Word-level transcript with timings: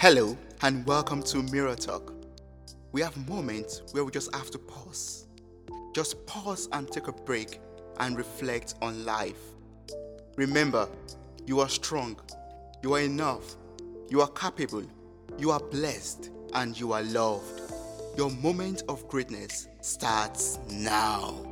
Hello, 0.00 0.38
and 0.62 0.86
welcome 0.86 1.24
to 1.24 1.42
Mirror 1.42 1.74
Talk. 1.74 2.14
We 2.92 3.00
have 3.00 3.28
moments 3.28 3.82
where 3.90 4.04
we 4.04 4.12
just 4.12 4.32
have 4.32 4.48
to 4.52 4.58
pause. 4.58 5.26
Just 5.92 6.24
pause 6.24 6.68
and 6.70 6.86
take 6.88 7.08
a 7.08 7.12
break 7.12 7.58
and 7.98 8.16
reflect 8.16 8.76
on 8.80 9.04
life. 9.04 9.40
Remember, 10.36 10.88
you 11.48 11.58
are 11.58 11.68
strong, 11.68 12.16
you 12.80 12.94
are 12.94 13.00
enough, 13.00 13.56
you 14.08 14.20
are 14.20 14.28
capable, 14.28 14.84
you 15.36 15.50
are 15.50 15.58
blessed, 15.58 16.30
and 16.54 16.78
you 16.78 16.92
are 16.92 17.02
loved. 17.02 17.60
Your 18.16 18.30
moment 18.30 18.84
of 18.88 19.08
greatness 19.08 19.66
starts 19.80 20.60
now. 20.70 21.47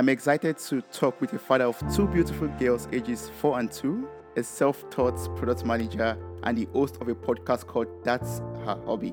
I'm 0.00 0.08
excited 0.08 0.56
to 0.56 0.80
talk 0.80 1.20
with 1.20 1.34
a 1.34 1.38
father 1.38 1.66
of 1.66 1.78
two 1.94 2.08
beautiful 2.08 2.48
girls, 2.58 2.88
ages 2.90 3.30
4 3.38 3.60
and 3.60 3.70
2, 3.70 4.08
a 4.38 4.42
self 4.42 4.88
taught 4.88 5.18
product 5.36 5.66
manager, 5.66 6.16
and 6.42 6.56
the 6.56 6.66
host 6.72 6.96
of 7.02 7.08
a 7.08 7.14
podcast 7.14 7.66
called 7.66 7.86
That's 8.02 8.40
a 8.64 8.76
Hobby, 8.86 9.10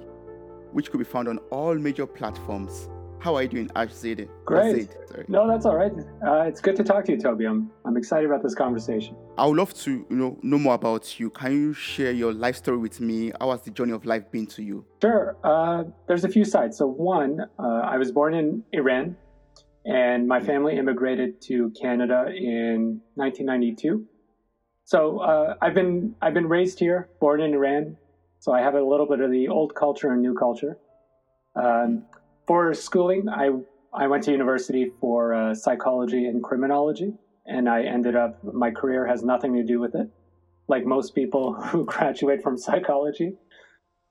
which 0.72 0.90
could 0.90 1.00
be 1.00 1.04
found 1.04 1.28
on 1.28 1.40
all 1.52 1.76
major 1.76 2.08
platforms. 2.08 2.88
How 3.20 3.36
are 3.36 3.42
you 3.42 3.50
doing, 3.50 3.70
Ash 3.76 3.90
Zade? 3.90 4.30
Great. 4.46 4.96
No, 5.28 5.46
that's 5.46 5.66
all 5.66 5.76
right. 5.76 5.92
Uh, 6.26 6.44
it's 6.44 6.62
good 6.62 6.78
to 6.78 6.86
talk 6.86 7.04
to 7.04 7.12
you, 7.12 7.20
Toby. 7.20 7.44
I'm, 7.44 7.70
I'm 7.84 7.98
excited 7.98 8.26
about 8.26 8.42
this 8.42 8.56
conversation. 8.56 9.18
I 9.38 9.46
would 9.46 9.58
love 9.58 9.74
to 9.80 9.92
you 10.10 10.16
know, 10.16 10.40
know 10.42 10.58
more 10.58 10.76
about 10.76 11.20
you. 11.20 11.32
Can 11.32 11.52
you 11.52 11.74
share 11.74 12.14
your 12.14 12.32
life 12.32 12.56
story 12.56 12.78
with 12.78 13.02
me? 13.02 13.34
How 13.42 13.52
has 13.52 13.62
the 13.64 13.72
journey 13.72 13.92
of 13.92 14.06
life 14.06 14.32
been 14.32 14.46
to 14.46 14.64
you? 14.64 14.86
Sure. 15.02 15.36
Uh, 15.44 15.84
there's 16.08 16.24
a 16.24 16.30
few 16.30 16.46
sides. 16.46 16.78
So, 16.78 16.88
one, 16.88 17.42
uh, 17.60 17.62
I 17.62 17.98
was 17.98 18.14
born 18.14 18.34
in 18.34 18.64
Iran 18.72 19.18
and 19.88 20.28
my 20.28 20.42
family 20.42 20.78
immigrated 20.78 21.40
to 21.42 21.72
Canada 21.82 22.26
in 22.28 23.02
1992. 23.16 24.06
So 24.84 25.20
uh, 25.20 25.56
I've 25.62 25.74
been 25.74 26.16
I've 26.22 26.34
been 26.34 26.48
raised 26.48 26.80
here, 26.80 27.10
born 27.20 27.42
in 27.42 27.54
Iran, 27.54 27.98
so 28.40 28.52
I 28.52 28.62
have 28.62 28.76
a 28.76 28.84
little 28.84 29.08
bit 29.08 29.22
of 29.22 29.32
the 29.32 29.48
old 29.48 29.74
culture 29.76 30.12
and 30.12 30.22
new 30.22 30.34
culture. 30.34 30.78
Um, 31.56 32.04
for 32.46 32.74
schooling, 32.74 33.28
I 33.30 33.50
I 33.94 34.08
went 34.08 34.24
to 34.24 34.32
university 34.32 34.92
for 35.00 35.34
uh, 35.34 35.56
psychology 35.56 36.26
and 36.26 36.44
criminology, 36.44 37.14
and 37.46 37.70
I 37.70 37.84
ended 37.84 38.16
up 38.16 38.38
my 38.44 38.72
career 38.72 39.08
has 39.08 39.24
nothing 39.24 39.54
to 39.56 39.64
do 39.64 39.80
with 39.80 39.96
it, 39.96 40.08
like 40.68 40.86
most 40.86 41.16
people 41.16 41.54
who 41.72 41.86
graduate 41.86 42.42
from 42.44 42.58
psychology. 42.58 43.32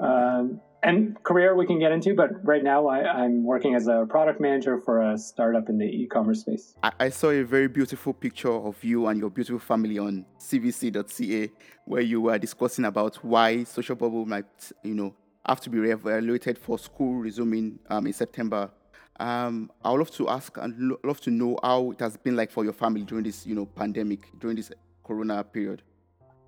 Um, 0.01 0.61
and 0.83 1.23
career 1.23 1.55
we 1.57 1.67
can 1.67 1.79
get 1.79 1.93
into, 1.93 2.15
but 2.15 2.31
right 2.45 2.63
now 2.63 2.87
I, 2.87 3.25
am 3.25 3.45
working 3.45 3.75
as 3.75 3.89
a 3.89 4.07
product 4.09 4.41
manager 4.41 4.81
for 4.81 5.03
a 5.11 5.19
startup 5.19 5.69
in 5.69 5.79
the 5.79 5.85
e-commerce 5.85 6.41
space. 6.41 6.75
I, 6.83 6.93
I, 7.01 7.09
saw 7.09 7.31
a 7.31 7.43
very 7.43 7.69
beautiful 7.69 8.13
picture 8.13 8.53
of 8.53 8.83
you 8.85 9.07
and 9.07 9.19
your 9.19 9.31
beautiful 9.31 9.59
family 9.59 9.99
on 9.99 10.25
cbc.ca 10.39 11.51
where 11.87 12.03
you 12.03 12.21
were 12.21 12.39
discussing 12.39 12.85
about 12.85 13.17
why 13.17 13.65
social 13.65 13.97
bubble 13.97 14.27
might, 14.27 14.73
you 14.83 14.95
know, 14.95 15.15
have 15.47 15.61
to 15.61 15.71
be 15.71 15.79
reevaluated 15.79 16.59
for 16.59 16.79
school 16.79 17.15
resuming 17.15 17.79
um, 17.89 18.07
in 18.07 18.13
September. 18.13 18.71
Um, 19.19 19.71
I 19.83 19.91
would 19.91 19.99
love 19.99 20.11
to 20.13 20.29
ask 20.29 20.57
and 20.59 20.97
love 21.03 21.21
to 21.23 21.31
know 21.31 21.59
how 21.63 21.93
it 21.93 22.01
has 22.01 22.17
been 22.17 22.37
like 22.37 22.51
for 22.51 22.65
your 22.65 22.75
family 22.75 23.03
during 23.03 23.25
this, 23.25 23.47
you 23.47 23.55
know, 23.55 23.65
pandemic, 23.67 24.29
during 24.39 24.57
this 24.57 24.71
Corona 25.05 25.43
period. 25.43 25.83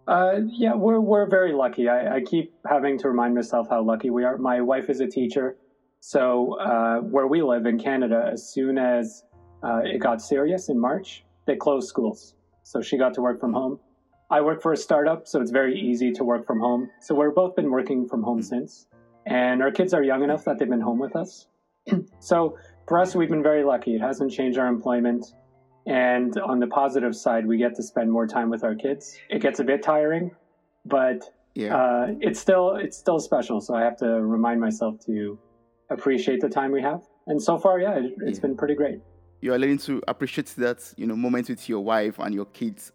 Uh, 0.09 0.41
yeah, 0.47 0.75
we're 0.75 1.01
we're 1.01 1.29
very 1.29 1.53
lucky. 1.53 1.87
I, 1.87 2.17
I, 2.17 2.21
keep 2.23 2.55
having 2.67 2.97
to 3.01 3.09
remind 3.09 3.35
myself 3.35 3.69
how 3.69 3.83
lucky 3.83 4.09
we 4.09 4.25
are. 4.25 4.39
My 4.39 4.63
wife 4.63 4.89
is 4.89 5.01
a 5.01 5.07
teacher, 5.07 5.59
so 6.01 6.59
uh, 6.59 7.01
where 7.01 7.27
we 7.27 7.43
live 7.43 7.67
in 7.67 7.79
Canada, 7.79 8.27
as 8.33 8.51
soon 8.51 8.79
as 8.79 9.25
uh, 9.63 9.81
it 9.85 9.99
got 9.99 10.23
serious 10.23 10.71
in 10.71 10.81
March, 10.81 11.25
they 11.47 11.57
closed 11.57 11.89
schools. 11.89 12.37
So 12.63 12.81
she 12.81 12.97
got 12.97 13.13
to 13.15 13.21
work 13.21 13.39
from 13.39 13.53
home. 13.53 13.81
I 14.31 14.41
work 14.41 14.63
for 14.63 14.73
a 14.73 14.79
startup, 14.79 15.29
so 15.29 15.43
it's 15.43 15.51
very 15.51 15.79
easy 15.79 16.11
to 16.13 16.25
work 16.25 16.47
from 16.47 16.59
home. 16.59 16.89
So 17.03 17.15
we've 17.15 17.35
both 17.35 17.55
been 17.55 17.71
working 17.71 18.09
from 18.09 18.23
home 18.23 18.41
since, 18.41 18.87
and 19.27 19.63
our 19.63 19.71
kids 19.71 19.93
are 19.93 20.03
young 20.03 20.25
enough 20.25 20.43
that 20.47 20.59
they've 20.59 20.71
been 20.71 20.81
home 20.81 20.99
with 20.99 21.17
us. 21.17 21.49
so 22.19 22.57
for 22.87 22.99
us, 22.99 23.15
we've 23.15 23.29
been 23.29 23.43
very 23.43 23.63
lucky. 23.63 23.95
It 23.97 24.01
hasn't 24.01 24.33
changed 24.33 24.59
our 24.59 24.69
employment. 24.69 25.35
And 25.89 26.37
on 26.41 26.61
the 26.61 26.67
positive 26.67 27.17
side, 27.17 27.47
we 27.47 27.57
get 27.57 27.75
to 27.77 27.83
spend 27.83 28.13
more 28.13 28.27
time 28.27 28.51
with 28.51 28.63
our 28.63 28.75
kids. 28.75 29.17
It 29.31 29.41
gets 29.41 29.59
a 29.59 29.65
bit 29.65 29.83
tiring, 29.83 30.33
but 30.85 31.25
yeah. 31.55 31.75
uh, 31.75 32.07
it's 32.21 32.39
still 32.39 32.77
it's 32.77 32.99
still 32.99 33.19
special. 33.19 33.63
So 33.63 33.75
I 33.75 33.83
have 33.85 33.97
to 33.99 34.07
remind 34.07 34.61
myself 34.61 35.01
to 35.07 35.39
appreciate 35.89 36.43
the 36.43 36.49
time 36.51 36.73
we 36.73 36.83
have. 36.83 37.01
And 37.27 37.43
so 37.43 37.57
far, 37.57 37.81
yeah, 37.81 37.95
it, 37.95 38.13
has 38.27 38.37
yeah. 38.37 38.43
been 38.43 38.57
pretty 38.57 38.75
great. 38.75 39.01
You 39.41 39.55
are 39.55 39.59
learning 39.59 39.79
to 39.79 40.03
appreciate 40.07 40.49
that 40.59 40.93
you 40.99 41.07
know 41.07 41.17
moment 41.17 41.49
with 41.49 41.67
your 41.71 41.81
wife 41.81 42.19
and 42.19 42.35
your 42.35 42.47
kids, 42.47 42.93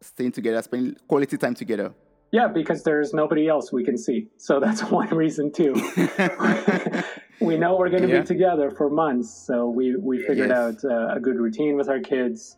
staying 0.00 0.32
together, 0.32 0.60
spending 0.62 0.96
quality 1.06 1.38
time 1.38 1.54
together. 1.54 1.94
Yeah, 2.32 2.48
because 2.48 2.82
there's 2.82 3.12
nobody 3.12 3.46
else 3.46 3.72
we 3.72 3.84
can 3.84 3.98
see. 3.98 4.28
So 4.38 4.58
that's 4.58 4.82
one 4.90 5.08
reason 5.10 5.52
too. 5.52 5.74
we 7.40 7.58
know 7.58 7.76
we're 7.76 7.90
going 7.90 8.02
to 8.02 8.08
yeah. 8.08 8.20
be 8.20 8.26
together 8.26 8.70
for 8.70 8.90
months, 8.90 9.30
so 9.30 9.68
we 9.68 9.96
we 9.96 10.18
figured 10.26 10.48
yes. 10.48 10.58
out 10.58 10.84
uh, 10.84 11.14
a 11.14 11.20
good 11.20 11.36
routine 11.36 11.76
with 11.76 11.88
our 11.88 12.00
kids. 12.00 12.56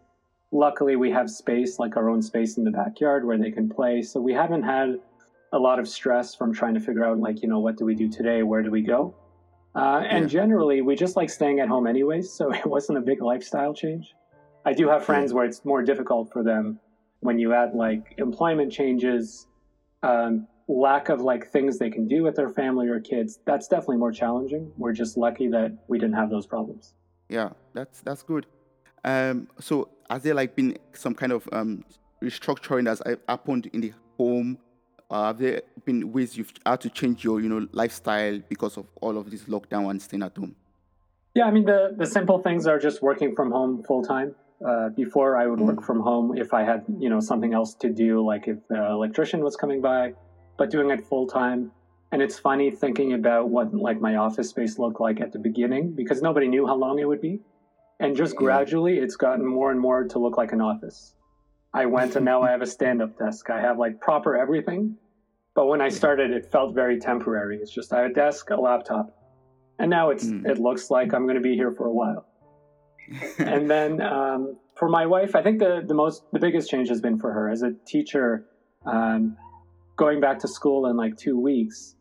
Luckily, 0.52 0.94
we 0.94 1.10
have 1.10 1.28
space, 1.28 1.80
like 1.80 1.96
our 1.96 2.08
own 2.08 2.22
space 2.22 2.56
in 2.56 2.64
the 2.64 2.70
backyard 2.70 3.26
where 3.26 3.36
they 3.36 3.50
can 3.50 3.68
play. 3.68 4.02
So 4.02 4.20
we 4.20 4.32
haven't 4.32 4.62
had 4.62 5.00
a 5.52 5.58
lot 5.58 5.80
of 5.80 5.88
stress 5.88 6.34
from 6.34 6.54
trying 6.54 6.74
to 6.74 6.80
figure 6.80 7.04
out, 7.04 7.18
like, 7.18 7.42
you 7.42 7.48
know, 7.48 7.58
what 7.58 7.76
do 7.76 7.84
we 7.84 7.96
do 7.96 8.08
today? 8.08 8.44
Where 8.44 8.62
do 8.62 8.70
we 8.70 8.82
go? 8.82 9.14
Uh, 9.74 10.02
and 10.08 10.24
yeah. 10.24 10.40
generally, 10.40 10.82
we 10.82 10.94
just 10.94 11.16
like 11.16 11.28
staying 11.28 11.58
at 11.58 11.68
home 11.68 11.88
anyways, 11.88 12.32
so 12.38 12.52
it 12.52 12.66
wasn't 12.66 12.98
a 12.98 13.00
big 13.00 13.20
lifestyle 13.20 13.74
change. 13.74 14.14
I 14.64 14.72
do 14.72 14.88
have 14.88 15.04
friends 15.04 15.34
where 15.34 15.44
it's 15.44 15.64
more 15.64 15.82
difficult 15.82 16.32
for 16.32 16.42
them 16.44 16.78
when 17.20 17.38
you 17.38 17.52
add 17.52 17.74
like 17.74 18.14
employment 18.18 18.72
changes, 18.72 19.46
um, 20.04 20.46
lack 20.68 21.08
of 21.08 21.20
like 21.20 21.50
things 21.50 21.78
they 21.78 21.90
can 21.90 22.06
do 22.06 22.22
with 22.22 22.36
their 22.36 22.48
family 22.48 22.88
or 22.88 23.00
kids, 23.00 23.38
that's 23.44 23.68
definitely 23.68 23.96
more 23.96 24.12
challenging. 24.12 24.70
We're 24.76 24.92
just 24.92 25.16
lucky 25.16 25.48
that 25.48 25.76
we 25.88 25.98
didn't 25.98 26.16
have 26.16 26.30
those 26.30 26.46
problems. 26.46 26.94
Yeah, 27.28 27.50
that's 27.72 28.00
that's 28.00 28.22
good. 28.22 28.46
Um, 29.04 29.48
so 29.58 29.88
has 30.08 30.22
there 30.22 30.34
like 30.34 30.54
been 30.54 30.78
some 30.92 31.14
kind 31.14 31.32
of 31.32 31.48
um, 31.52 31.84
restructuring 32.22 32.84
that's 32.84 33.02
happened 33.28 33.70
in 33.72 33.80
the 33.80 33.92
home? 34.18 34.58
Uh, 35.10 35.26
have 35.26 35.38
there 35.38 35.62
been 35.84 36.12
ways 36.12 36.36
you've 36.36 36.52
had 36.64 36.80
to 36.80 36.90
change 36.90 37.24
your 37.24 37.40
you 37.40 37.48
know 37.48 37.66
lifestyle 37.72 38.38
because 38.48 38.76
of 38.76 38.86
all 39.00 39.18
of 39.18 39.30
this 39.30 39.44
lockdown 39.44 39.90
and 39.90 40.00
staying 40.00 40.22
at 40.22 40.36
home? 40.36 40.54
Yeah, 41.34 41.46
I 41.46 41.50
mean 41.50 41.64
the 41.64 41.94
the 41.96 42.06
simple 42.06 42.38
things 42.40 42.66
are 42.66 42.78
just 42.78 43.02
working 43.02 43.34
from 43.34 43.50
home 43.50 43.82
full 43.82 44.02
time. 44.02 44.34
Uh, 44.64 44.88
before 44.90 45.36
I 45.36 45.46
would 45.46 45.60
work 45.60 45.80
mm. 45.80 45.84
from 45.84 46.00
home 46.00 46.38
if 46.38 46.54
I 46.54 46.62
had 46.62 46.84
you 46.98 47.10
know 47.10 47.20
something 47.20 47.52
else 47.52 47.74
to 47.74 47.90
do, 47.90 48.24
like 48.24 48.46
if 48.46 48.58
the 48.68 48.82
electrician 48.86 49.42
was 49.42 49.56
coming 49.56 49.80
by, 49.80 50.14
but 50.56 50.70
doing 50.70 50.90
it 50.90 51.04
full 51.06 51.26
time. 51.26 51.72
And 52.12 52.22
it's 52.22 52.38
funny 52.38 52.70
thinking 52.70 53.14
about 53.14 53.48
what 53.48 53.74
like 53.74 54.00
my 54.00 54.16
office 54.16 54.50
space 54.50 54.78
looked 54.78 55.00
like 55.00 55.20
at 55.20 55.32
the 55.32 55.38
beginning 55.38 55.92
because 55.92 56.22
nobody 56.22 56.46
knew 56.46 56.66
how 56.66 56.76
long 56.76 57.00
it 57.00 57.08
would 57.08 57.20
be. 57.20 57.40
And 57.98 58.16
just 58.16 58.36
gradually 58.36 58.98
it's 58.98 59.16
gotten 59.16 59.44
more 59.44 59.72
and 59.72 59.80
more 59.80 60.04
to 60.04 60.18
look 60.18 60.36
like 60.36 60.52
an 60.52 60.60
office. 60.60 61.14
I 61.72 61.86
went 61.86 62.14
and 62.14 62.24
now 62.24 62.42
I 62.42 62.52
have 62.52 62.62
a 62.62 62.66
stand 62.66 63.02
up 63.02 63.18
desk. 63.18 63.50
I 63.50 63.60
have 63.60 63.78
like 63.78 64.00
proper 64.00 64.36
everything. 64.36 64.96
But 65.56 65.66
when 65.66 65.80
I 65.80 65.88
started 65.88 66.30
it 66.30 66.50
felt 66.52 66.74
very 66.74 67.00
temporary. 67.00 67.58
It's 67.60 67.72
just 67.72 67.92
I 67.92 68.02
have 68.02 68.12
a 68.12 68.14
desk, 68.14 68.50
a 68.50 68.56
laptop. 68.56 69.18
And 69.80 69.90
now 69.90 70.10
it's 70.10 70.26
mm. 70.26 70.46
it 70.48 70.58
looks 70.58 70.90
like 70.90 71.12
I'm 71.12 71.26
gonna 71.26 71.40
be 71.40 71.56
here 71.56 71.72
for 71.72 71.86
a 71.86 71.92
while. 71.92 72.26
and 73.38 73.70
then 73.70 74.00
um, 74.00 74.56
for 74.76 74.88
my 74.88 75.06
wife, 75.06 75.34
I 75.34 75.42
think 75.42 75.58
the, 75.58 75.82
the 75.86 75.94
most 75.94 76.24
the 76.32 76.38
biggest 76.38 76.70
change 76.70 76.88
has 76.88 77.00
been 77.00 77.18
for 77.18 77.32
her 77.32 77.50
as 77.50 77.62
a 77.62 77.72
teacher. 77.86 78.46
Um, 78.86 79.36
going 79.96 80.20
back 80.20 80.38
to 80.40 80.48
school 80.48 80.86
in 80.86 80.96
like 80.96 81.16
two 81.16 81.38
weeks, 81.38 81.96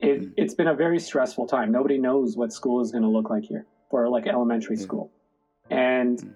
it, 0.00 0.20
mm. 0.20 0.32
it's 0.36 0.54
been 0.54 0.68
a 0.68 0.74
very 0.74 0.98
stressful 0.98 1.46
time. 1.46 1.72
Nobody 1.72 1.98
knows 1.98 2.36
what 2.36 2.52
school 2.52 2.80
is 2.80 2.90
going 2.90 3.02
to 3.02 3.10
look 3.10 3.30
like 3.30 3.44
here 3.44 3.66
for 3.90 4.08
like 4.08 4.26
elementary 4.26 4.76
mm. 4.76 4.82
school. 4.82 5.12
And 5.70 6.18
mm. 6.18 6.32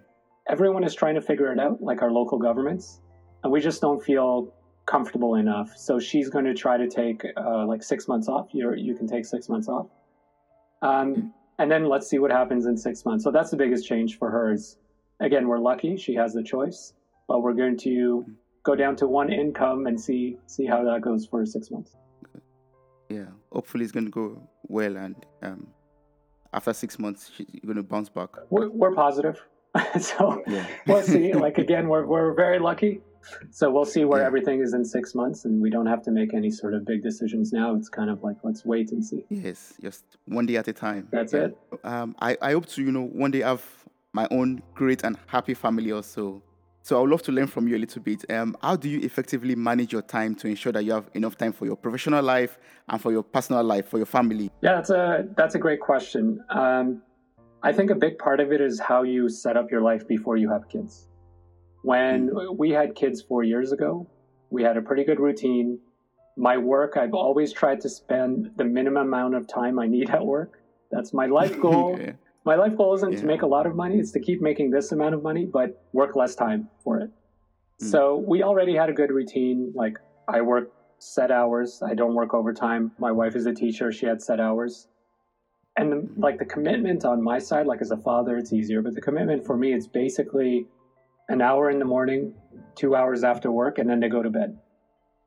everyone 0.49 0.85
is 0.85 0.95
trying 0.95 1.15
to 1.15 1.21
figure 1.21 1.53
it 1.53 1.59
out, 1.59 1.83
like 1.83 2.03
our 2.03 2.11
local 2.11 2.39
governments. 2.39 3.01
And 3.43 3.53
we 3.53 3.61
just 3.61 3.81
don't 3.81 4.03
feel 4.03 4.53
comfortable 4.87 5.37
enough. 5.37 5.73
So 5.77 5.99
she's 5.99 6.29
going 6.29 6.45
to 6.45 6.55
try 6.55 6.77
to 6.77 6.89
take 6.89 7.25
uh, 7.37 7.67
like 7.67 7.83
six 7.83 8.09
months 8.09 8.29
off. 8.29 8.49
You 8.53 8.75
you 8.75 8.95
can 8.95 9.07
take 9.07 9.25
six 9.25 9.49
months 9.49 9.69
off. 9.69 9.87
Um, 10.81 11.15
mm. 11.15 11.31
And 11.59 11.71
then 11.71 11.89
let's 11.89 12.09
see 12.09 12.19
what 12.19 12.31
happens 12.31 12.67
in 12.67 12.77
six 12.77 13.05
months. 13.05 13.25
So 13.25 13.31
that's 13.31 13.51
the 13.51 13.57
biggest 13.57 13.87
change 13.87 14.19
for 14.19 14.31
her 14.31 14.53
is, 14.53 14.79
again, 15.21 15.49
we're 15.49 15.59
lucky. 15.59 15.97
She 15.97 16.15
has 16.15 16.33
the 16.33 16.43
choice, 16.43 16.95
but 17.29 17.43
we're 17.43 17.55
going 17.55 17.77
to 17.79 18.27
go 18.63 18.75
down 18.75 18.97
to 18.97 19.07
one 19.07 19.33
income 19.33 19.87
and 19.87 20.01
see 20.01 20.37
see 20.47 20.67
how 20.67 20.85
that 20.85 21.01
goes 21.01 21.27
for 21.27 21.45
six 21.45 21.71
months. 21.71 21.97
Yeah, 23.09 23.27
hopefully 23.51 23.85
it's 23.85 23.93
going 23.93 24.07
to 24.07 24.11
go 24.11 24.49
well, 24.69 24.97
and 24.97 25.17
um, 25.43 25.67
after 26.53 26.73
six 26.73 26.99
months, 26.99 27.31
you're 27.37 27.67
going 27.67 27.77
to 27.77 27.83
bounce 27.83 28.09
back. 28.09 28.31
We're, 28.51 28.71
we're 28.71 28.95
positive, 28.95 29.43
so 30.01 30.43
yeah. 30.47 30.67
we'll 30.87 31.03
see. 31.03 31.33
Like 31.47 31.59
again, 31.59 31.89
we're 31.89 32.07
we're 32.07 32.33
very 32.35 32.59
lucky, 32.59 33.01
so 33.51 33.71
we'll 33.71 33.85
see 33.85 34.05
where 34.05 34.21
yeah. 34.21 34.27
everything 34.27 34.61
is 34.61 34.75
in 34.75 34.85
six 34.85 35.15
months, 35.15 35.45
and 35.45 35.61
we 35.61 35.71
don't 35.71 35.87
have 35.87 36.03
to 36.03 36.11
make 36.11 36.35
any 36.35 36.51
sort 36.51 36.75
of 36.75 36.85
big 36.85 37.03
decisions 37.03 37.53
now. 37.53 37.75
It's 37.75 37.89
kind 37.89 38.11
of 38.11 38.23
like 38.23 38.37
let's 38.43 38.65
wait 38.65 38.93
and 38.93 39.05
see. 39.05 39.25
Yes, 39.29 39.75
just 39.81 40.05
one 40.27 40.47
day 40.47 40.57
at 40.57 40.69
a 40.69 40.73
time. 40.73 41.09
That's 41.11 41.33
yeah. 41.33 41.47
it. 41.47 41.59
Um, 41.85 42.17
I 42.21 42.37
I 42.41 42.53
hope 42.53 42.67
to 42.67 42.83
you 42.83 42.93
know 42.93 43.05
one 43.05 43.31
day 43.31 43.41
have 43.41 43.63
my 44.13 44.29
own 44.31 44.63
great 44.75 45.05
and 45.05 45.17
happy 45.27 45.55
family 45.55 45.93
also. 45.93 46.43
So 46.85 46.99
I 46.99 47.01
would 47.01 47.11
love 47.11 47.23
to 47.23 47.33
learn 47.33 47.47
from 47.47 47.69
you 47.69 47.77
a 47.77 47.79
little 47.79 48.03
bit. 48.03 48.29
Um, 48.29 48.57
how 48.61 48.75
do 48.75 48.89
you 48.89 49.01
effectively 49.01 49.55
manage 49.55 49.93
your 49.93 50.03
time 50.03 50.35
to 50.37 50.49
ensure 50.49 50.73
that 50.73 50.85
you 50.85 50.93
have 50.93 51.09
enough 51.15 51.39
time 51.39 51.53
for 51.53 51.65
your 51.65 51.77
professional 51.77 52.25
life 52.25 52.59
and 52.89 53.01
for 53.01 53.13
your 53.13 53.23
personal 53.23 53.63
life, 53.63 53.89
for 53.89 53.99
your 53.99 54.07
family? 54.07 54.51
Yeah, 54.63 54.75
that's 54.75 54.91
a 54.91 55.29
that's 55.37 55.55
a 55.55 55.59
great 55.59 55.81
question. 55.81 56.43
Um, 56.51 57.03
I 57.63 57.73
think 57.73 57.91
a 57.91 57.95
big 57.95 58.19
part 58.19 58.41
of 58.41 58.51
it 58.53 58.61
is 58.61 58.81
how 58.81 59.05
you 59.05 59.29
set 59.29 59.57
up 59.57 59.71
your 59.71 59.81
life 59.81 60.09
before 60.09 60.37
you 60.37 60.51
have 60.51 60.69
kids. 60.69 61.07
When 61.83 62.31
mm-hmm. 62.31 62.57
we 62.57 62.71
had 62.71 62.95
kids 62.95 63.23
four 63.23 63.43
years 63.43 63.73
ago, 63.73 64.09
we 64.51 64.63
had 64.63 64.77
a 64.77 64.83
pretty 64.83 65.05
good 65.05 65.21
routine. 65.21 65.79
My 66.37 66.57
work, 66.57 66.97
I've 66.97 67.15
always 67.15 67.53
tried 67.53 67.81
to 67.83 67.89
spend 67.89 68.53
the 68.57 68.65
minimum 68.65 69.09
amount 69.09 69.35
of 69.35 69.47
time 69.47 69.79
I 69.79 69.87
need 69.87 70.11
at 70.11 70.25
work. 70.25 70.61
That's 70.91 71.13
my 71.13 71.27
life 71.41 71.61
goal. 71.61 71.95
okay 71.95 72.15
my 72.45 72.57
life 72.57 72.77
goal 72.77 72.95
isn't 72.95 73.13
yeah. 73.13 73.21
to 73.21 73.27
make 73.27 73.43
a 73.43 73.47
lot 73.47 73.67
of 73.67 73.75
money 73.75 73.99
it's 73.99 74.11
to 74.13 74.21
keep 74.21 74.41
making 74.41 74.71
this 74.71 74.93
amount 74.93 75.15
of 75.15 75.23
money 75.23 75.45
but 75.45 75.83
work 75.93 76.17
less 76.17 76.35
time 76.35 76.69
for 76.83 77.01
it 77.01 77.11
mm. 77.83 77.91
so 77.91 78.17
we 78.27 78.43
already 78.43 78.75
had 78.75 78.89
a 78.89 78.93
good 78.93 79.11
routine 79.11 79.73
like 79.75 79.99
i 80.29 80.41
work 80.41 80.73
set 80.99 81.31
hours 81.31 81.83
i 81.85 81.95
don't 81.95 82.15
work 82.15 82.35
overtime 82.35 82.93
my 82.99 83.11
wife 83.11 83.35
is 83.35 83.47
a 83.47 83.53
teacher 83.53 83.91
she 83.91 84.07
had 84.07 84.23
set 84.23 84.41
hours 84.41 84.89
and 85.77 85.91
the, 85.91 85.97
hmm. 85.97 86.21
like 86.21 86.39
the 86.39 86.45
commitment 86.45 87.05
on 87.05 87.23
my 87.23 87.39
side 87.39 87.67
like 87.67 87.81
as 87.81 87.91
a 87.91 87.97
father 87.97 88.37
it's 88.37 88.53
easier 88.53 88.83
but 88.83 88.95
the 88.95 89.01
commitment 89.01 89.45
for 89.45 89.57
me 89.57 89.73
it's 89.73 89.87
basically 89.87 90.67
an 91.33 91.41
hour 91.41 91.71
in 91.71 91.79
the 91.79 91.85
morning 91.85 92.35
two 92.75 92.95
hours 92.95 93.25
after 93.25 93.51
work 93.51 93.79
and 93.79 93.89
then 93.89 94.01
they 94.01 94.09
go 94.09 94.23
to 94.23 94.31
bed 94.31 94.59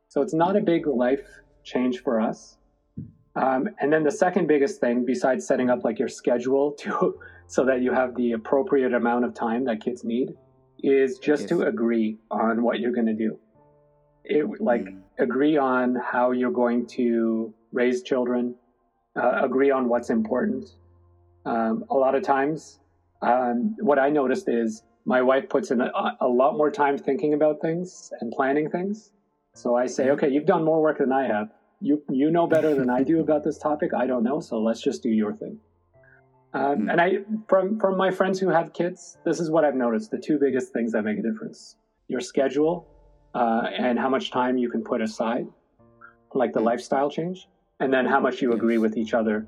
so 0.07 0.21
it's 0.21 0.33
not 0.33 0.55
a 0.55 0.61
big 0.61 0.87
life 0.87 1.27
change 1.63 1.99
for 1.99 2.19
us 2.19 2.57
um, 3.35 3.69
and 3.79 3.91
then 3.91 4.03
the 4.03 4.11
second 4.11 4.47
biggest 4.47 4.79
thing, 4.79 5.05
besides 5.05 5.45
setting 5.45 5.69
up 5.69 5.83
like 5.83 5.99
your 5.99 6.07
schedule 6.07 6.71
to 6.79 7.19
so 7.47 7.65
that 7.65 7.81
you 7.81 7.91
have 7.91 8.15
the 8.15 8.31
appropriate 8.31 8.93
amount 8.93 9.25
of 9.25 9.33
time 9.33 9.65
that 9.65 9.81
kids 9.81 10.03
need, 10.03 10.29
is 10.83 11.19
just 11.19 11.43
yes. 11.43 11.49
to 11.49 11.61
agree 11.63 12.17
on 12.31 12.63
what 12.63 12.79
you're 12.79 12.91
going 12.91 13.07
to 13.07 13.13
do. 13.13 13.37
It 14.23 14.45
like 14.59 14.83
mm. 14.83 14.99
agree 15.19 15.57
on 15.57 15.95
how 15.95 16.31
you're 16.31 16.51
going 16.51 16.87
to 16.87 17.53
raise 17.71 18.01
children, 18.01 18.55
uh, 19.15 19.41
agree 19.43 19.69
on 19.69 19.89
what's 19.89 20.09
important. 20.09 20.65
Um, 21.45 21.85
a 21.89 21.93
lot 21.93 22.15
of 22.15 22.23
times, 22.23 22.79
um, 23.21 23.75
what 23.79 23.99
I 23.99 24.09
noticed 24.09 24.49
is 24.49 24.83
my 25.05 25.21
wife 25.21 25.49
puts 25.49 25.71
in 25.71 25.81
a, 25.81 25.91
a, 26.19 26.27
lot 26.27 26.57
more 26.57 26.71
time 26.71 26.97
thinking 26.97 27.33
about 27.33 27.61
things 27.61 28.11
and 28.21 28.31
planning 28.31 28.69
things. 28.69 29.11
So 29.53 29.75
I 29.75 29.85
say, 29.85 30.09
okay, 30.11 30.29
you've 30.29 30.47
done 30.47 30.65
more 30.65 30.81
work 30.81 30.97
than 30.97 31.11
I 31.11 31.27
have 31.27 31.49
you 31.79 32.01
you 32.09 32.31
know 32.31 32.47
better 32.47 32.73
than 32.75 32.89
I 32.89 33.03
do 33.03 33.19
about 33.25 33.43
this 33.43 33.57
topic. 33.57 33.93
I 33.93 34.07
don't 34.07 34.23
know, 34.23 34.39
so 34.39 34.59
let's 34.59 34.81
just 34.81 35.03
do 35.03 35.09
your 35.09 35.33
thing. 35.33 35.59
Um, 36.53 36.83
hmm. 36.83 36.89
and 36.89 37.01
I 37.01 37.17
from 37.47 37.79
from 37.79 37.97
my 37.97 38.11
friends 38.11 38.39
who 38.39 38.49
have 38.49 38.73
kids, 38.73 39.17
this 39.25 39.39
is 39.39 39.49
what 39.49 39.63
I've 39.63 39.75
noticed: 39.75 40.11
the 40.11 40.17
two 40.17 40.39
biggest 40.39 40.73
things 40.73 40.91
that 40.93 41.03
make 41.03 41.17
a 41.17 41.21
difference: 41.21 41.77
your 42.07 42.21
schedule 42.21 42.87
uh, 43.33 43.67
and 43.77 43.99
how 43.99 44.09
much 44.09 44.31
time 44.31 44.57
you 44.57 44.69
can 44.69 44.83
put 44.83 45.01
aside, 45.01 45.47
like 46.33 46.53
the 46.53 46.61
lifestyle 46.61 47.09
change, 47.09 47.47
and 47.79 47.93
then 47.93 48.05
how 48.05 48.19
much 48.19 48.41
you 48.41 48.53
agree 48.53 48.77
with 48.77 48.97
each 48.97 49.13
other. 49.13 49.47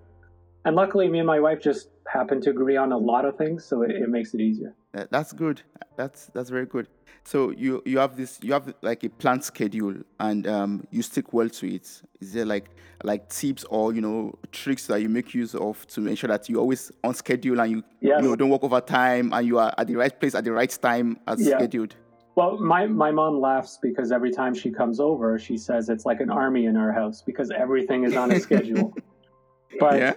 And 0.66 0.76
luckily, 0.76 1.08
me 1.08 1.20
and 1.20 1.28
my 1.28 1.40
wife 1.40 1.62
just 1.62 1.90
happen 2.08 2.42
to 2.42 2.50
agree 2.50 2.76
on 2.76 2.92
a 2.92 2.98
lot 2.98 3.24
of 3.24 3.38
things, 3.38 3.64
so 3.64 3.84
it, 3.84 3.92
it 3.92 4.10
makes 4.10 4.34
it 4.34 4.42
easier. 4.42 4.76
That's 5.10 5.34
good. 5.34 5.62
That's 5.96 6.28
that's 6.28 6.50
very 6.50 6.66
good. 6.66 6.88
So 7.24 7.52
you 7.52 7.82
you 7.86 7.98
have 8.00 8.16
this 8.16 8.40
you 8.42 8.54
have 8.54 8.74
like 8.82 9.04
a 9.04 9.10
planned 9.10 9.44
schedule 9.44 9.96
and 10.20 10.48
um, 10.48 10.88
you 10.92 11.02
stick 11.02 11.34
well 11.34 11.50
to 11.50 11.76
it. 11.76 12.02
Is 12.22 12.34
there 12.34 12.46
like 12.46 12.70
like 13.04 13.30
tips 13.30 13.64
or 13.70 13.94
you 13.94 14.02
know 14.02 14.34
tricks 14.52 14.88
that 14.88 15.02
you 15.02 15.10
make 15.10 15.34
use 15.34 15.54
of 15.54 15.86
to 15.88 16.08
ensure 16.08 16.30
that 16.30 16.48
you 16.50 16.60
always 16.60 16.92
on 17.04 17.14
schedule 17.14 17.60
and 17.60 17.72
you 17.72 17.84
yes. 18.02 18.22
you 18.22 18.30
know 18.30 18.36
don't 18.36 18.50
work 18.50 18.64
over 18.64 18.82
time 18.82 19.34
and 19.34 19.46
you 19.46 19.60
are 19.60 19.74
at 19.78 19.88
the 19.88 19.96
right 19.96 20.20
place 20.20 20.36
at 20.36 20.44
the 20.44 20.52
right 20.52 20.78
time 20.82 21.20
as 21.28 21.42
yeah. 21.42 21.58
scheduled? 21.58 21.96
Well, 22.38 22.60
my, 22.60 22.86
my 22.86 23.10
mom 23.10 23.42
laughs 23.42 23.80
because 23.82 24.12
every 24.12 24.32
time 24.32 24.54
she 24.54 24.70
comes 24.70 25.00
over, 25.00 25.40
she 25.40 25.58
says 25.58 25.90
it's 25.90 26.06
like 26.06 26.22
an 26.22 26.30
army 26.30 26.68
in 26.68 26.78
our 26.78 26.92
house 26.92 27.24
because 27.26 27.50
everything 27.50 28.04
is 28.04 28.16
on 28.16 28.32
a 28.32 28.40
schedule. 28.40 28.94
but 29.80 29.98
yeah. 29.98 30.14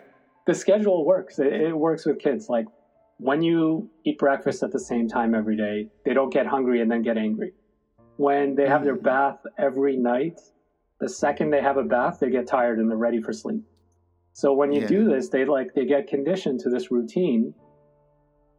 the 0.46 0.54
schedule 0.54 1.06
works. 1.06 1.38
It, 1.38 1.50
it 1.50 1.72
works 1.72 2.04
with 2.04 2.18
kids. 2.18 2.50
Like 2.50 2.66
when 3.20 3.42
you 3.42 3.90
eat 4.04 4.18
breakfast 4.18 4.62
at 4.62 4.72
the 4.72 4.80
same 4.80 5.06
time 5.06 5.34
every 5.34 5.56
day, 5.56 5.88
they 6.04 6.14
don't 6.14 6.32
get 6.32 6.46
hungry 6.46 6.80
and 6.80 6.90
then 6.90 7.02
get 7.02 7.18
angry. 7.18 7.52
When 8.16 8.54
they 8.54 8.66
have 8.66 8.82
their 8.82 8.96
mm. 8.96 9.02
bath 9.02 9.38
every 9.58 9.96
night, 9.96 10.40
the 11.00 11.08
second 11.08 11.50
they 11.50 11.60
have 11.60 11.76
a 11.76 11.84
bath, 11.84 12.18
they 12.20 12.30
get 12.30 12.46
tired 12.46 12.78
and 12.78 12.90
they're 12.90 12.96
ready 12.96 13.20
for 13.20 13.32
sleep. 13.32 13.62
So 14.32 14.54
when 14.54 14.72
you 14.72 14.82
yeah. 14.82 14.86
do 14.86 15.08
this, 15.08 15.28
they 15.28 15.44
like 15.44 15.74
they 15.74 15.84
get 15.84 16.06
conditioned 16.06 16.60
to 16.60 16.70
this 16.70 16.90
routine. 16.90 17.54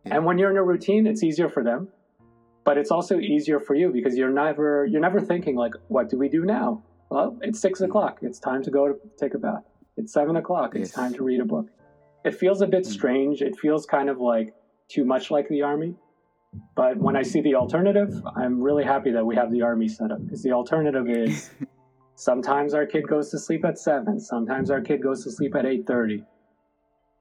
Yeah. 0.05 0.17
And 0.17 0.25
when 0.25 0.37
you're 0.37 0.51
in 0.51 0.57
a 0.57 0.63
routine, 0.63 1.07
it's 1.07 1.23
easier 1.23 1.49
for 1.49 1.63
them. 1.63 1.87
But 2.63 2.77
it's 2.77 2.91
also 2.91 3.19
easier 3.19 3.59
for 3.59 3.73
you 3.73 3.91
because 3.91 4.15
you're 4.15 4.29
never 4.29 4.85
you're 4.85 5.01
never 5.01 5.19
thinking 5.19 5.55
like, 5.55 5.73
what 5.87 6.09
do 6.09 6.17
we 6.17 6.29
do 6.29 6.45
now? 6.45 6.83
Well, 7.09 7.37
it's 7.41 7.59
six 7.59 7.79
mm. 7.79 7.85
o'clock. 7.85 8.19
It's 8.21 8.39
time 8.39 8.61
to 8.63 8.69
go 8.69 8.87
to 8.87 8.99
take 9.19 9.33
a 9.33 9.39
bath. 9.39 9.63
It's 9.97 10.13
seven 10.13 10.35
o'clock. 10.35 10.75
It's 10.75 10.89
yes. 10.89 10.91
time 10.91 11.13
to 11.15 11.23
read 11.23 11.39
a 11.39 11.45
book. 11.45 11.67
It 12.23 12.35
feels 12.35 12.61
a 12.61 12.67
bit 12.67 12.83
mm. 12.83 12.91
strange. 12.91 13.41
It 13.41 13.57
feels 13.59 13.85
kind 13.85 14.09
of 14.09 14.19
like 14.19 14.53
too 14.89 15.05
much 15.05 15.31
like 15.31 15.47
the 15.47 15.61
army. 15.61 15.95
But 16.75 16.97
when 16.97 17.15
I 17.15 17.23
hmm. 17.23 17.29
see 17.29 17.41
the 17.41 17.55
alternative, 17.55 18.21
I'm 18.35 18.61
really 18.61 18.83
happy 18.83 19.11
that 19.11 19.25
we 19.25 19.35
have 19.35 19.51
the 19.51 19.61
army 19.61 19.87
set 19.87 20.11
up 20.11 20.21
because 20.23 20.43
the 20.43 20.51
alternative 20.51 21.09
is 21.09 21.49
sometimes 22.15 22.73
our 22.73 22.85
kid 22.85 23.07
goes 23.07 23.31
to 23.31 23.39
sleep 23.39 23.63
at 23.63 23.79
seven, 23.79 24.19
sometimes 24.19 24.69
our 24.69 24.81
kid 24.81 25.01
goes 25.01 25.23
to 25.23 25.31
sleep 25.31 25.55
at 25.55 25.65
eight 25.65 25.87
thirty. 25.87 26.23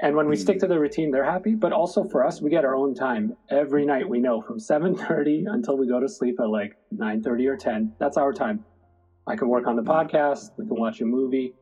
And 0.03 0.17
when 0.17 0.29
we 0.29 0.37
stick 0.37 0.59
to 0.61 0.67
hmm. 0.67 0.73
the 0.73 0.81
routine, 0.81 1.11
they're 1.11 1.31
happy. 1.31 1.55
But 1.55 1.73
also 1.73 2.05
for 2.05 2.25
us, 2.25 2.41
we 2.41 2.51
get 2.51 2.65
our 2.65 2.75
own 2.75 2.95
time 2.95 3.37
every 3.51 3.85
night. 3.85 4.09
We 4.09 4.19
know 4.19 4.41
from 4.41 4.59
seven 4.59 4.97
thirty 4.97 5.45
until 5.49 5.77
we 5.77 5.87
go 5.87 6.01
to 6.01 6.09
sleep 6.09 6.41
at 6.41 6.49
like 6.49 6.77
nine 6.91 7.23
thirty 7.23 7.47
or 7.47 7.57
ten. 7.57 7.93
That's 8.01 8.17
our 8.17 8.33
time. 8.33 8.65
I 9.29 9.37
can 9.37 9.49
work 9.49 9.69
on 9.69 9.77
the 9.77 9.83
hmm. 9.83 9.91
podcast. 9.91 10.51
We 10.57 10.67
can 10.67 10.77
watch 10.77 11.01
a 11.01 11.05
movie 11.05 11.55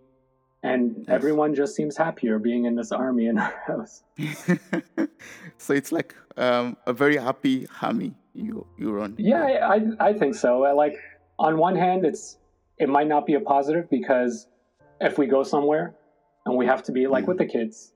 and 0.63 0.97
yes. 0.99 1.07
everyone 1.09 1.55
just 1.55 1.75
seems 1.77 1.97
happier 1.97 2.39
being 2.39 2.65
in 2.65 2.75
this 2.75 2.93
army 2.93 3.27
in 3.27 3.39
our 3.39 3.55
house. 3.67 4.03
so 5.59 5.75
it's 5.75 5.93
like 5.93 6.15
um, 6.37 6.77
a 6.87 6.93
very 6.93 7.17
happy 7.17 7.67
army 7.81 8.15
you 8.35 8.67
you 8.77 8.93
run. 8.93 9.15
Yeah, 9.19 9.69
I 9.69 9.81
I 10.01 10.13
think 10.13 10.35
so. 10.35 10.61
Like 10.61 10.97
on 11.39 11.59
one 11.59 11.77
hand, 11.77 12.05
it's 12.05 12.39
it 12.79 12.89
might 12.89 13.09
not 13.09 13.27
be 13.27 13.35
a 13.35 13.41
positive 13.41 13.89
because 13.91 14.47
if 15.01 15.19
we 15.19 15.27
go 15.27 15.43
somewhere 15.43 15.95
and 16.47 16.57
we 16.57 16.67
have 16.67 16.83
to 16.85 16.93
be 16.93 17.07
like 17.07 17.25
mm. 17.25 17.29
with 17.29 17.39
the 17.39 17.47
kids, 17.47 17.93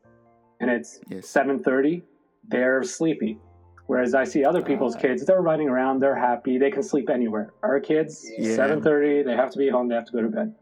and 0.61 0.71
it's 0.71 1.01
yes. 1.09 1.29
seven 1.29 1.63
thirty, 1.63 2.03
they're 2.49 2.83
sleepy. 2.83 3.39
Whereas 3.87 4.15
I 4.15 4.25
see 4.25 4.45
other 4.45 4.63
people's 4.63 4.95
uh, 4.95 5.01
kids, 5.01 5.27
they're 5.27 5.43
running 5.43 5.69
around, 5.69 6.01
they're 6.01 6.17
happy, 6.17 6.57
they 6.57 6.71
can 6.71 6.83
sleep 6.83 7.11
anywhere. 7.11 7.53
Our 7.63 7.81
kids, 7.81 8.27
yeah. 8.39 8.55
seven 8.55 8.81
thirty, 8.81 9.23
they 9.23 9.35
have 9.35 9.51
to 9.51 9.59
be 9.59 9.69
home, 9.69 9.89
they 9.89 9.97
have 9.97 10.07
to 10.07 10.13
go 10.13 10.23
to 10.23 10.29
bed. 10.29 10.55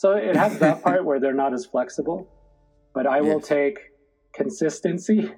So 0.00 0.12
it 0.12 0.34
has 0.34 0.58
that 0.60 0.82
part 0.86 1.04
where 1.04 1.20
they're 1.20 1.34
not 1.34 1.52
as 1.52 1.66
flexible, 1.66 2.26
but 2.94 3.06
I 3.06 3.20
will 3.20 3.38
take 3.38 3.78
consistency 4.32 5.30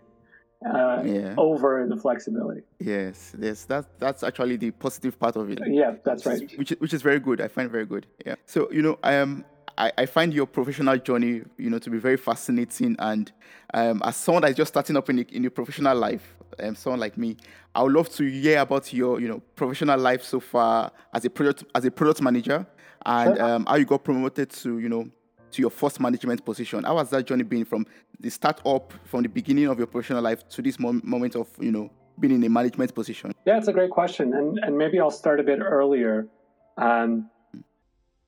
uh, 0.65 1.03
yeah. 1.05 1.35
over 1.37 1.85
the 1.89 1.97
flexibility. 1.97 2.61
Yes, 2.79 3.35
yes, 3.41 3.65
that's 3.65 3.89
that's 3.99 4.23
actually 4.23 4.57
the 4.59 4.71
positive 4.71 5.19
part 5.19 5.35
of 5.35 5.51
it. 5.51 5.59
Yeah, 5.67 5.97
that's 6.05 6.25
right. 6.25 6.49
Which 6.57 6.71
is, 6.71 6.81
which 6.81 6.95
is 6.95 7.03
very 7.03 7.19
good. 7.19 7.41
I 7.41 7.49
find 7.49 7.69
very 7.73 7.87
good. 7.87 8.07
Yeah. 8.25 8.37
So 8.47 8.71
you 8.71 8.83
know, 8.83 9.01
I 9.03 9.15
am. 9.15 9.45
I, 9.77 9.91
I 9.99 10.07
find 10.07 10.33
your 10.33 10.47
professional 10.47 10.97
journey, 10.99 11.43
you 11.57 11.71
know, 11.71 11.79
to 11.79 11.91
be 11.91 11.99
very 11.99 12.19
fascinating. 12.19 12.95
And 13.01 13.33
um, 13.75 14.03
as 14.05 14.17
someone 14.17 14.43
that's 14.43 14.55
just 14.55 14.69
starting 14.69 14.97
up 14.97 15.09
in 15.11 15.17
the, 15.17 15.27
in 15.33 15.43
your 15.43 15.51
professional 15.51 15.97
life, 15.97 16.37
um, 16.61 16.77
someone 16.77 17.01
like 17.01 17.17
me, 17.17 17.39
I 17.75 17.83
would 17.83 17.93
love 17.93 18.11
to 18.11 18.31
hear 18.31 18.61
about 18.61 18.93
your, 18.93 19.19
you 19.19 19.29
know, 19.29 19.41
professional 19.57 19.99
life 19.99 20.23
so 20.23 20.41
far 20.41 20.93
as 21.13 21.25
a 21.25 21.31
product 21.31 21.65
as 21.75 21.85
a 21.85 21.91
product 21.91 22.21
manager 22.21 22.65
and 23.07 23.39
um, 23.39 23.67
how 23.67 23.77
you 23.77 23.85
got 23.85 24.05
promoted 24.05 24.51
to 24.51 24.79
you 24.79 24.89
know 24.89 25.09
to 25.53 25.61
your 25.61 25.71
first 25.71 26.01
management 26.01 26.45
position. 26.45 26.85
How 26.85 26.99
has 26.99 27.11
that 27.11 27.27
journey 27.27 27.45
been 27.45 27.65
from 27.65 27.87
the 28.19 28.31
start 28.31 28.61
up, 28.65 28.93
from 29.05 29.23
the 29.23 29.29
beginning 29.29 29.67
of 29.67 29.79
your 29.79 29.87
professional 29.87 30.23
life 30.23 30.49
to 30.49 30.63
this 30.63 30.79
mom- 30.79 31.03
moment 31.05 31.37
of 31.37 31.49
you 31.61 31.73
know 31.73 31.91
being 32.19 32.35
in 32.35 32.45
a 32.45 32.49
management 32.49 32.95
position? 32.95 33.33
Yeah, 33.45 33.59
it's 33.59 33.69
a 33.69 33.73
great 33.73 33.91
question, 33.91 34.35
and 34.35 34.59
and 34.59 34.77
maybe 34.77 34.99
I'll 35.01 35.11
start 35.11 35.41
a 35.41 35.43
bit 35.43 35.61
earlier. 35.61 36.29
Um, 36.77 37.29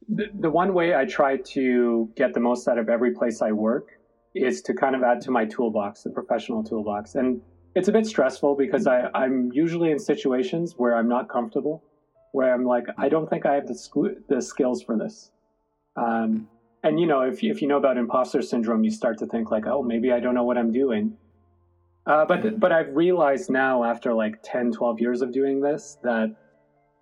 the, 0.09 0.27
the 0.39 0.51
one 0.51 0.75
way 0.75 0.95
I 0.95 1.07
try 1.07 1.39
to 1.39 2.11
get 2.15 2.35
the 2.35 2.41
most 2.41 2.69
out 2.69 2.79
of 2.79 2.91
every 2.91 3.13
place 3.13 3.41
I 3.41 3.53
work 3.53 3.89
is 4.35 4.61
to 4.63 4.75
kind 4.75 4.95
of 4.95 5.03
add 5.03 5.23
to 5.23 5.31
my 5.31 5.47
toolbox, 5.47 6.03
the 6.03 6.11
professional 6.11 6.63
toolbox, 6.63 7.15
and 7.15 7.41
it's 7.75 7.89
a 7.89 7.93
bit 7.93 8.07
stressful 8.07 8.55
because 8.57 8.87
I, 8.87 9.09
I'm 9.15 9.51
usually 9.53 9.91
in 9.91 9.99
situations 9.99 10.75
where 10.77 10.97
I'm 10.97 11.09
not 11.09 11.29
comfortable 11.29 11.83
where 12.35 12.53
I'm 12.53 12.65
like, 12.65 12.87
I 12.99 13.09
don't 13.09 13.31
think 13.31 13.47
I 13.47 13.55
have 13.55 13.69
the, 13.69 13.77
sc- 13.77 14.19
the 14.29 14.43
skills 14.43 14.83
for 14.83 14.99
this. 14.99 15.31
Um, 15.95 16.49
and 16.83 16.99
you 16.99 17.07
know, 17.07 17.21
if 17.21 17.45
you, 17.45 17.53
if 17.53 17.63
you 17.63 17.69
know 17.69 17.77
about 17.77 17.97
imposter 17.97 18.43
syndrome, 18.43 18.83
you 18.83 18.91
start 18.91 19.19
to 19.19 19.27
think 19.27 19.53
like, 19.53 19.67
oh, 19.69 19.85
maybe 19.85 20.11
I 20.11 20.19
don't 20.19 20.35
know 20.35 20.43
what 20.43 20.59
I'm 20.59 20.73
doing. 20.73 21.17
Uh, 22.07 22.25
but 22.27 22.59
but 22.59 22.73
I've 22.73 22.95
realized 22.95 23.51
now 23.51 23.85
after 23.85 24.13
like 24.13 24.41
10, 24.43 24.73
12 24.73 25.01
years 25.01 25.23
of 25.23 25.33
doing 25.33 25.61
this 25.61 25.97
that 26.03 26.35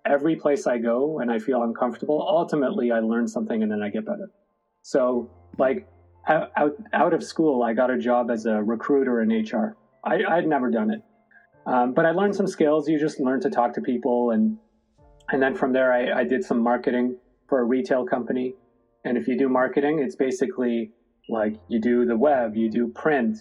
every 0.05 0.35
place 0.35 0.67
I 0.67 0.77
go 0.77 1.19
and 1.19 1.31
I 1.31 1.39
feel 1.39 1.63
uncomfortable, 1.63 2.23
ultimately 2.25 2.91
I 2.91 2.99
learn 2.99 3.27
something 3.27 3.63
and 3.63 3.71
then 3.71 3.81
I 3.81 3.89
get 3.89 4.05
better. 4.05 4.29
So 4.83 5.31
like 5.57 5.87
out 6.27 6.51
out 6.93 7.13
of 7.13 7.23
school, 7.23 7.63
I 7.63 7.73
got 7.73 7.89
a 7.89 7.97
job 7.97 8.29
as 8.29 8.45
a 8.45 8.61
recruiter 8.61 9.19
in 9.19 9.29
HR. 9.29 9.75
I 10.05 10.23
I'd 10.29 10.47
never 10.47 10.69
done 10.69 10.91
it. 10.91 11.01
Um, 11.65 11.93
but 11.93 12.05
I 12.05 12.11
learned 12.11 12.35
some 12.35 12.47
skills. 12.47 12.87
You 12.87 12.99
just 12.99 13.19
learn 13.19 13.41
to 13.41 13.49
talk 13.49 13.73
to 13.73 13.81
people, 13.81 14.31
and 14.31 14.57
and 15.29 15.41
then 15.41 15.55
from 15.55 15.73
there, 15.73 15.93
I, 15.93 16.21
I 16.21 16.23
did 16.23 16.43
some 16.43 16.59
marketing 16.59 17.17
for 17.47 17.59
a 17.59 17.63
retail 17.63 18.05
company. 18.05 18.55
And 19.05 19.17
if 19.17 19.27
you 19.27 19.37
do 19.37 19.49
marketing, 19.49 19.99
it's 19.99 20.15
basically 20.15 20.91
like 21.29 21.55
you 21.67 21.79
do 21.79 22.05
the 22.05 22.17
web, 22.17 22.55
you 22.55 22.69
do 22.69 22.87
print. 22.87 23.37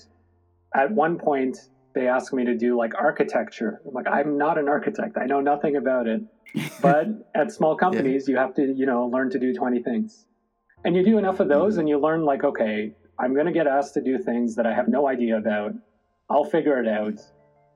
At 0.74 0.90
one 0.92 1.18
point, 1.18 1.58
they 1.94 2.08
asked 2.08 2.32
me 2.32 2.44
to 2.44 2.56
do 2.56 2.76
like 2.76 2.94
architecture. 2.94 3.80
I'm 3.86 3.92
like, 3.92 4.08
I'm 4.08 4.38
not 4.38 4.58
an 4.58 4.68
architect. 4.68 5.16
I 5.20 5.26
know 5.26 5.40
nothing 5.40 5.76
about 5.76 6.06
it. 6.06 6.22
But 6.82 7.06
at 7.34 7.50
small 7.50 7.76
companies, 7.76 8.28
yeah. 8.28 8.32
you 8.32 8.38
have 8.38 8.54
to, 8.54 8.62
you 8.62 8.84
know, 8.84 9.06
learn 9.06 9.30
to 9.30 9.38
do 9.38 9.54
20 9.54 9.82
things. 9.82 10.26
And 10.84 10.94
you 10.94 11.04
do 11.04 11.16
enough 11.16 11.40
of 11.40 11.48
those 11.48 11.74
mm-hmm. 11.74 11.80
and 11.80 11.88
you 11.88 11.98
learn 11.98 12.24
like, 12.24 12.44
okay, 12.44 12.92
I'm 13.18 13.32
going 13.34 13.46
to 13.46 13.52
get 13.52 13.66
asked 13.66 13.94
to 13.94 14.02
do 14.02 14.18
things 14.18 14.56
that 14.56 14.66
I 14.66 14.74
have 14.74 14.88
no 14.88 15.08
idea 15.08 15.38
about. 15.38 15.72
I'll 16.28 16.44
figure 16.44 16.78
it 16.78 16.88
out. 16.88 17.20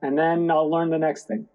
And 0.01 0.17
then 0.17 0.51
I'll 0.51 0.69
learn 0.69 0.89
the 0.89 0.97
next 0.97 1.27
thing. 1.27 1.47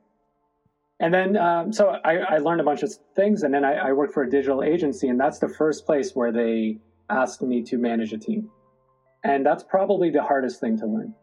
And 1.02 1.12
then, 1.12 1.36
um, 1.36 1.72
so 1.72 1.96
I, 2.04 2.18
I, 2.18 2.38
learned 2.38 2.60
a 2.60 2.64
bunch 2.64 2.84
of 2.84 2.94
things. 3.16 3.42
And 3.42 3.52
then 3.52 3.64
I, 3.64 3.88
I 3.88 3.92
worked 3.92 4.14
for 4.14 4.22
a 4.22 4.30
digital 4.30 4.62
agency. 4.62 5.08
And 5.08 5.18
that's 5.18 5.40
the 5.40 5.48
first 5.48 5.84
place 5.84 6.12
where 6.14 6.30
they 6.30 6.78
asked 7.10 7.42
me 7.42 7.60
to 7.64 7.76
manage 7.76 8.12
a 8.12 8.18
team. 8.18 8.48
And 9.24 9.44
that's 9.44 9.64
probably 9.64 10.10
the 10.10 10.22
hardest 10.22 10.60
thing 10.60 10.78
to 10.78 10.86
learn. 10.86 11.14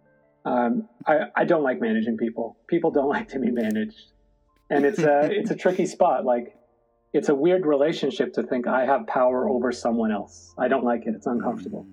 Um, 0.43 0.89
I, 1.07 1.27
I 1.33 1.45
don't 1.45 1.63
like 1.63 1.79
managing 1.79 2.17
people. 2.17 2.57
People 2.67 2.91
don't 2.91 3.07
like 3.17 3.29
to 3.29 3.39
be 3.39 3.51
managed. 3.51 4.12
And 4.69 4.83
it's 4.83 5.00
a, 5.00 5.21
it's 5.31 5.50
a 5.51 5.55
tricky 5.55 5.86
spot. 5.86 6.25
Like, 6.25 6.57
it's 7.13 7.29
a 7.29 7.36
weird 7.36 7.65
relationship 7.65 8.33
to 8.33 8.43
think 8.43 8.67
I 8.67 8.86
have 8.86 9.07
power 9.07 9.48
over 9.48 9.71
someone 9.71 10.12
else. 10.12 10.53
I 10.57 10.67
don't 10.67 10.83
like 10.83 11.07
it. 11.07 11.15
It's 11.15 11.25
uncomfortable. 11.25 11.88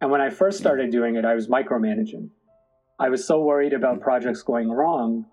And 0.00 0.10
when 0.10 0.20
I 0.20 0.30
first 0.30 0.58
started 0.58 0.90
doing 0.90 1.14
it, 1.14 1.24
I 1.24 1.36
was 1.36 1.46
micromanaging. 1.46 2.30
I 2.98 3.10
was 3.10 3.24
so 3.24 3.40
worried 3.40 3.74
about 3.74 4.00
projects 4.00 4.42
going 4.42 4.68
wrong 4.68 5.24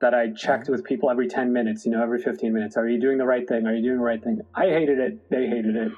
that 0.00 0.14
I 0.14 0.32
checked 0.32 0.68
with 0.68 0.84
people 0.84 1.10
every 1.10 1.28
10 1.28 1.52
minutes, 1.52 1.84
you 1.84 1.92
know, 1.92 2.02
every 2.02 2.20
15 2.20 2.52
minutes. 2.52 2.76
Are 2.76 2.88
you 2.88 3.00
doing 3.00 3.18
the 3.18 3.24
right 3.24 3.48
thing? 3.48 3.66
Are 3.66 3.74
you 3.74 3.82
doing 3.82 3.98
the 3.98 4.04
right 4.04 4.22
thing? 4.22 4.40
I 4.54 4.64
hated 4.66 4.98
it. 4.98 5.30
They 5.30 5.46
hated 5.46 5.76
it. 5.76 5.92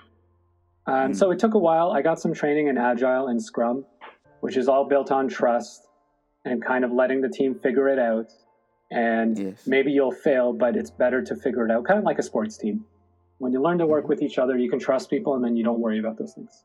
Um, 0.86 1.12
mm. 1.12 1.16
So 1.16 1.30
it 1.30 1.38
took 1.38 1.54
a 1.54 1.58
while. 1.58 1.90
I 1.90 2.02
got 2.02 2.20
some 2.20 2.32
training 2.32 2.68
in 2.68 2.78
Agile 2.78 3.28
and 3.28 3.42
Scrum, 3.42 3.84
which 4.40 4.56
is 4.56 4.68
all 4.68 4.88
built 4.88 5.10
on 5.10 5.28
trust 5.28 5.88
and 6.44 6.64
kind 6.64 6.84
of 6.84 6.92
letting 6.92 7.20
the 7.20 7.28
team 7.28 7.58
figure 7.58 7.88
it 7.88 7.98
out. 7.98 8.30
And 8.90 9.36
yes. 9.36 9.66
maybe 9.66 9.90
you'll 9.90 10.12
fail, 10.12 10.52
but 10.52 10.76
it's 10.76 10.90
better 10.90 11.20
to 11.22 11.34
figure 11.34 11.64
it 11.64 11.72
out, 11.72 11.84
kind 11.84 11.98
of 11.98 12.04
like 12.04 12.18
a 12.18 12.22
sports 12.22 12.56
team. 12.56 12.84
When 13.38 13.52
you 13.52 13.60
learn 13.60 13.78
to 13.78 13.86
work 13.86 14.02
mm-hmm. 14.02 14.10
with 14.10 14.22
each 14.22 14.38
other, 14.38 14.56
you 14.56 14.70
can 14.70 14.78
trust 14.78 15.10
people 15.10 15.34
and 15.34 15.44
then 15.44 15.56
you 15.56 15.64
don't 15.64 15.80
worry 15.80 15.98
about 15.98 16.18
those 16.18 16.34
things. 16.34 16.64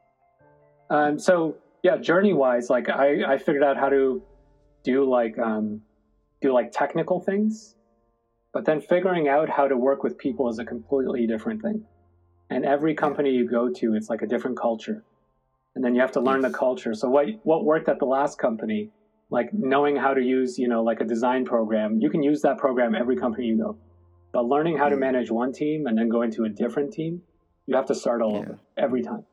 Um, 0.92 1.18
so 1.18 1.58
yeah, 1.84 1.98
journey 1.98 2.34
wise, 2.34 2.70
like 2.70 2.90
I, 2.90 3.24
I 3.34 3.38
figured 3.38 3.64
out 3.64 3.78
how 3.78 3.90
to 3.90 4.22
do 4.84 5.10
like 5.10 5.40
um, 5.40 5.82
do 6.42 6.54
like 6.54 6.72
technical 6.72 7.20
things, 7.20 7.76
but 8.54 8.66
then 8.66 8.82
figuring 8.82 9.28
out 9.28 9.50
how 9.50 9.68
to 9.68 9.78
work 9.78 10.04
with 10.04 10.18
people 10.18 10.50
is 10.50 10.60
a 10.60 10.66
completely 10.66 11.28
different 11.28 11.62
thing. 11.62 11.86
And 12.50 12.66
every 12.66 12.96
company 12.96 13.32
you 13.32 13.48
go 13.48 13.70
to, 13.70 13.96
it's 13.96 14.10
like 14.10 14.22
a 14.22 14.28
different 14.28 14.58
culture, 14.58 15.04
and 15.76 15.84
then 15.84 15.96
you 15.96 16.02
have 16.02 16.12
to 16.14 16.20
learn 16.20 16.42
the 16.42 16.50
culture. 16.50 16.94
So 16.94 17.08
what 17.10 17.28
what 17.44 17.64
worked 17.64 17.88
at 17.88 18.00
the 18.00 18.06
last 18.06 18.38
company, 18.38 18.90
like 19.30 19.54
knowing 19.54 19.96
how 19.96 20.14
to 20.14 20.22
use 20.22 20.60
you 20.60 20.68
know 20.68 20.84
like 20.84 21.00
a 21.00 21.06
design 21.06 21.46
program, 21.46 22.00
you 22.02 22.10
can 22.10 22.22
use 22.22 22.42
that 22.42 22.58
program 22.58 22.94
every 22.94 23.16
company 23.16 23.48
you 23.48 23.58
go. 23.58 23.78
But 24.34 24.46
learning 24.46 24.78
how 24.78 24.90
to 24.90 24.98
manage 24.98 25.32
one 25.32 25.54
team 25.54 25.88
and 25.88 25.98
then 25.98 26.10
going 26.10 26.32
to 26.32 26.44
a 26.44 26.50
different 26.50 26.92
team, 26.92 27.22
you 27.68 27.76
have 27.76 27.86
to 27.86 27.96
start 27.96 28.22
all 28.22 28.34
yeah. 28.34 28.40
over 28.40 28.60
every 28.78 29.02
time. 29.02 29.26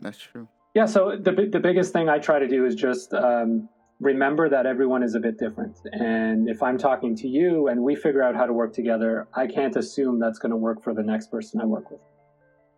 That's 0.00 0.18
true. 0.18 0.46
Yeah. 0.74 0.86
So 0.86 1.16
the 1.20 1.48
the 1.50 1.60
biggest 1.60 1.92
thing 1.92 2.08
I 2.08 2.18
try 2.18 2.38
to 2.38 2.46
do 2.46 2.66
is 2.66 2.76
just 2.76 3.12
um, 3.14 3.68
remember 4.00 4.48
that 4.48 4.66
everyone 4.66 5.02
is 5.02 5.14
a 5.14 5.20
bit 5.20 5.38
different. 5.38 5.76
And 5.92 6.48
if 6.48 6.62
I'm 6.62 6.78
talking 6.78 7.16
to 7.16 7.28
you 7.28 7.68
and 7.68 7.82
we 7.82 7.94
figure 7.94 8.22
out 8.22 8.34
how 8.34 8.46
to 8.46 8.52
work 8.52 8.72
together, 8.72 9.28
I 9.34 9.46
can't 9.46 9.74
assume 9.76 10.18
that's 10.18 10.38
going 10.38 10.50
to 10.50 10.56
work 10.56 10.82
for 10.82 10.94
the 10.94 11.02
next 11.02 11.30
person 11.30 11.60
I 11.60 11.64
work 11.64 11.90
with. 11.90 12.00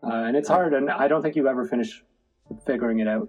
Uh, 0.03 0.27
and 0.27 0.37
it's 0.37 0.49
hard, 0.49 0.75
and 0.75 0.91
I 0.91 1.09
don't 1.09 1.23
think 1.23 1.35
you 1.35 1.49
ever 1.49 1.65
finish 1.65 2.05
figuring 2.65 3.01
it 3.01 3.09
out. 3.09 3.29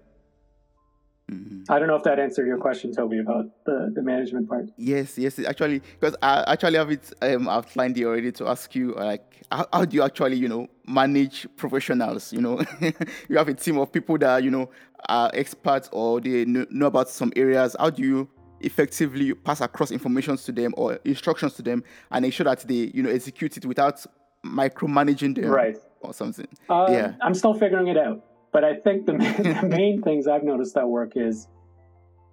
Mm-hmm. 1.30 1.72
I 1.72 1.80
don't 1.80 1.88
know 1.88 1.96
if 1.96 2.04
that 2.04 2.20
answered 2.20 2.48
your 2.48 2.58
question, 2.58 2.94
Toby, 2.94 3.20
about 3.20 3.46
the, 3.66 3.92
the 3.94 4.02
management 4.02 4.50
part. 4.50 4.70
Yes, 4.78 5.18
yes, 5.18 5.38
actually, 5.40 5.82
because 6.00 6.16
I 6.22 6.44
actually 6.48 6.78
have 6.78 6.92
it 6.92 7.12
um, 7.22 7.48
outlined 7.48 7.98
here 7.98 8.08
already 8.08 8.32
to 8.34 8.48
ask 8.48 8.74
you, 8.74 8.94
like, 8.96 9.46
how, 9.52 9.68
how 9.72 9.86
do 9.86 9.96
you 9.96 10.04
actually, 10.04 10.38
you 10.38 10.48
know, 10.48 10.68
manage 10.88 11.48
professionals? 11.56 12.34
You 12.34 12.42
know, 12.42 12.62
you 13.30 13.38
have 13.38 13.48
a 13.48 13.54
team 13.54 13.78
of 13.78 13.92
people 13.92 14.18
that, 14.18 14.44
you 14.44 14.50
know, 14.50 14.70
are 15.08 15.30
experts 15.34 15.90
or 15.92 16.20
they 16.20 16.46
know 16.46 16.88
about 16.88 17.10
some 17.10 17.32
areas. 17.36 17.76
How 17.80 17.90
do 17.90 18.02
you 18.02 18.30
effectively 18.62 19.34
pass 19.34 19.62
across 19.62 19.92
information 19.92 20.36
to 20.36 20.52
them 20.52 20.74
or 20.78 21.00
instructions 21.06 21.54
to 21.54 21.62
them 21.62 21.84
and 22.12 22.26
ensure 22.26 22.46
that 22.46 22.62
they, 22.62 22.92
you 22.94 23.04
know, 23.04 23.10
execute 23.10 23.56
it 23.58 23.66
without 23.66 24.04
micromanaging 24.44 25.36
them 25.36 25.52
right. 25.52 25.78
or 26.02 26.14
something? 26.14 26.48
Um, 26.70 26.92
yeah. 26.92 27.14
I'm 27.22 27.36
still 27.36 27.54
figuring 27.54 27.88
it 27.88 27.98
out. 27.98 28.24
But 28.52 28.64
I 28.64 28.76
think 28.76 29.06
the, 29.06 29.14
the 29.14 29.68
main 29.68 30.02
things 30.02 30.28
I've 30.28 30.44
noticed 30.44 30.76
that 30.76 30.88
work 30.88 31.14
is 31.16 31.48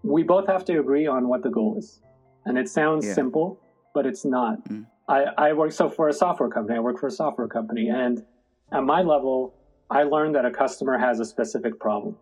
we 0.02 0.22
both 0.22 0.46
have 0.46 0.64
to 0.66 0.78
agree 0.78 1.06
on 1.06 1.28
what 1.28 1.42
the 1.42 1.50
goal 1.50 1.76
is. 1.78 2.00
And 2.44 2.56
it 2.56 2.68
sounds 2.68 3.04
yeah. 3.04 3.14
simple, 3.14 3.60
but 3.92 4.06
it's 4.06 4.24
not. 4.24 4.66
Mm. 4.68 4.86
I, 5.08 5.24
I 5.36 5.52
work 5.52 5.72
so 5.72 5.88
for 5.88 6.08
a 6.08 6.12
software 6.12 6.48
company, 6.48 6.76
I 6.76 6.80
work 6.80 6.98
for 6.98 7.08
a 7.08 7.12
software 7.12 7.48
company. 7.48 7.88
And 7.88 8.22
at 8.72 8.82
my 8.84 9.02
level, 9.02 9.54
I 9.90 10.04
learned 10.04 10.34
that 10.36 10.44
a 10.44 10.50
customer 10.50 10.98
has 10.98 11.20
a 11.20 11.24
specific 11.24 11.78
problem. 11.78 12.16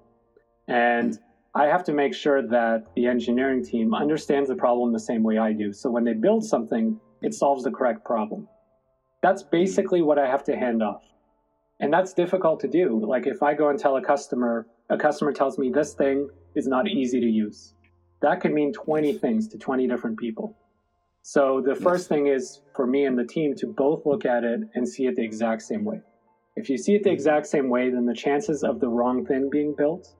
And 0.68 1.12
mm. 1.12 1.18
I 1.54 1.66
have 1.66 1.84
to 1.84 1.92
make 1.92 2.14
sure 2.14 2.46
that 2.46 2.86
the 2.96 3.06
engineering 3.06 3.64
team 3.64 3.94
understands 3.94 4.48
the 4.48 4.56
problem 4.56 4.92
the 4.92 4.98
same 4.98 5.22
way 5.22 5.38
I 5.38 5.52
do. 5.52 5.72
So 5.72 5.90
when 5.90 6.04
they 6.04 6.14
build 6.14 6.44
something, 6.44 6.98
it 7.22 7.32
solves 7.32 7.64
the 7.64 7.70
correct 7.70 8.04
problem. 8.04 8.48
That's 9.22 9.42
mm. 9.42 9.50
basically 9.50 10.02
what 10.02 10.18
I 10.18 10.26
have 10.26 10.44
to 10.44 10.56
hand 10.56 10.82
off. 10.82 11.02
And 11.80 11.92
that's 11.92 12.12
difficult 12.12 12.60
to 12.60 12.68
do. 12.68 13.04
Like 13.04 13.26
if 13.26 13.42
I 13.42 13.54
go 13.54 13.68
and 13.68 13.78
tell 13.78 13.96
a 13.96 14.02
customer, 14.02 14.66
a 14.90 14.96
customer 14.96 15.32
tells 15.32 15.58
me 15.58 15.70
this 15.70 15.94
thing 15.94 16.28
is 16.54 16.66
not 16.66 16.88
easy 16.88 17.20
to 17.20 17.26
use. 17.26 17.74
That 18.22 18.40
could 18.40 18.52
mean 18.52 18.72
20 18.72 19.14
things 19.14 19.48
to 19.48 19.58
20 19.58 19.88
different 19.88 20.18
people. 20.18 20.56
So 21.22 21.62
the 21.64 21.74
first 21.74 22.08
thing 22.08 22.26
is 22.26 22.60
for 22.76 22.86
me 22.86 23.06
and 23.06 23.18
the 23.18 23.24
team 23.24 23.54
to 23.56 23.66
both 23.66 24.04
look 24.06 24.24
at 24.24 24.44
it 24.44 24.60
and 24.74 24.88
see 24.88 25.06
it 25.06 25.16
the 25.16 25.24
exact 25.24 25.62
same 25.62 25.84
way. 25.84 26.00
If 26.56 26.70
you 26.70 26.78
see 26.78 26.94
it 26.94 27.02
the 27.02 27.08
mm-hmm. 27.08 27.14
exact 27.14 27.46
same 27.46 27.68
way, 27.68 27.90
then 27.90 28.06
the 28.06 28.14
chances 28.14 28.62
of 28.62 28.80
the 28.80 28.88
wrong 28.88 29.26
thing 29.26 29.48
being 29.50 29.74
built 29.76 30.14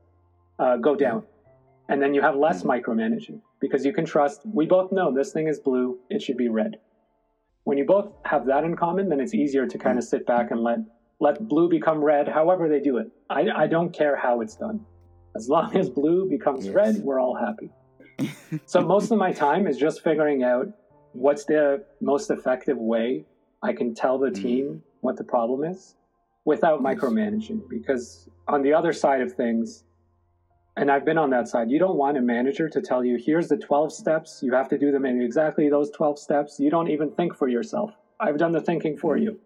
uh, 0.59 0.77
go 0.79 0.97
down. 0.97 1.25
And 1.89 2.01
then 2.01 2.15
you 2.15 2.23
have 2.23 2.37
less 2.37 2.63
mm-hmm. 2.63 2.71
micromanaging 2.71 3.41
because 3.61 3.85
you 3.85 3.93
can 3.93 4.05
trust, 4.05 4.41
we 4.45 4.67
both 4.67 4.93
know 4.93 5.15
this 5.15 5.33
thing 5.33 5.47
is 5.47 5.61
blue, 5.61 5.99
it 6.11 6.23
should 6.23 6.37
be 6.37 6.49
red. 6.49 6.79
When 7.65 7.79
you 7.79 7.85
both 7.85 8.13
have 8.25 8.47
that 8.47 8.65
in 8.65 8.77
common, 8.77 9.09
then 9.09 9.21
it's 9.21 9.35
easier 9.35 9.67
to 9.67 9.79
kind 9.79 9.99
of 9.99 10.05
sit 10.05 10.27
back 10.27 10.51
and 10.51 10.63
let 10.63 10.79
let 11.21 11.49
blue 11.49 11.69
become 11.69 12.03
red, 12.03 12.29
however 12.29 12.69
they 12.69 12.81
do 12.81 12.99
it. 12.99 13.11
I, 13.31 13.47
I 13.55 13.67
don't 13.67 13.93
care 13.93 14.17
how 14.17 14.41
it's 14.41 14.57
done. 14.57 14.85
As 15.37 15.49
long 15.49 15.77
as 15.77 15.89
blue 15.89 16.29
becomes 16.29 16.67
yes. 16.67 16.75
red, 16.75 16.97
we're 16.97 17.21
all 17.21 17.35
happy. 17.35 17.71
so 18.67 18.81
most 18.81 19.11
of 19.11 19.19
my 19.19 19.33
time 19.33 19.67
is 19.67 19.77
just 19.77 20.03
figuring 20.03 20.43
out 20.43 20.69
what's 21.13 21.45
the 21.45 21.85
most 22.01 22.31
effective 22.31 22.79
way 22.79 23.25
I 23.63 23.73
can 23.73 23.95
tell 23.95 24.19
the 24.19 24.29
mm. 24.29 24.43
team 24.43 24.83
what 25.01 25.17
the 25.17 25.25
problem 25.25 25.65
is 25.65 25.97
without 26.45 26.81
yes. 26.83 26.95
micromanaging. 26.97 27.63
Because 27.69 28.29
on 28.47 28.63
the 28.63 28.73
other 28.73 28.93
side 28.93 29.21
of 29.21 29.33
things, 29.33 29.85
and 30.77 30.91
I've 30.91 31.05
been 31.05 31.19
on 31.19 31.31
that 31.31 31.49
side, 31.49 31.71
you 31.71 31.79
don't 31.79 31.97
want 31.97 32.19
a 32.19 32.21
manager 32.21 32.69
to 32.69 32.81
tell 32.81 33.05
you, 33.05 33.17
here's 33.17 33.49
the 33.49 33.57
12 33.57 33.93
steps, 33.93 34.41
you 34.43 34.53
have 34.55 34.69
to 34.69 34.79
do 34.79 34.91
them 34.91 35.07
in 35.07 35.23
exactly 35.23 35.69
those 35.69 35.91
12 35.91 36.19
steps. 36.19 36.59
You 36.59 36.71
don't 36.71 36.91
even 36.91 37.11
think 37.13 37.37
for 37.37 37.49
yourself. 37.49 37.93
I've 38.21 38.39
done 38.39 38.53
the 38.53 38.61
thinking 38.61 38.97
for 38.97 39.17
mm. 39.17 39.23
you. 39.23 39.41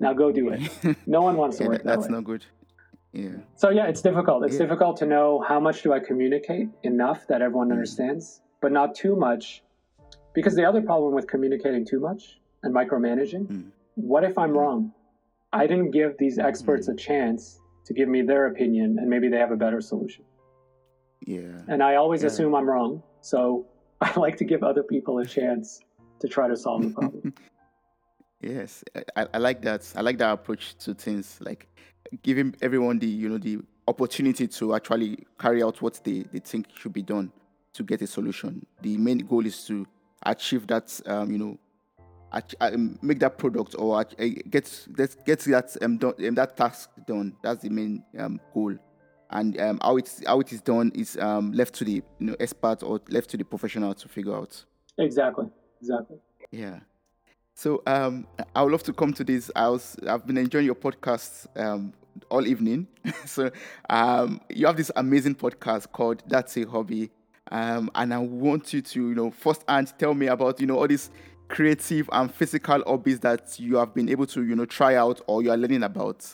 Now 0.00 0.12
go 0.12 0.30
do 0.32 0.50
it. 0.50 0.96
No 1.06 1.22
one 1.22 1.36
wants 1.36 1.58
to 1.58 1.64
yeah, 1.64 1.68
work 1.70 1.82
that 1.82 1.86
That's 1.86 2.06
way. 2.08 2.12
no 2.12 2.20
good. 2.20 2.44
Yeah. 3.12 3.30
So 3.56 3.70
yeah, 3.70 3.86
it's 3.86 4.02
difficult. 4.02 4.44
It's 4.44 4.54
yeah. 4.54 4.60
difficult 4.60 4.96
to 4.98 5.06
know 5.06 5.44
how 5.46 5.58
much 5.58 5.82
do 5.82 5.92
I 5.92 6.00
communicate 6.00 6.68
enough 6.82 7.26
that 7.28 7.42
everyone 7.42 7.68
mm. 7.68 7.72
understands, 7.72 8.42
but 8.60 8.70
not 8.70 8.94
too 8.94 9.16
much. 9.16 9.62
Because 10.34 10.54
the 10.54 10.64
other 10.64 10.82
problem 10.82 11.14
with 11.14 11.26
communicating 11.26 11.84
too 11.84 12.00
much 12.00 12.38
and 12.62 12.74
micromanaging, 12.74 13.46
mm. 13.46 13.70
what 13.94 14.24
if 14.24 14.38
I'm 14.38 14.50
mm. 14.50 14.58
wrong? 14.58 14.92
I 15.52 15.66
didn't 15.66 15.90
give 15.90 16.16
these 16.18 16.38
experts 16.38 16.88
mm. 16.88 16.92
a 16.92 16.96
chance 16.96 17.60
to 17.86 17.94
give 17.94 18.08
me 18.08 18.22
their 18.22 18.46
opinion 18.46 18.98
and 18.98 19.08
maybe 19.08 19.28
they 19.28 19.38
have 19.38 19.50
a 19.50 19.56
better 19.56 19.80
solution. 19.80 20.24
Yeah. 21.26 21.62
And 21.66 21.82
I 21.82 21.96
always 21.96 22.22
yeah. 22.22 22.28
assume 22.28 22.54
I'm 22.54 22.68
wrong. 22.68 23.02
So 23.22 23.66
I 24.00 24.12
like 24.18 24.36
to 24.36 24.44
give 24.44 24.62
other 24.62 24.82
people 24.82 25.18
a 25.18 25.24
chance 25.24 25.80
to 26.20 26.28
try 26.28 26.48
to 26.48 26.56
solve 26.56 26.82
the 26.82 26.90
problem. 26.90 27.34
Yes, 28.40 28.84
I, 29.16 29.26
I 29.34 29.38
like 29.38 29.62
that. 29.62 29.90
I 29.96 30.00
like 30.00 30.18
that 30.18 30.32
approach 30.32 30.76
to 30.78 30.94
things, 30.94 31.38
like 31.40 31.66
giving 32.22 32.54
everyone 32.62 32.98
the 32.98 33.06
you 33.06 33.28
know 33.28 33.38
the 33.38 33.58
opportunity 33.86 34.46
to 34.46 34.74
actually 34.74 35.26
carry 35.38 35.62
out 35.62 35.80
what 35.82 36.00
they, 36.04 36.24
they 36.32 36.38
think 36.38 36.66
should 36.76 36.92
be 36.92 37.02
done 37.02 37.32
to 37.72 37.82
get 37.82 38.02
a 38.02 38.06
solution. 38.06 38.64
The 38.82 38.96
main 38.98 39.18
goal 39.18 39.44
is 39.46 39.64
to 39.66 39.86
achieve 40.22 40.66
that 40.68 41.00
um, 41.06 41.30
you 41.30 41.38
know 41.38 41.58
um, 42.60 42.98
make 43.02 43.18
that 43.20 43.38
product 43.38 43.74
or 43.78 44.04
get 44.04 44.86
get 44.94 45.16
get 45.24 45.40
that 45.40 45.76
um, 45.82 45.96
done, 45.98 46.14
um, 46.26 46.34
that 46.34 46.56
task 46.56 46.90
done. 47.06 47.36
That's 47.42 47.62
the 47.62 47.70
main 47.70 48.04
um, 48.18 48.40
goal. 48.54 48.76
And 49.30 49.60
um, 49.60 49.78
how 49.82 49.96
it's 49.96 50.24
how 50.26 50.40
it 50.40 50.52
is 50.52 50.60
done 50.60 50.92
is 50.94 51.16
um, 51.18 51.52
left 51.52 51.74
to 51.76 51.84
the 51.84 51.92
you 51.92 52.04
know 52.20 52.36
expert 52.40 52.82
or 52.82 53.00
left 53.08 53.30
to 53.30 53.36
the 53.36 53.44
professional 53.44 53.94
to 53.94 54.08
figure 54.08 54.34
out. 54.34 54.64
Exactly. 54.96 55.46
Exactly. 55.80 56.16
Yeah. 56.50 56.80
So 57.58 57.82
um, 57.88 58.24
I 58.54 58.62
would 58.62 58.70
love 58.70 58.84
to 58.84 58.92
come 58.92 59.12
to 59.14 59.24
this. 59.24 59.50
I 59.56 59.68
was 59.68 59.96
I've 60.06 60.24
been 60.24 60.38
enjoying 60.38 60.66
your 60.66 60.76
podcast 60.76 61.48
um, 61.56 61.92
all 62.28 62.46
evening. 62.46 62.86
so 63.26 63.50
um, 63.90 64.40
you 64.48 64.64
have 64.64 64.76
this 64.76 64.92
amazing 64.94 65.34
podcast 65.34 65.90
called 65.90 66.22
That's 66.28 66.56
a 66.56 66.62
Hobby, 66.62 67.10
um, 67.50 67.90
and 67.96 68.14
I 68.14 68.18
want 68.18 68.72
you 68.72 68.80
to 68.80 69.08
you 69.08 69.14
know 69.16 69.32
first 69.32 69.64
and 69.66 69.92
tell 69.98 70.14
me 70.14 70.28
about 70.28 70.60
you 70.60 70.68
know 70.68 70.78
all 70.78 70.86
these 70.86 71.10
creative 71.48 72.08
and 72.12 72.32
physical 72.32 72.80
hobbies 72.86 73.18
that 73.20 73.58
you 73.58 73.74
have 73.78 73.92
been 73.92 74.08
able 74.08 74.26
to 74.26 74.44
you 74.44 74.54
know 74.54 74.64
try 74.64 74.94
out 74.94 75.20
or 75.26 75.42
you 75.42 75.50
are 75.50 75.56
learning 75.56 75.82
about. 75.82 76.24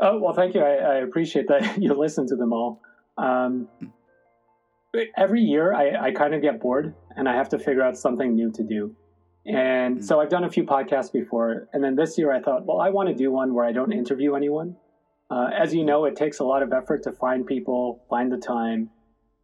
Oh 0.00 0.18
well, 0.18 0.34
thank 0.34 0.56
you. 0.56 0.60
I, 0.60 0.72
I 0.72 0.94
appreciate 0.96 1.46
that 1.46 1.78
you 1.80 1.94
listen 1.94 2.26
to 2.26 2.34
them 2.34 2.52
all. 2.52 2.80
Um, 3.16 3.68
every 5.16 5.42
year, 5.42 5.72
I, 5.72 6.08
I 6.08 6.10
kind 6.10 6.34
of 6.34 6.42
get 6.42 6.60
bored 6.60 6.96
and 7.16 7.28
I 7.28 7.36
have 7.36 7.48
to 7.50 7.60
figure 7.60 7.82
out 7.82 7.96
something 7.96 8.34
new 8.34 8.50
to 8.50 8.64
do. 8.64 8.96
And 9.46 9.98
mm. 9.98 10.04
so 10.04 10.20
I've 10.20 10.28
done 10.28 10.44
a 10.44 10.50
few 10.50 10.64
podcasts 10.64 11.12
before, 11.12 11.68
and 11.72 11.82
then 11.82 11.96
this 11.96 12.16
year 12.16 12.32
I 12.32 12.40
thought, 12.40 12.64
well, 12.64 12.80
I 12.80 12.90
want 12.90 13.08
to 13.08 13.14
do 13.14 13.30
one 13.30 13.54
where 13.54 13.64
I 13.64 13.72
don't 13.72 13.92
interview 13.92 14.34
anyone. 14.34 14.76
Uh, 15.30 15.48
as 15.58 15.74
you 15.74 15.84
know, 15.84 16.04
it 16.04 16.14
takes 16.16 16.38
a 16.40 16.44
lot 16.44 16.62
of 16.62 16.72
effort 16.72 17.02
to 17.04 17.12
find 17.12 17.46
people, 17.46 18.04
find 18.08 18.30
the 18.30 18.36
time, 18.36 18.90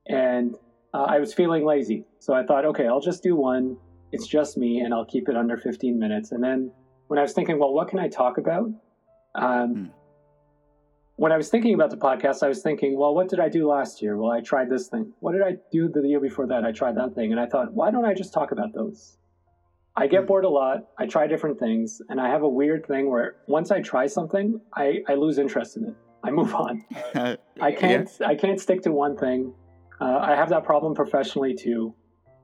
and 0.07 0.55
uh, 0.95 1.05
I 1.05 1.19
was 1.19 1.35
feeling 1.35 1.65
lazy, 1.65 2.05
so 2.19 2.35
I 2.35 2.45
thought, 2.45 2.65
okay, 2.67 2.87
I'll 2.87 3.01
just 3.01 3.23
do 3.23 3.35
one. 3.35 3.77
It's 4.13 4.27
just 4.27 4.57
me, 4.57 4.81
and 4.81 4.95
I'll 4.95 5.05
keep 5.05 5.29
it 5.29 5.37
under 5.37 5.57
15 5.57 5.99
minutes. 5.99 6.33
And 6.33 6.43
then 6.43 6.71
when 7.09 7.19
I 7.19 7.23
was 7.23 7.33
thinking, 7.33 7.59
well, 7.59 7.73
what 7.73 7.89
can 7.89 7.99
I 7.99 8.09
talk 8.09 8.39
about? 8.39 8.71
Um, 9.35 9.75
mm 9.75 9.91
when 11.19 11.33
I 11.33 11.37
was 11.37 11.49
thinking 11.49 11.75
about 11.75 11.91
the 11.91 11.97
podcast, 11.97 12.45
I 12.45 12.49
was 12.49 12.63
thinking, 12.63 12.97
well, 12.97 13.13
what 13.13 13.29
did 13.29 13.41
I 13.41 13.49
do 13.49 13.69
last 13.69 14.01
year? 14.01 14.17
Well, 14.17 14.31
I 14.31 14.41
tried 14.41 14.71
this 14.71 14.87
thing. 14.87 15.13
What 15.19 15.33
did 15.33 15.43
I 15.43 15.57
do 15.73 15.89
the 15.89 16.07
year 16.07 16.21
before 16.21 16.47
that? 16.47 16.65
I 16.65 16.71
tried 16.71 16.97
that 16.97 17.17
thing. 17.17 17.33
And 17.33 17.41
I 17.41 17.47
thought, 17.47 17.73
why 17.73 17.91
don't 17.91 18.05
I 18.05 18.15
just 18.15 18.33
talk 18.33 18.53
about 18.53 18.73
those? 18.73 19.19
I 19.99 20.07
get 20.07 20.21
hmm. 20.21 20.27
bored 20.27 20.45
a 20.45 20.49
lot. 20.49 20.89
I 20.99 21.07
try 21.07 21.27
different 21.27 21.59
things. 21.59 22.01
And 22.09 22.21
I 22.21 22.29
have 22.29 22.43
a 22.43 22.49
weird 22.49 22.87
thing 22.87 23.11
where 23.11 23.37
once 23.47 23.71
I 23.71 23.81
try 23.81 24.07
something, 24.07 24.61
I, 24.75 25.03
I 25.09 25.15
lose 25.15 25.39
interest 25.39 25.77
in 25.77 25.85
it. 25.85 25.95
I 26.23 26.31
move 26.31 26.55
on. 26.55 26.85
I 27.61 27.73
can't 27.73 28.11
yeah. 28.21 28.27
I 28.27 28.35
can't 28.35 28.61
stick 28.61 28.83
to 28.83 28.93
one 28.93 29.17
thing. 29.17 29.53
Uh, 30.01 30.19
I 30.19 30.35
have 30.35 30.49
that 30.51 30.65
problem 30.65 30.95
professionally 30.95 31.55
too, 31.55 31.95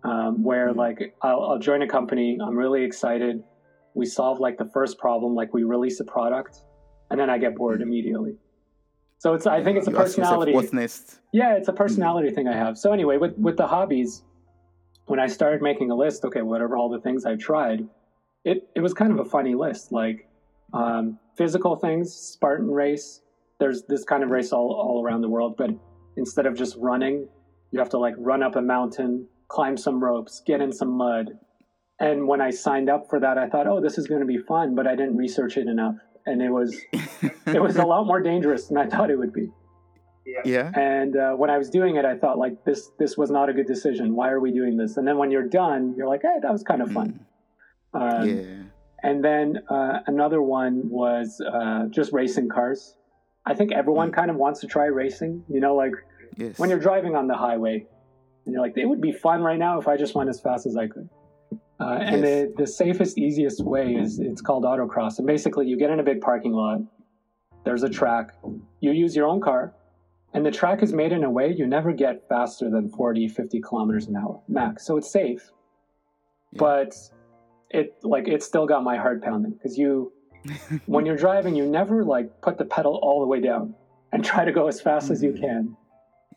um, 0.05 0.43
where 0.43 0.73
mm 0.73 0.77
like 0.77 1.17
I'll, 1.23 1.43
I'll 1.43 1.59
join 1.59 1.83
a 1.83 1.89
company. 1.89 2.39
I'm 2.45 2.57
really 2.57 2.85
excited. 2.85 3.43
We 3.95 4.07
solve 4.07 4.41
like 4.41 4.59
the 4.59 4.71
first 4.73 4.99
problem, 4.99 5.35
like 5.35 5.53
we 5.53 5.63
release 5.65 6.01
a 6.01 6.05
product, 6.05 6.63
and 7.11 7.19
then 7.19 7.31
I 7.31 7.39
get 7.39 7.57
bored 7.57 7.81
mm 7.81 7.83
immediately. 7.83 8.37
So 9.19 9.35
it's 9.35 9.47
I 9.47 9.63
think 9.63 9.79
it's 9.79 9.89
a 9.89 9.91
you 9.91 9.97
personality. 9.97 10.53
Yeah, 11.33 11.57
it's 11.57 11.69
a 11.69 11.73
personality 11.73 12.31
mm. 12.31 12.35
thing 12.35 12.49
I 12.49 12.57
have. 12.57 12.77
So 12.79 12.93
anyway, 12.93 13.17
with 13.17 13.37
with 13.39 13.57
the 13.57 13.67
hobbies, 13.67 14.23
when 15.07 15.21
I 15.21 15.27
started 15.27 15.63
making 15.63 15.91
a 15.91 15.95
list, 15.95 16.25
okay, 16.25 16.43
whatever 16.43 16.77
all 16.77 16.89
the 16.89 17.01
things 17.01 17.25
I've 17.25 17.39
tried, 17.39 17.87
it 18.45 18.69
it 18.75 18.81
was 18.81 18.95
kind 18.95 19.13
of 19.13 19.19
a 19.19 19.25
funny 19.25 19.55
list. 19.55 19.93
Like 19.93 20.29
um, 20.73 21.19
physical 21.37 21.77
things, 21.77 22.13
Spartan 22.13 22.71
race. 22.71 23.21
There's 23.61 23.83
this 23.85 24.05
kind 24.05 24.23
of 24.23 24.31
race 24.31 24.53
all 24.53 24.73
all 24.73 25.05
around 25.05 25.23
the 25.23 25.29
world, 25.29 25.57
but 25.57 25.71
instead 26.17 26.47
of 26.47 26.57
just 26.57 26.77
running, 26.79 27.29
you 27.71 27.79
have 27.79 27.91
to 27.91 27.99
like 27.99 28.15
run 28.19 28.43
up 28.43 28.57
a 28.57 28.63
mountain, 28.63 29.27
climb 29.49 29.77
some 29.77 30.03
ropes, 30.03 30.43
get 30.47 30.61
in 30.61 30.73
some 30.73 30.91
mud. 30.91 31.39
And 32.01 32.27
when 32.27 32.41
I 32.41 32.51
signed 32.51 32.91
up 32.91 33.07
for 33.09 33.21
that, 33.21 33.39
I 33.39 33.49
thought, 33.49 33.69
oh, 33.69 33.81
this 33.81 33.99
is 33.99 34.09
going 34.09 34.21
to 34.21 34.27
be 34.27 34.39
fun, 34.39 34.75
but 34.75 34.87
I 34.87 34.97
didn't 34.97 35.17
research 35.17 35.57
it 35.57 35.69
enough 35.69 35.95
and 36.27 36.43
it 36.43 36.51
was 36.51 36.81
it 37.47 37.63
was 37.63 37.77
a 37.77 37.85
lot 37.85 38.07
more 38.07 38.21
dangerous 38.21 38.69
than 38.69 38.79
I 38.79 38.87
thought 38.87 39.11
it 39.11 39.19
would 39.19 39.33
be. 39.33 39.51
Yeah. 40.27 40.41
yeah. 40.45 40.71
And 40.75 41.17
uh, 41.17 41.33
when 41.33 41.51
I 41.51 41.59
was 41.59 41.71
doing 41.71 41.97
it, 41.97 42.05
I 42.05 42.17
thought 42.17 42.39
like 42.39 42.65
this 42.65 42.91
this 42.99 43.17
was 43.17 43.31
not 43.31 43.49
a 43.49 43.53
good 43.53 43.67
decision. 43.67 44.15
Why 44.15 44.31
are 44.31 44.41
we 44.41 44.53
doing 44.53 44.77
this? 44.77 44.97
And 44.97 45.07
then 45.07 45.19
when 45.19 45.31
you're 45.31 45.49
done, 45.49 45.95
you're 45.97 46.09
like, 46.09 46.23
hey, 46.23 46.39
that 46.43 46.51
was 46.51 46.63
kind 46.63 46.83
of 46.83 46.91
fun. 46.93 47.21
Mm. 47.95 48.21
Um, 48.21 48.29
yeah. 48.29 48.63
And 49.03 49.23
then 49.23 49.59
uh, 49.69 50.01
another 50.07 50.41
one 50.41 50.89
was 50.89 51.41
uh, 51.41 51.87
just 51.91 52.13
racing 52.13 52.49
cars. 52.49 52.97
I 53.45 53.55
think 53.55 53.73
everyone 53.73 54.11
mm. 54.11 54.15
kind 54.15 54.31
of 54.31 54.37
wants 54.37 54.61
to 54.61 54.67
try 54.67 54.87
racing. 54.87 55.45
You 55.49 55.61
know, 55.61 55.75
like 55.75 55.93
yes. 56.37 56.59
when 56.59 56.71
you're 56.71 56.79
driving 56.79 57.15
on 57.15 57.27
the 57.27 57.37
highway, 57.37 57.87
and 58.45 58.53
you're 58.53 58.63
like, 58.63 58.77
it 58.77 58.87
would 58.87 59.01
be 59.01 59.13
fun 59.13 59.43
right 59.43 59.59
now 59.59 59.79
if 59.79 59.89
I 59.89 59.97
just 59.97 60.15
went 60.15 60.31
as 60.31 60.41
fast 60.41 60.67
as 60.67 60.77
I 60.77 60.87
could. 60.89 61.09
Uh, 61.81 61.99
and 62.01 62.23
yes. 62.23 62.47
the, 62.57 62.63
the 62.63 62.67
safest, 62.67 63.19
easiest 63.19 63.63
way 63.65 63.95
is 63.95 64.21
it's 64.21 64.41
called 64.41 64.65
autocross. 64.65 65.19
And 65.19 65.27
basically, 65.27 65.67
you 65.67 65.77
get 65.77 65.91
in 65.91 66.01
a 66.01 66.03
big 66.03 66.21
parking 66.21 66.53
lot, 66.53 66.79
there's 67.65 67.83
a 67.83 67.89
track, 67.89 68.33
you 68.81 68.93
use 68.93 69.17
your 69.17 69.27
own 69.27 69.41
car, 69.41 69.75
and 70.35 70.45
the 70.45 70.51
track 70.51 70.83
is 70.83 70.93
made 70.93 71.13
in 71.13 71.25
a 71.25 71.31
way 71.31 71.53
you 71.53 71.67
never 71.67 71.93
get 71.93 72.29
faster 72.29 72.69
than 72.69 72.89
40, 72.89 73.29
50 73.29 73.61
kilometers 73.61 74.09
an 74.09 74.17
hour 74.17 74.41
max. 74.49 74.85
So 74.85 74.97
it's 74.97 75.11
safe. 75.11 75.51
Yeah. 76.53 76.59
But 76.59 76.95
it 77.71 77.97
like 78.03 78.29
it 78.29 78.43
still 78.43 78.67
got 78.67 78.85
my 78.85 78.97
heart 78.97 79.23
pounding 79.23 79.53
because 79.53 79.79
you 79.79 80.13
when 80.87 81.07
you're 81.07 81.17
driving 81.17 81.55
you 81.55 81.67
never 81.67 82.05
like 82.05 82.41
put 82.43 82.59
the 82.59 82.65
pedal 82.65 83.01
all 83.03 83.21
the 83.21 83.27
way 83.27 83.41
down 83.41 83.75
and 84.13 84.25
try 84.25 84.45
to 84.45 84.53
go 84.53 84.69
as 84.69 84.81
fast 84.81 85.07
mm-hmm. 85.07 85.13
as 85.15 85.23
you 85.23 85.33
mm-hmm. 85.33 85.45
can 85.45 85.77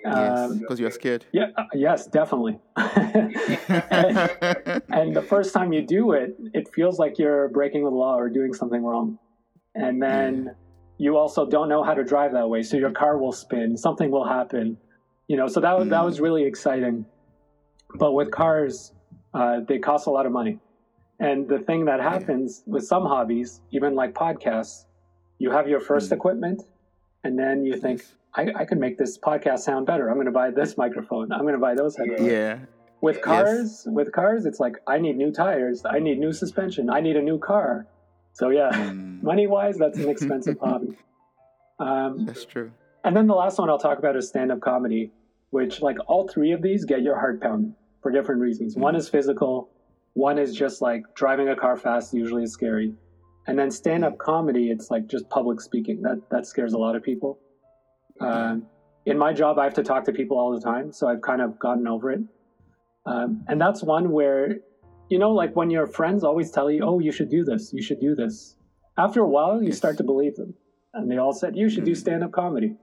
Yes, 0.04 0.54
because 0.54 0.78
um, 0.78 0.82
you're 0.82 0.92
scared. 0.92 1.26
Yeah, 1.32 1.48
uh, 1.58 1.64
yes, 1.74 2.06
definitely. 2.06 2.60
and, 2.76 3.36
and, 4.90 5.16
the 5.16 5.26
first 5.28 5.54
time 5.54 5.74
you 5.74 5.82
do 5.82 6.12
it, 6.12 6.36
it 6.54 6.72
feels 6.74 7.00
like 7.00 7.18
you're 7.18 7.50
breaking 7.50 7.84
the 7.84 7.90
law 7.90 8.16
or 8.16 8.30
doing 8.30 8.54
something 8.54 8.84
wrong. 8.84 9.18
And 9.76 10.02
then. 10.02 10.56
You 10.98 11.18
also 11.18 11.46
don't 11.46 11.70
know 11.70 11.84
how 11.84 11.94
to 11.94 12.04
drive 12.04 12.34
that 12.34 12.50
way, 12.50 12.64
so 12.64 12.78
your 12.78 12.92
car 12.92 13.18
will 13.18 13.32
spin, 13.32 13.78
something 13.78 14.10
will 14.12 14.28
happen. 14.28 14.78
You 15.28 15.38
know, 15.38 15.48
so 15.48 15.60
that 15.60 15.78
mm. 15.78 15.90
that 15.90 16.04
was 16.04 16.20
really 16.20 16.46
exciting. 16.46 17.06
But 17.96 18.14
with 18.14 18.32
cars, 18.32 18.94
uh, 19.34 19.62
they 19.68 19.80
cost 19.80 20.08
a 20.08 20.12
lot 20.12 20.26
of 20.26 20.32
money. 20.32 20.60
And 21.20 21.48
the 21.48 21.60
thing 21.60 21.86
that 21.86 22.00
happens 22.00 22.64
yeah. 22.66 22.74
with 22.74 22.86
some 22.86 23.04
hobbies, 23.04 23.62
even 23.72 23.96
like 23.96 24.14
podcasts, 24.14 24.86
you 25.40 25.52
have 25.52 25.68
your 25.68 25.80
first 25.80 26.10
mm. 26.10 26.14
equipment, 26.14 26.64
and 27.24 27.38
then 27.38 27.66
you 27.66 27.78
think, 27.78 28.04
I, 28.36 28.48
I 28.56 28.66
can 28.66 28.80
make 28.80 28.98
this 28.98 29.18
podcast 29.18 29.60
sound 29.60 29.86
better. 29.86 30.10
I'm 30.10 30.16
going 30.16 30.28
to 30.28 30.32
buy 30.32 30.52
this 30.52 30.78
microphone. 30.78 31.32
I'm 31.32 31.42
going 31.42 31.54
to 31.54 31.60
buy 31.60 31.76
those 31.76 31.98
headphones. 31.98 32.32
Yeah. 32.32 32.60
With 33.02 33.22
cars, 33.22 33.84
yes. 33.86 33.88
with 33.88 34.12
cars, 34.12 34.46
it's 34.46 34.60
like 34.60 34.78
I 34.88 34.98
need 34.98 35.18
new 35.18 35.32
tires. 35.32 35.84
I 35.86 36.00
need 36.00 36.18
new 36.18 36.34
suspension. 36.34 36.90
I 36.90 37.00
need 37.02 37.16
a 37.16 37.22
new 37.22 37.38
car. 37.38 37.86
So 38.38 38.50
yeah, 38.50 38.70
mm. 38.72 39.24
money 39.24 39.48
wise, 39.48 39.78
that's 39.78 39.98
an 39.98 40.10
expensive 40.10 40.60
hobby. 40.62 40.96
Um, 41.80 42.24
that's 42.28 42.46
true. 42.46 42.72
And 43.04 43.18
then 43.18 43.26
the 43.26 43.34
last 43.34 43.58
one 43.58 43.68
I'll 43.68 43.80
talk 43.80 43.98
about 43.98 44.16
is 44.16 44.28
stand 44.28 44.52
up 44.52 44.60
comedy, 44.62 45.12
which 45.50 45.82
like 45.82 45.98
all 46.06 46.28
three 46.28 46.52
of 46.52 46.62
these 46.62 46.86
get 46.86 47.02
your 47.02 47.18
heart 47.18 47.42
pounding 47.42 47.74
for 48.04 48.12
different 48.12 48.40
reasons. 48.40 48.76
Mm. 48.76 48.82
One 48.82 48.96
is 48.96 49.10
physical. 49.10 49.72
One 50.14 50.38
is 50.38 50.54
just 50.56 50.84
like 50.84 51.02
driving 51.16 51.50
a 51.50 51.56
car 51.56 51.78
fast. 51.78 52.14
Usually 52.14 52.44
is 52.44 52.54
scary. 52.54 52.94
And 53.48 53.58
then 53.58 53.72
stand 53.72 54.06
up 54.06 54.20
comedy, 54.20 54.70
it's 54.70 54.92
like 54.92 55.08
just 55.08 55.28
public 55.30 55.60
speaking. 55.60 56.04
That 56.04 56.22
that 56.30 56.46
scares 56.46 56.74
a 56.74 56.78
lot 56.78 56.96
of 56.96 57.02
people. 57.02 57.40
Um, 58.20 58.68
in 59.08 59.18
my 59.18 59.34
job, 59.34 59.58
I 59.58 59.64
have 59.64 59.74
to 59.76 59.84
talk 59.84 60.04
to 60.06 60.12
people 60.12 60.38
all 60.38 60.54
the 60.54 60.62
time, 60.62 60.92
so 60.92 61.08
I've 61.08 61.22
kind 61.22 61.42
of 61.42 61.58
gotten 61.58 61.88
over 61.88 62.12
it. 62.12 62.22
Um, 63.08 63.44
and 63.48 63.60
that's 63.60 63.82
one 63.82 64.12
where, 64.12 64.58
you 65.10 65.20
know, 65.20 65.32
like 65.32 65.56
when 65.56 65.70
your 65.70 65.88
friends 65.88 66.24
always 66.24 66.52
tell 66.52 66.70
you, 66.70 66.84
"Oh, 66.84 67.00
you 67.00 67.12
should 67.12 67.30
do 67.30 67.44
this. 67.44 67.74
You 67.74 67.82
should 67.82 68.00
do 68.00 68.16
this." 68.16 68.56
After 68.98 69.22
a 69.22 69.28
while, 69.28 69.62
you 69.62 69.72
start 69.72 69.98
to 69.98 70.04
believe 70.04 70.36
them, 70.36 70.54
and 70.94 71.10
they 71.10 71.18
all 71.18 71.34
said, 71.34 71.56
"You 71.56 71.70
should 71.70 71.86
do 71.86 71.92
mm-hmm. 71.92 72.00
stand-up 72.00 72.32
comedy." 72.32 72.76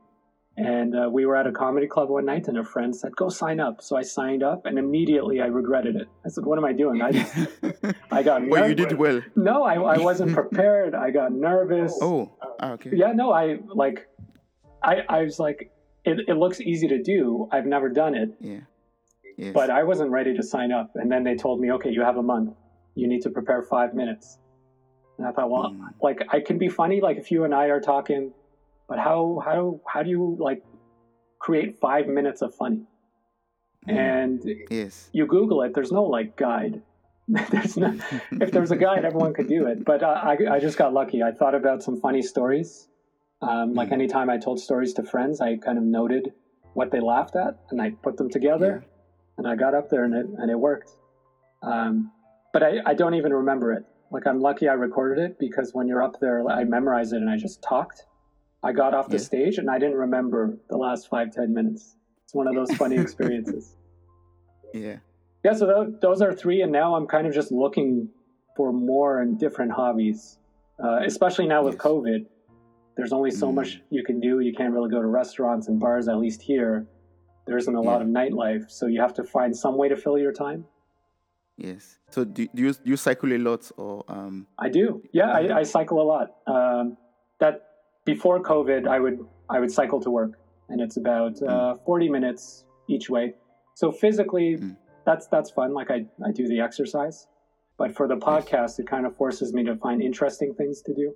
And 0.56 0.94
uh, 0.94 1.08
we 1.10 1.26
were 1.26 1.34
at 1.34 1.48
a 1.48 1.52
comedy 1.52 1.88
club 1.88 2.10
one 2.10 2.26
night, 2.26 2.46
and 2.46 2.56
a 2.58 2.64
friend 2.64 2.94
said, 2.94 3.16
"Go 3.16 3.28
sign 3.28 3.58
up." 3.58 3.82
So 3.82 3.96
I 3.96 4.02
signed 4.02 4.42
up, 4.42 4.66
and 4.66 4.78
immediately 4.78 5.40
I 5.40 5.46
regretted 5.46 5.96
it. 5.96 6.08
I 6.24 6.28
said, 6.28 6.44
"What 6.44 6.58
am 6.58 6.64
I 6.64 6.72
doing?" 6.72 7.02
I 7.02 7.10
just, 7.12 7.48
I 8.10 8.22
got. 8.22 8.46
well, 8.48 8.68
you 8.68 8.74
did 8.74 8.92
well. 8.92 9.20
No, 9.34 9.64
I, 9.64 9.74
I 9.74 9.98
wasn't 9.98 10.32
prepared. 10.40 10.94
I 10.94 11.10
got 11.10 11.32
nervous. 11.32 11.98
Oh, 12.00 12.30
ah, 12.60 12.72
okay. 12.72 12.90
Yeah, 12.92 13.12
no, 13.12 13.32
I 13.32 13.58
like 13.74 14.06
I, 14.84 14.96
I 15.08 15.22
was 15.22 15.38
like, 15.38 15.70
it, 16.04 16.28
it 16.28 16.34
looks 16.34 16.60
easy 16.60 16.86
to 16.88 17.02
do. 17.02 17.48
I've 17.50 17.66
never 17.66 17.88
done 17.88 18.14
it. 18.14 18.30
Yeah. 18.40 18.60
Yes. 19.36 19.52
But 19.52 19.70
I 19.70 19.82
wasn't 19.82 20.10
ready 20.10 20.34
to 20.34 20.42
sign 20.42 20.72
up. 20.72 20.92
And 20.94 21.10
then 21.10 21.24
they 21.24 21.34
told 21.34 21.60
me, 21.60 21.72
okay, 21.72 21.90
you 21.90 22.02
have 22.02 22.16
a 22.16 22.22
month. 22.22 22.54
You 22.94 23.08
need 23.08 23.22
to 23.22 23.30
prepare 23.30 23.62
five 23.62 23.94
minutes. 23.94 24.38
And 25.18 25.26
I 25.26 25.32
thought, 25.32 25.50
well, 25.50 25.70
mm. 25.70 25.80
like 26.02 26.22
I 26.30 26.40
can 26.40 26.58
be 26.58 26.68
funny, 26.68 27.00
like 27.00 27.16
if 27.16 27.30
you 27.30 27.44
and 27.44 27.54
I 27.54 27.66
are 27.66 27.80
talking, 27.80 28.32
but 28.88 28.98
how 28.98 29.40
how 29.44 29.80
how 29.86 30.02
do 30.02 30.10
you 30.10 30.36
like 30.38 30.62
create 31.38 31.78
five 31.78 32.06
minutes 32.06 32.42
of 32.42 32.54
funny? 32.54 32.82
Mm. 33.88 33.96
And 33.96 34.42
yes. 34.70 35.10
you 35.12 35.26
Google 35.26 35.62
it. 35.62 35.74
There's 35.74 35.92
no 35.92 36.04
like 36.04 36.36
guide. 36.36 36.82
there's 37.28 37.76
no. 37.76 37.98
if 38.32 38.50
there's 38.50 38.70
a 38.70 38.76
guide, 38.76 39.04
everyone 39.04 39.34
could 39.34 39.48
do 39.48 39.66
it. 39.66 39.84
But 39.84 40.02
uh, 40.02 40.20
I 40.22 40.36
I 40.50 40.58
just 40.60 40.76
got 40.76 40.92
lucky. 40.92 41.22
I 41.22 41.32
thought 41.32 41.54
about 41.54 41.82
some 41.82 42.00
funny 42.00 42.22
stories 42.22 42.88
um, 43.44 43.74
like 43.74 43.86
mm-hmm. 43.86 43.94
anytime 43.94 44.30
I 44.30 44.38
told 44.38 44.60
stories 44.60 44.94
to 44.94 45.02
friends, 45.02 45.40
I 45.40 45.56
kind 45.56 45.76
of 45.76 45.84
noted 45.84 46.32
what 46.72 46.90
they 46.90 47.00
laughed 47.00 47.36
at 47.36 47.58
and 47.70 47.80
I 47.80 47.90
put 47.90 48.16
them 48.16 48.30
together 48.30 48.82
yeah. 48.82 48.88
And 49.38 49.46
I 49.46 49.56
got 49.56 49.74
up 49.74 49.88
there 49.90 50.04
and 50.04 50.14
it, 50.14 50.26
and 50.38 50.50
it 50.50 50.58
worked. 50.58 50.90
Um, 51.62 52.10
but 52.52 52.62
I, 52.62 52.78
I 52.86 52.94
don't 52.94 53.14
even 53.14 53.32
remember 53.32 53.72
it. 53.72 53.84
Like 54.10 54.26
I'm 54.26 54.40
lucky 54.40 54.68
I 54.68 54.74
recorded 54.74 55.22
it 55.22 55.38
because 55.38 55.70
when 55.72 55.88
you're 55.88 56.02
up 56.02 56.20
there, 56.20 56.46
I 56.48 56.64
memorized 56.64 57.12
it 57.12 57.16
and 57.16 57.30
I 57.30 57.36
just 57.36 57.62
talked. 57.62 58.04
I 58.62 58.72
got 58.72 58.94
off 58.94 59.08
the 59.08 59.16
yeah. 59.16 59.22
stage 59.22 59.58
and 59.58 59.68
I 59.70 59.78
didn't 59.78 59.96
remember 59.96 60.56
the 60.70 60.76
last 60.76 61.08
five, 61.08 61.32
ten 61.32 61.52
minutes. 61.52 61.96
It's 62.24 62.34
one 62.34 62.46
of 62.46 62.54
those 62.54 62.70
funny 62.76 62.96
experiences. 63.06 63.76
Yeah. 64.72 64.96
yeah, 65.44 65.52
so 65.52 65.84
th- 65.84 66.00
those 66.00 66.20
are 66.20 66.32
three, 66.32 66.62
and 66.62 66.72
now 66.72 66.96
I'm 66.96 67.06
kind 67.06 67.26
of 67.26 67.34
just 67.34 67.52
looking 67.52 68.08
for 68.56 68.72
more 68.72 69.20
and 69.20 69.38
different 69.38 69.72
hobbies, 69.72 70.38
uh, 70.82 71.00
especially 71.04 71.46
now 71.46 71.62
with 71.62 71.74
Yes. 71.74 71.82
COVID. 71.82 72.26
There's 72.96 73.12
only 73.12 73.30
so 73.30 73.50
Mm. 73.50 73.54
much 73.54 73.82
you 73.90 74.04
can 74.04 74.20
do. 74.20 74.40
You 74.40 74.52
can't 74.52 74.72
really 74.72 74.90
go 74.90 75.00
to 75.00 75.06
restaurants 75.06 75.68
and 75.68 75.78
bars, 75.78 76.08
at 76.08 76.18
least 76.18 76.42
here. 76.42 76.86
There 77.46 77.58
isn't 77.58 77.74
a 77.74 77.80
lot 77.80 78.00
of 78.02 78.08
nightlife, 78.08 78.70
so 78.70 78.86
you 78.86 79.00
have 79.00 79.14
to 79.14 79.24
find 79.24 79.54
some 79.56 79.76
way 79.76 79.88
to 79.88 79.96
fill 79.96 80.18
your 80.18 80.32
time. 80.32 80.64
Yes. 81.56 81.98
So 82.10 82.24
do, 82.24 82.46
do 82.54 82.62
you 82.62 82.72
do 82.72 82.90
you 82.90 82.96
cycle 82.96 83.32
a 83.32 83.38
lot 83.38 83.70
or 83.76 84.04
um? 84.08 84.46
I 84.58 84.68
do. 84.68 85.02
Yeah, 85.12 85.30
I, 85.30 85.58
I 85.60 85.62
cycle 85.62 86.00
a 86.00 86.06
lot. 86.12 86.26
Um, 86.46 86.96
that 87.40 87.54
before 88.04 88.40
COVID, 88.42 88.88
I 88.88 88.98
would 88.98 89.18
I 89.48 89.60
would 89.60 89.70
cycle 89.70 90.00
to 90.00 90.10
work, 90.10 90.32
and 90.70 90.80
it's 90.80 90.96
about 90.96 91.40
uh, 91.42 91.74
forty 91.86 92.08
minutes 92.08 92.64
each 92.88 93.08
way. 93.10 93.34
So 93.74 93.92
physically, 93.92 94.56
Mm. 94.56 94.76
that's 95.06 95.26
that's 95.28 95.50
fun. 95.50 95.74
Like 95.74 95.90
I 95.90 96.06
I 96.26 96.32
do 96.32 96.48
the 96.48 96.60
exercise, 96.60 97.26
but 97.76 97.94
for 97.94 98.08
the 98.08 98.16
podcast, 98.16 98.78
it 98.80 98.86
kind 98.88 99.04
of 99.06 99.14
forces 99.16 99.52
me 99.52 99.62
to 99.64 99.76
find 99.76 100.02
interesting 100.02 100.54
things 100.54 100.80
to 100.82 100.94
do. 100.94 101.14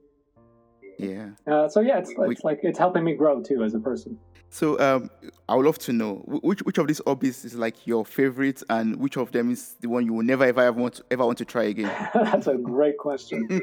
Yeah. 0.99 1.31
Uh, 1.47 1.69
so 1.69 1.81
yeah, 1.81 1.99
it's, 1.99 2.13
We- 2.17 2.33
it's 2.35 2.45
like 2.45 2.61
it's 2.63 2.79
helping 2.79 3.05
me 3.05 3.15
grow 3.15 3.41
too 3.43 3.63
as 3.65 3.75
a 3.75 3.79
person. 3.81 4.19
So 4.51 4.79
um, 4.81 5.11
I 5.49 5.55
would 5.57 5.67
love 5.67 5.79
to 5.81 5.93
know 5.93 6.17
which 6.27 6.61
which 6.63 6.79
of 6.79 6.87
these 6.87 7.01
hobbies 7.07 7.45
is 7.45 7.55
like 7.55 7.87
your 7.87 8.05
favorite, 8.05 8.63
and 8.71 8.97
which 8.97 9.17
of 9.17 9.31
them 9.33 9.51
is 9.51 9.77
the 9.81 9.89
one 9.89 10.07
you 10.07 10.15
will 10.15 10.25
never 10.25 10.45
ever 10.45 10.63
ever 10.63 10.81
want 10.81 10.95
to, 10.95 11.05
ever 11.11 11.27
want 11.27 11.39
to 11.39 11.45
try 11.45 11.65
again. 11.65 11.91
that's 12.15 12.47
a 12.47 12.55
great 12.57 12.97
question. 12.99 13.49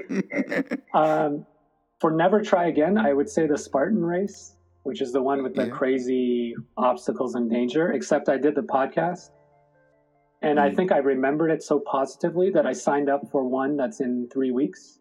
Um, 0.93 1.45
for 1.99 2.11
never 2.11 2.41
try 2.41 2.67
again, 2.67 2.97
I 2.97 3.11
would 3.13 3.29
say 3.29 3.47
the 3.47 3.57
Spartan 3.57 4.01
race, 4.03 4.55
which 4.83 5.01
is 5.01 5.11
the 5.11 5.21
one 5.21 5.43
with 5.43 5.55
the 5.55 5.65
Yeah. 5.67 5.73
crazy 5.73 6.55
obstacles 6.77 7.35
and 7.35 7.49
danger. 7.49 7.91
Except 7.91 8.29
I 8.29 8.37
did 8.37 8.55
the 8.55 8.61
podcast, 8.61 9.29
and 10.41 10.59
I 10.59 10.69
Mm. 10.69 10.75
think 10.75 10.91
I 10.91 10.97
remembered 10.99 11.51
it 11.51 11.63
so 11.63 11.79
positively 11.79 12.49
that 12.51 12.65
I 12.65 12.73
signed 12.73 13.09
up 13.09 13.21
for 13.31 13.43
one 13.43 13.75
that's 13.75 13.99
in 13.99 14.27
three 14.31 14.51
weeks. 14.51 14.99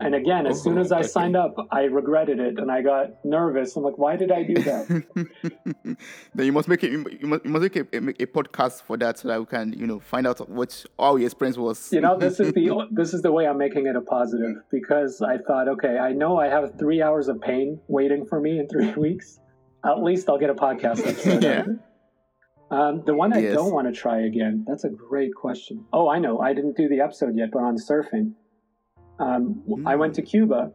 And 0.00 0.14
again, 0.14 0.46
as 0.46 0.60
soon 0.60 0.76
as 0.78 0.90
I 0.90 1.02
signed 1.02 1.36
up, 1.36 1.54
I 1.70 1.82
regretted 1.84 2.40
it 2.40 2.58
and 2.58 2.70
I 2.70 2.82
got 2.82 3.24
nervous. 3.24 3.76
I'm 3.76 3.84
like, 3.84 3.96
why 3.96 4.16
did 4.16 4.32
I 4.32 4.42
do 4.42 4.54
that? 4.54 5.04
then 6.34 6.46
you 6.46 6.52
must 6.52 6.68
make 6.68 6.82
it. 6.82 6.90
You 6.92 6.98
must, 6.98 7.44
you 7.44 7.50
must 7.50 7.62
make 7.62 7.76
a, 7.76 7.86
a, 7.96 8.00
make 8.00 8.20
a 8.20 8.26
podcast 8.26 8.82
for 8.82 8.96
that 8.98 9.18
so 9.18 9.28
that 9.28 9.38
we 9.38 9.46
can 9.46 9.72
you 9.72 9.86
know 9.86 10.00
find 10.00 10.26
out 10.26 10.46
what 10.50 10.84
your 10.98 11.20
experience 11.20 11.56
was. 11.56 11.92
you 11.92 12.00
know 12.00 12.18
this 12.18 12.40
is 12.40 12.52
the 12.52 12.86
this 12.90 13.14
is 13.14 13.22
the 13.22 13.30
way 13.32 13.46
i'm 13.46 13.56
making 13.56 13.86
it 13.86 13.94
a 13.96 14.00
positive 14.00 14.56
because 14.70 15.22
i 15.22 15.38
thought 15.38 15.68
okay 15.68 15.98
i 15.98 16.12
know 16.12 16.38
i 16.38 16.48
have 16.48 16.72
three 16.78 17.00
hours 17.00 17.28
of 17.28 17.40
pain 17.40 17.78
waiting 17.88 18.26
for 18.26 18.40
me 18.40 18.58
in 18.58 18.66
three 18.72 18.92
weeks 18.94 19.38
at 19.84 20.02
least 20.02 20.28
i'll 20.28 20.38
get 20.38 20.50
a 20.50 20.54
podcast 20.54 21.06
episode 21.06 21.42
Yeah. 21.42 21.50
out 21.50 21.60
of 21.60 21.68
it. 21.68 21.78
um, 22.70 23.02
the 23.06 23.14
one 23.14 23.32
i 23.32 23.38
Yes. 23.38 23.54
don't 23.54 23.72
want 23.72 23.86
to 23.86 23.92
try 23.92 24.22
again 24.22 24.64
that's 24.66 24.84
a 24.84 24.90
great 24.90 25.34
question 25.34 25.84
oh 25.92 26.08
i 26.08 26.18
know 26.18 26.40
i 26.40 26.52
didn't 26.52 26.76
do 26.76 26.88
the 26.88 27.00
episode 27.00 27.36
yet 27.36 27.50
but 27.52 27.60
on 27.62 27.76
surfing 27.76 28.32
um, 29.18 29.62
w- 29.68 29.84
i 29.86 29.94
went 29.94 30.14
to 30.14 30.22
hmm. 30.22 30.28
cuba 30.28 30.72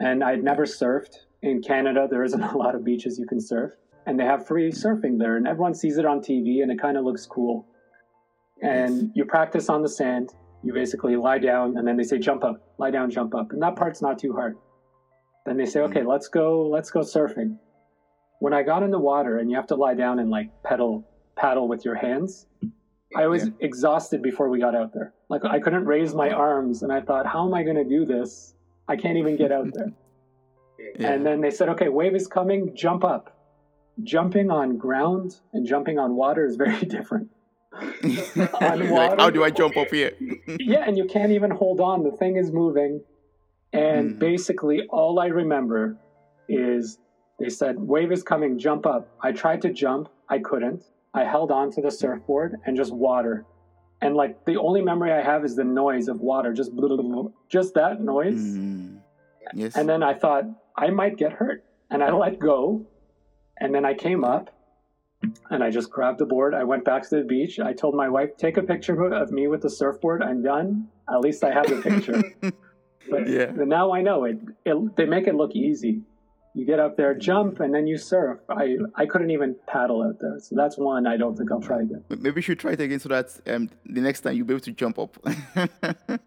and 0.00 0.22
i'd 0.24 0.42
never 0.42 0.64
surfed 0.64 1.16
in 1.42 1.62
canada 1.62 2.06
there 2.10 2.24
isn't 2.24 2.42
a 2.54 2.56
lot 2.56 2.74
of 2.74 2.84
beaches 2.84 3.18
you 3.18 3.26
can 3.26 3.40
surf 3.40 3.72
and 4.06 4.18
they 4.18 4.24
have 4.24 4.46
free 4.46 4.70
hmm. 4.70 4.76
surfing 4.76 5.18
there 5.18 5.36
and 5.36 5.46
everyone 5.46 5.74
sees 5.74 5.98
it 5.98 6.04
on 6.04 6.20
tv 6.20 6.62
and 6.62 6.70
it 6.70 6.80
kind 6.80 6.96
of 6.96 7.04
looks 7.04 7.26
cool 7.26 7.66
and 8.62 9.02
Yes. 9.02 9.10
you 9.14 9.24
practice 9.24 9.68
on 9.68 9.82
the 9.82 9.88
sand. 9.88 10.34
You 10.62 10.74
basically 10.74 11.16
lie 11.16 11.38
down, 11.38 11.78
and 11.78 11.88
then 11.88 11.96
they 11.96 12.02
say 12.02 12.18
jump 12.18 12.44
up, 12.44 12.60
lie 12.78 12.90
down, 12.90 13.10
jump 13.10 13.34
up, 13.34 13.52
and 13.52 13.62
that 13.62 13.76
part's 13.76 14.02
not 14.02 14.18
too 14.18 14.34
hard. 14.34 14.58
Then 15.46 15.56
they 15.56 15.64
say, 15.64 15.80
okay, 15.80 16.02
hmm. 16.02 16.08
let's 16.08 16.28
go, 16.28 16.68
let's 16.68 16.90
go 16.90 17.00
surfing. 17.00 17.56
When 18.40 18.52
I 18.52 18.62
got 18.62 18.82
in 18.82 18.90
the 18.90 18.98
water, 18.98 19.38
and 19.38 19.50
you 19.50 19.56
have 19.56 19.66
to 19.68 19.74
lie 19.74 19.94
down 19.94 20.18
and 20.18 20.30
like 20.30 20.50
pedal, 20.62 21.08
paddle 21.36 21.68
with 21.68 21.84
your 21.84 21.94
hands, 21.94 22.46
I 23.16 23.26
was 23.26 23.46
Yeah. 23.46 23.52
exhausted 23.60 24.22
before 24.22 24.48
we 24.48 24.58
got 24.60 24.74
out 24.74 24.92
there. 24.92 25.12
Like 25.28 25.44
I 25.44 25.58
couldn't 25.60 25.84
raise 25.86 26.14
my 26.14 26.30
arms, 26.30 26.82
and 26.82 26.92
I 26.92 27.00
thought, 27.00 27.26
how 27.26 27.46
am 27.46 27.54
I 27.54 27.62
going 27.62 27.76
to 27.76 27.84
do 27.84 28.04
this? 28.04 28.54
I 28.88 28.96
can't 28.96 29.16
even 29.18 29.36
get 29.36 29.52
out 29.52 29.72
there. 29.74 29.92
Yeah. 30.98 31.12
And 31.12 31.26
then 31.26 31.42
they 31.42 31.50
said, 31.50 31.68
okay, 31.70 31.88
wave 31.90 32.14
is 32.14 32.26
coming, 32.26 32.74
jump 32.74 33.04
up. 33.04 33.36
Jumping 34.02 34.50
on 34.50 34.78
ground 34.78 35.36
and 35.52 35.66
jumping 35.66 35.98
on 35.98 36.16
water 36.16 36.46
is 36.46 36.56
very 36.56 36.80
different. 36.96 37.28
like, 38.02 38.90
water. 38.90 39.16
how 39.18 39.28
do 39.30 39.44
I 39.44 39.50
jump 39.50 39.76
up 39.76 39.90
here? 39.90 40.12
yeah, 40.58 40.84
and 40.86 40.96
you 40.96 41.04
can't 41.04 41.32
even 41.32 41.50
hold 41.50 41.80
on. 41.80 42.02
The 42.02 42.12
thing 42.12 42.36
is 42.36 42.50
moving. 42.50 43.02
And 43.74 44.14
Mhm. 44.14 44.18
basically, 44.18 44.86
all 44.88 45.18
I 45.20 45.26
remember 45.26 45.96
is 46.48 46.98
they 47.38 47.50
said, 47.50 47.78
Wave 47.78 48.10
is 48.10 48.22
coming, 48.22 48.58
jump 48.58 48.86
up. 48.86 49.06
I 49.22 49.32
tried 49.32 49.60
to 49.62 49.72
jump, 49.72 50.08
I 50.30 50.38
couldn't. 50.38 50.82
I 51.14 51.24
held 51.24 51.50
on 51.50 51.70
to 51.72 51.80
the 51.82 51.90
surfboard 51.90 52.56
and 52.66 52.76
just 52.76 52.92
water. 52.92 53.44
And 54.00 54.14
like 54.14 54.44
the 54.46 54.56
only 54.56 54.80
memory 54.80 55.12
I 55.12 55.22
have 55.22 55.44
is 55.44 55.56
the 55.56 55.64
noise 55.64 56.08
of 56.08 56.20
water, 56.20 56.52
just 56.52 56.74
blah, 56.74 56.88
blah, 56.88 56.96
blah, 56.96 57.28
just 57.48 57.74
that 57.74 58.00
noise. 58.00 58.40
Mm. 58.56 58.98
Yes. 59.54 59.76
And 59.76 59.88
then 59.88 60.02
I 60.02 60.14
thought, 60.14 60.44
I 60.76 60.90
might 60.90 61.16
get 61.16 61.32
hurt. 61.32 61.64
And 61.90 62.02
I 62.04 62.12
let 62.12 62.38
go. 62.38 62.86
And 63.58 63.74
then 63.74 63.84
I 63.84 63.94
came 63.94 64.24
up 64.24 64.50
and 65.50 65.62
I 65.62 65.70
just 65.70 65.90
grabbed 65.90 66.18
the 66.20 66.24
board. 66.26 66.54
I 66.54 66.64
went 66.64 66.84
back 66.84 67.02
to 67.10 67.16
the 67.16 67.24
beach. 67.24 67.58
I 67.58 67.72
told 67.72 67.94
my 67.94 68.08
wife, 68.08 68.36
take 68.38 68.56
a 68.56 68.62
picture 68.62 69.02
of 69.12 69.30
me 69.32 69.48
with 69.48 69.60
the 69.62 69.68
surfboard. 69.70 70.22
I'm 70.22 70.42
done. 70.42 70.88
At 71.12 71.20
least 71.20 71.42
I 71.44 71.52
have 71.52 71.66
the 71.68 71.82
picture. 71.82 72.22
but 73.10 73.28
Yeah. 73.28 73.50
now 73.56 73.92
I 73.92 74.00
know 74.02 74.24
it, 74.24 74.38
it. 74.64 74.96
They 74.96 75.04
make 75.04 75.26
it 75.26 75.34
look 75.34 75.52
easy. 75.54 76.02
You 76.54 76.66
get 76.66 76.80
up 76.80 76.96
there, 76.96 77.14
jump, 77.14 77.60
and 77.60 77.72
then 77.72 77.86
you 77.86 77.96
surf. 77.96 78.40
I, 78.48 78.76
I 78.96 79.06
couldn't 79.06 79.30
even 79.30 79.54
paddle 79.68 80.02
out 80.02 80.16
there. 80.20 80.38
So 80.40 80.56
that's 80.56 80.76
one 80.76 81.06
I 81.06 81.16
don't 81.16 81.36
think 81.36 81.52
I'll 81.52 81.60
try 81.60 81.82
again. 81.82 82.02
Maybe 82.08 82.36
you 82.36 82.42
should 82.42 82.58
try 82.58 82.72
it 82.72 82.80
again 82.80 82.98
so 82.98 83.08
that 83.10 83.26
um, 83.46 83.70
the 83.86 84.00
next 84.00 84.22
time 84.22 84.34
you'll 84.34 84.46
be 84.46 84.54
able 84.54 84.60
to 84.64 84.72
jump 84.72 84.98
up. 84.98 85.16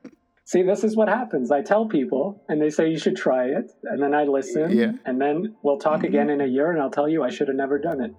See, 0.45 0.61
this 0.61 0.83
is 0.83 0.95
what 0.95 1.07
happens. 1.09 1.51
I 1.51 1.61
tell 1.61 1.87
people, 1.87 2.43
and 2.47 2.61
they 2.61 2.69
say 2.69 2.89
you 2.89 2.97
should 2.99 3.15
try 3.15 3.45
it, 3.47 3.71
and 3.83 4.01
then 4.01 4.13
I 4.13 4.23
listen, 4.23 4.71
Yeah. 4.71 4.91
and 5.05 5.19
then 5.19 5.55
we'll 5.61 5.79
talk 5.79 6.03
again 6.03 6.29
in 6.29 6.41
a 6.41 6.45
year, 6.45 6.71
and 6.71 6.81
I'll 6.81 6.91
tell 6.91 7.07
you 7.07 7.23
I 7.23 7.29
should 7.29 7.47
have 7.47 7.57
never 7.57 7.79
done 7.79 8.01
it. 8.01 8.13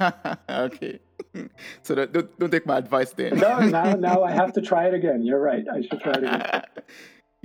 okay. 0.48 1.00
So 1.82 1.94
don't, 1.94 2.38
don't 2.38 2.50
take 2.50 2.64
my 2.66 2.78
advice 2.78 3.10
then. 3.12 3.36
No, 3.38 3.58
now, 3.60 3.94
now 3.94 4.22
I 4.22 4.30
have 4.32 4.52
to 4.54 4.60
try 4.62 4.86
it 4.86 4.94
again. 4.94 5.22
You're 5.24 5.40
right. 5.40 5.64
I 5.72 5.80
should 5.82 6.00
try 6.00 6.12
it 6.12 6.18
again. 6.24 6.62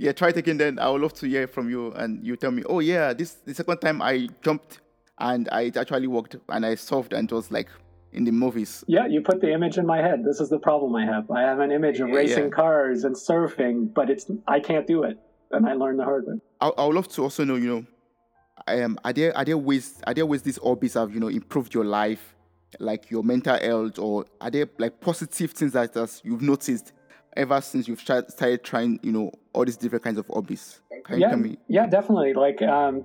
Yeah, 0.00 0.12
try 0.12 0.30
it 0.30 0.36
again 0.38 0.56
then. 0.56 0.78
I 0.78 0.88
would 0.88 1.02
love 1.02 1.12
to 1.14 1.28
hear 1.28 1.46
from 1.46 1.68
you 1.68 1.92
and 1.92 2.26
you 2.26 2.34
tell 2.34 2.50
me, 2.50 2.62
oh 2.66 2.80
yeah, 2.80 3.12
this 3.12 3.34
the 3.44 3.54
second 3.54 3.78
time 3.78 4.00
I 4.00 4.28
jumped 4.40 4.80
and 5.18 5.46
I 5.52 5.62
it 5.62 5.76
actually 5.76 6.06
worked 6.06 6.36
and 6.48 6.64
I 6.64 6.74
solved 6.76 7.12
and 7.12 7.30
it 7.30 7.34
was 7.34 7.50
like 7.50 7.68
in 8.12 8.24
the 8.24 8.32
movies. 8.32 8.82
Yeah, 8.88 9.06
you 9.06 9.20
put 9.20 9.42
the 9.42 9.52
image 9.52 9.76
in 9.76 9.84
my 9.84 9.98
head. 9.98 10.24
This 10.24 10.40
is 10.40 10.48
the 10.48 10.58
problem 10.58 10.96
I 10.96 11.04
have. 11.04 11.30
I 11.30 11.42
have 11.42 11.60
an 11.60 11.70
image 11.70 12.00
of 12.00 12.08
racing 12.08 12.44
Yeah. 12.44 12.48
cars 12.48 13.04
and 13.04 13.14
surfing, 13.14 13.92
but 13.92 14.08
it's 14.08 14.30
I 14.48 14.58
can't 14.60 14.86
do 14.86 15.02
it, 15.02 15.18
and 15.50 15.66
I 15.68 15.74
learned 15.74 15.98
the 15.98 16.04
hard 16.04 16.24
way. 16.26 16.40
I, 16.62 16.68
I 16.68 16.86
would 16.86 16.96
love 16.96 17.08
to 17.08 17.22
also 17.22 17.44
know, 17.44 17.56
you 17.56 17.68
know, 17.68 18.84
um, 18.84 18.98
are 19.04 19.12
there 19.12 19.36
are 19.36 19.44
there 19.44 19.58
ways 19.58 20.00
are 20.06 20.14
there 20.14 20.24
ways 20.24 20.40
these 20.40 20.56
hobbies 20.56 20.94
have 20.94 21.12
you 21.12 21.20
know 21.20 21.28
improved 21.28 21.74
your 21.74 21.84
life, 21.84 22.34
like 22.78 23.10
your 23.10 23.22
mental 23.22 23.58
health, 23.58 23.98
or 23.98 24.24
are 24.40 24.50
there 24.50 24.66
like 24.78 24.98
positive 24.98 25.50
things 25.50 25.72
that, 25.72 25.92
that 25.92 26.20
you've 26.24 26.42
noticed 26.42 26.94
ever 27.36 27.60
since 27.60 27.86
you've 27.86 28.00
started 28.00 28.64
trying 28.64 28.98
you 29.02 29.12
know 29.12 29.30
all 29.52 29.64
these 29.64 29.76
different 29.76 30.04
kinds 30.04 30.18
of 30.18 30.26
hobbies? 30.26 30.80
Can 31.04 31.16
you 31.16 31.22
yeah, 31.22 31.28
tell 31.28 31.38
me? 31.38 31.58
yeah, 31.68 31.86
definitely. 31.86 32.34
Like 32.34 32.62
um, 32.62 33.04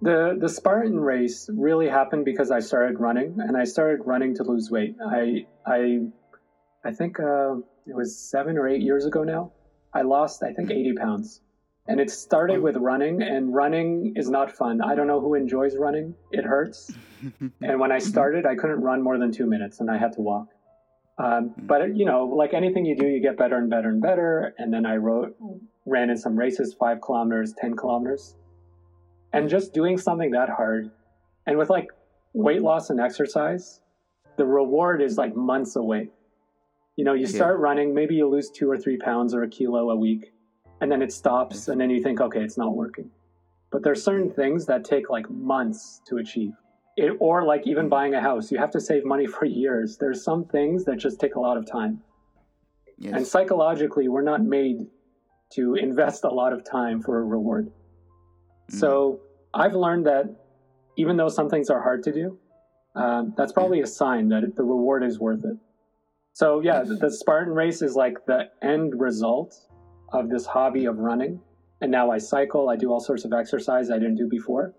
the 0.00 0.36
the 0.40 0.48
Spartan 0.48 0.98
race 1.00 1.48
really 1.52 1.88
happened 1.88 2.24
because 2.24 2.50
I 2.50 2.60
started 2.60 2.98
running, 2.98 3.36
and 3.38 3.56
I 3.56 3.64
started 3.64 4.02
running 4.04 4.34
to 4.36 4.42
lose 4.42 4.70
weight. 4.70 4.96
I 5.04 5.46
I 5.66 6.00
I 6.84 6.92
think 6.92 7.20
uh, 7.20 7.56
it 7.86 7.94
was 7.94 8.18
seven 8.18 8.58
or 8.58 8.68
eight 8.68 8.82
years 8.82 9.06
ago 9.06 9.22
now. 9.22 9.52
I 9.94 10.02
lost 10.02 10.42
I 10.42 10.52
think 10.52 10.70
eighty 10.70 10.92
pounds, 10.92 11.40
and 11.86 12.00
it 12.00 12.10
started 12.10 12.60
with 12.60 12.76
running. 12.76 13.22
And 13.22 13.54
running 13.54 14.14
is 14.16 14.28
not 14.28 14.52
fun. 14.52 14.80
I 14.80 14.94
don't 14.94 15.06
know 15.06 15.20
who 15.20 15.34
enjoys 15.34 15.76
running. 15.76 16.14
It 16.32 16.44
hurts. 16.44 16.92
and 17.62 17.80
when 17.80 17.92
I 17.92 17.98
started, 17.98 18.44
I 18.46 18.56
couldn't 18.56 18.80
run 18.80 19.02
more 19.02 19.18
than 19.18 19.32
two 19.32 19.46
minutes, 19.46 19.80
and 19.80 19.90
I 19.90 19.98
had 19.98 20.12
to 20.14 20.20
walk. 20.20 20.48
Um, 21.18 21.54
but 21.56 21.96
you 21.96 22.04
know, 22.04 22.24
like 22.24 22.52
anything 22.52 22.84
you 22.84 22.96
do, 22.96 23.06
you 23.06 23.22
get 23.22 23.36
better 23.38 23.56
and 23.56 23.70
better 23.70 23.88
and 23.88 24.02
better. 24.02 24.52
And 24.58 24.72
then 24.72 24.84
I 24.84 24.96
wrote, 24.96 25.32
ran 25.86 26.10
in 26.10 26.16
some 26.16 26.36
races, 26.36 26.74
five 26.78 26.98
kilometers, 27.04 27.54
ten 27.58 27.74
kilometers, 27.74 28.34
and 29.32 29.48
just 29.48 29.72
doing 29.72 29.96
something 29.96 30.30
that 30.32 30.48
hard, 30.50 30.88
and 31.46 31.56
with 31.56 31.70
like 31.70 31.86
weight 32.34 32.60
loss 32.62 32.90
and 32.90 33.00
exercise, 33.00 33.80
the 34.36 34.44
reward 34.46 35.00
is 35.00 35.16
like 35.16 35.34
months 35.34 35.74
away. 35.76 36.10
You 36.96 37.04
know, 37.04 37.14
you 37.14 37.22
Yeah. 37.22 37.28
start 37.28 37.60
running, 37.60 37.94
maybe 37.94 38.14
you 38.14 38.28
lose 38.28 38.50
two 38.50 38.70
or 38.70 38.76
three 38.78 38.98
pounds 38.98 39.34
or 39.34 39.42
a 39.42 39.48
kilo 39.48 39.90
a 39.90 39.96
week, 39.96 40.32
and 40.80 40.92
then 40.92 41.00
it 41.02 41.12
stops, 41.12 41.68
and 41.68 41.80
then 41.80 41.88
you 41.88 42.02
think, 42.02 42.20
okay, 42.20 42.42
it's 42.42 42.58
not 42.58 42.74
working. 42.74 43.10
But 43.70 43.82
there's 43.84 44.02
certain 44.02 44.30
things 44.30 44.66
that 44.66 44.84
take 44.84 45.08
like 45.08 45.28
months 45.30 46.00
to 46.08 46.18
achieve. 46.18 46.52
It, 46.96 47.12
or 47.20 47.44
like 47.44 47.66
even 47.66 47.88
buying 47.88 48.14
a 48.14 48.20
house, 48.20 48.50
you 48.50 48.58
have 48.58 48.70
to 48.70 48.80
save 48.80 49.04
money 49.04 49.26
for 49.36 49.44
years. 49.44 49.98
There's 49.98 50.24
some 50.24 50.44
things 50.46 50.84
that 50.84 50.96
just 50.96 51.20
take 51.20 51.34
a 51.34 51.40
lot 51.40 51.56
of 51.56 51.70
time. 51.70 52.00
Yes. 52.98 53.14
And 53.14 53.26
psychologically, 53.26 54.08
we're 54.08 54.22
not 54.22 54.42
made 54.42 54.86
to 55.54 55.74
invest 55.88 56.24
a 56.24 56.30
lot 56.30 56.52
of 56.52 56.64
time 56.64 57.02
for 57.02 57.18
a 57.18 57.24
reward. 57.24 57.70
So 58.68 59.20
I've 59.54 59.74
learned 59.74 60.06
that 60.06 60.24
even 60.96 61.16
though 61.16 61.28
some 61.28 61.48
things 61.48 61.70
are 61.70 61.80
hard 61.80 62.02
to 62.04 62.12
do, 62.12 62.38
um, 62.96 63.34
that's 63.36 63.52
probably 63.52 63.80
a 63.80 63.86
sign 63.86 64.28
that 64.30 64.56
the 64.56 64.64
reward 64.64 65.04
is 65.04 65.20
worth 65.20 65.44
it. 65.44 65.56
So 66.32 66.60
yeah, 66.60 66.82
the, 66.82 66.96
the 66.96 67.10
Spartan 67.10 67.54
race 67.54 67.82
is 67.82 67.94
like 67.94 68.24
the 68.26 68.50
end 68.62 68.98
result 68.98 69.54
of 70.12 70.28
this 70.28 70.46
hobby 70.46 70.86
of 70.86 70.98
running. 70.98 71.40
And 71.80 71.90
now 71.90 72.10
I 72.10 72.18
cycle. 72.18 72.70
I 72.70 72.76
do 72.76 72.90
all 72.90 73.00
sorts 73.00 73.24
of 73.24 73.32
exercise 73.32 73.90
I 73.90 73.98
didn't 73.98 74.16
do 74.16 74.26
before, 74.28 74.74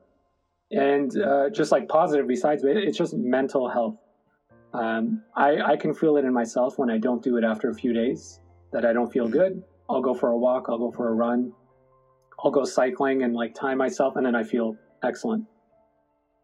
and 0.72 1.12
uh, 1.22 1.50
just 1.50 1.72
like 1.72 1.88
positive. 1.88 2.28
Besides, 2.28 2.64
it, 2.64 2.78
it's 2.78 2.98
just 2.98 3.14
mental 3.14 3.70
health. 3.70 3.98
Um, 4.74 5.24
I, 5.36 5.62
I 5.62 5.78
can 5.78 5.94
feel 5.94 6.18
it 6.18 6.26
in 6.26 6.34
myself 6.34 6.78
when 6.78 6.90
I 6.90 6.98
don't 6.98 7.24
do 7.24 7.38
it 7.38 7.44
after 7.44 7.70
a 7.70 7.74
few 7.74 7.94
days 7.94 8.40
that 8.74 8.86
I 8.86 8.94
don't 8.94 9.12
feel 9.12 9.28
good. 9.28 9.64
I'll 9.90 10.02
go 10.02 10.14
for 10.14 10.30
a 10.30 10.38
walk. 10.38 10.66
I'll 10.70 10.78
go 10.78 10.92
for 10.92 11.10
a 11.10 11.14
run. 11.14 11.54
I'll 12.44 12.52
go 12.52 12.66
cycling 12.66 13.24
and 13.24 13.34
like 13.34 13.56
time 13.56 13.78
myself, 13.78 14.16
and 14.16 14.26
then 14.26 14.36
I 14.36 14.44
feel 14.44 14.76
excellent. 15.04 15.46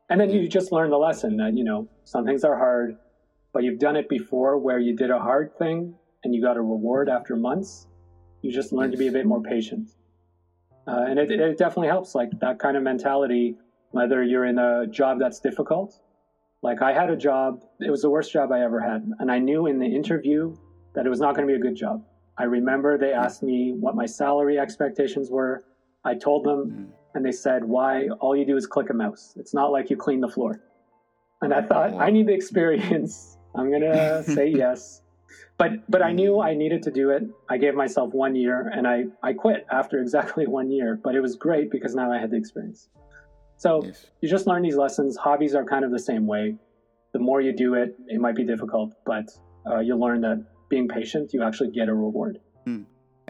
And 0.10 0.20
then 0.20 0.30
you 0.30 0.48
just 0.48 0.72
learn 0.72 0.90
the 0.90 0.98
lesson 0.98 1.38
that 1.38 1.56
you 1.56 1.64
know 1.64 1.88
some 2.04 2.26
things 2.26 2.44
are 2.44 2.58
hard, 2.58 2.98
but 3.54 3.64
you've 3.64 3.80
done 3.80 3.96
it 3.96 4.10
before 4.10 4.58
where 4.58 4.80
you 4.80 4.96
did 4.96 5.12
a 5.12 5.20
hard 5.20 5.58
thing 5.58 5.96
and 6.24 6.34
you 6.34 6.42
got 6.42 6.58
a 6.58 6.62
reward 6.62 7.10
after 7.10 7.36
months. 7.36 7.88
You 8.42 8.52
just 8.52 8.74
learn 8.74 8.92
to 8.92 8.98
be 8.98 9.08
a 9.08 9.12
bit 9.12 9.26
more 9.26 9.42
patient, 9.42 9.92
uh, 10.88 11.06
and 11.08 11.20
it, 11.20 11.32
it 11.32 11.58
definitely 11.58 11.88
helps. 11.88 12.16
Like 12.16 12.32
that 12.40 12.60
kind 12.60 12.76
of 12.76 12.84
mentality, 12.84 13.56
whether 13.94 14.24
you're 14.24 14.46
in 14.46 14.58
a 14.58 14.88
job 14.88 15.20
that's 15.20 15.40
difficult. 15.40 16.00
Like 16.62 16.82
I 16.82 16.94
had 16.94 17.10
a 17.10 17.16
job, 17.16 17.62
it 17.80 17.92
was 17.92 18.02
the 18.02 18.10
worst 18.10 18.32
job 18.34 18.52
I 18.52 18.62
ever 18.64 18.80
had, 18.82 19.08
and 19.20 19.32
I 19.32 19.38
knew 19.40 19.68
in 19.68 19.78
the 19.80 19.86
interview 19.86 20.56
that 20.96 21.06
it 21.06 21.10
was 21.10 21.20
not 21.20 21.36
going 21.36 21.48
to 21.48 21.52
be 21.54 21.58
a 21.58 21.62
good 21.62 21.76
job. 21.76 22.04
I 22.38 22.46
remember 22.46 22.98
they 22.98 23.14
asked 23.14 23.44
me 23.44 23.74
what 23.80 23.96
my 23.96 24.08
salary 24.08 24.58
expectations 24.58 25.30
were. 25.30 25.64
I 26.04 26.16
told 26.16 26.44
them, 26.44 26.60
Mm. 26.66 26.88
and 27.14 27.24
they 27.26 27.32
said, 27.32 27.64
Why? 27.64 28.08
All 28.20 28.36
you 28.36 28.46
do 28.46 28.58
is 28.58 28.66
click 28.66 28.90
a 28.90 28.94
mouse. 28.94 29.34
It's 29.38 29.54
not 29.54 29.72
like 29.72 29.90
you 29.92 29.98
clean 29.98 30.22
the 30.22 30.28
floor. 30.28 30.62
And 31.42 31.54
I 31.54 31.62
thought, 31.62 31.94
I 31.94 32.10
need 32.10 32.28
the 32.28 32.34
experience. 32.34 33.38
I'm 33.56 33.70
going 33.70 33.82
to 34.00 34.24
say 34.24 34.48
yes. 34.48 35.02
But, 35.60 35.72
but 35.90 36.02
I 36.02 36.12
knew 36.12 36.42
I 36.42 36.56
needed 36.56 36.82
to 36.84 36.92
do 36.92 37.12
it. 37.12 37.24
I 37.50 37.58
gave 37.58 37.76
myself 37.76 38.12
one 38.14 38.36
year 38.36 38.72
and 38.76 38.88
I, 38.88 39.04
I 39.22 39.34
quit 39.34 39.68
after 39.72 40.00
exactly 40.02 40.48
one 40.60 40.72
year. 40.72 41.00
But 41.04 41.14
it 41.14 41.22
was 41.22 41.36
great 41.36 41.70
because 41.70 41.94
now 41.94 42.12
I 42.12 42.18
had 42.18 42.32
the 42.32 42.38
experience. 42.38 42.90
So 43.64 43.70
Yes. 43.86 44.00
you 44.22 44.28
just 44.36 44.46
learn 44.46 44.62
these 44.68 44.80
lessons. 44.86 45.12
Hobbies 45.16 45.54
are 45.56 45.66
kind 45.74 45.84
of 45.88 45.92
the 45.92 46.04
same 46.12 46.26
way. 46.34 46.46
The 47.14 47.20
more 47.20 47.40
you 47.48 47.54
do 47.66 47.70
it, 47.82 47.90
it 48.08 48.20
might 48.26 48.36
be 48.36 48.46
difficult, 48.54 48.90
but 49.06 49.28
uh, 49.70 49.80
you 49.88 49.96
learn 49.96 50.20
that 50.28 50.40
being 50.70 50.88
patient, 50.88 51.34
you 51.34 51.42
actually 51.48 51.72
get 51.72 51.88
a 51.94 51.94
reward. 51.94 52.36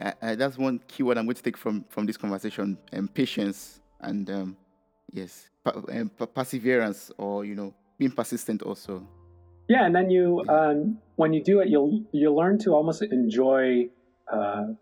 Uh, 0.03 0.35
that's 0.35 0.57
one 0.57 0.79
key 0.87 1.03
word 1.03 1.17
I'm 1.17 1.25
going 1.25 1.35
to 1.35 1.43
take 1.43 1.57
from 1.57 1.85
from 1.89 2.05
this 2.05 2.17
conversation: 2.17 2.77
um, 2.93 3.07
patience 3.07 3.79
and 4.01 4.29
um, 4.29 4.57
yes, 5.11 5.49
pa- 5.63 5.81
um, 5.89 6.09
pa- 6.09 6.25
perseverance, 6.25 7.11
or 7.17 7.45
you 7.45 7.55
know, 7.55 7.73
being 7.97 8.11
persistent. 8.11 8.63
Also, 8.63 9.07
Yeah, 9.69 9.85
and 9.85 9.95
then 9.95 10.09
you, 10.09 10.43
um, 10.49 10.97
when 11.15 11.31
you 11.33 11.43
do 11.43 11.61
it, 11.61 11.69
you'll 11.69 12.03
you 12.11 12.33
learn 12.33 12.57
to 12.59 12.71
almost 12.71 13.03
enjoy 13.03 13.89
uh, 14.31 14.73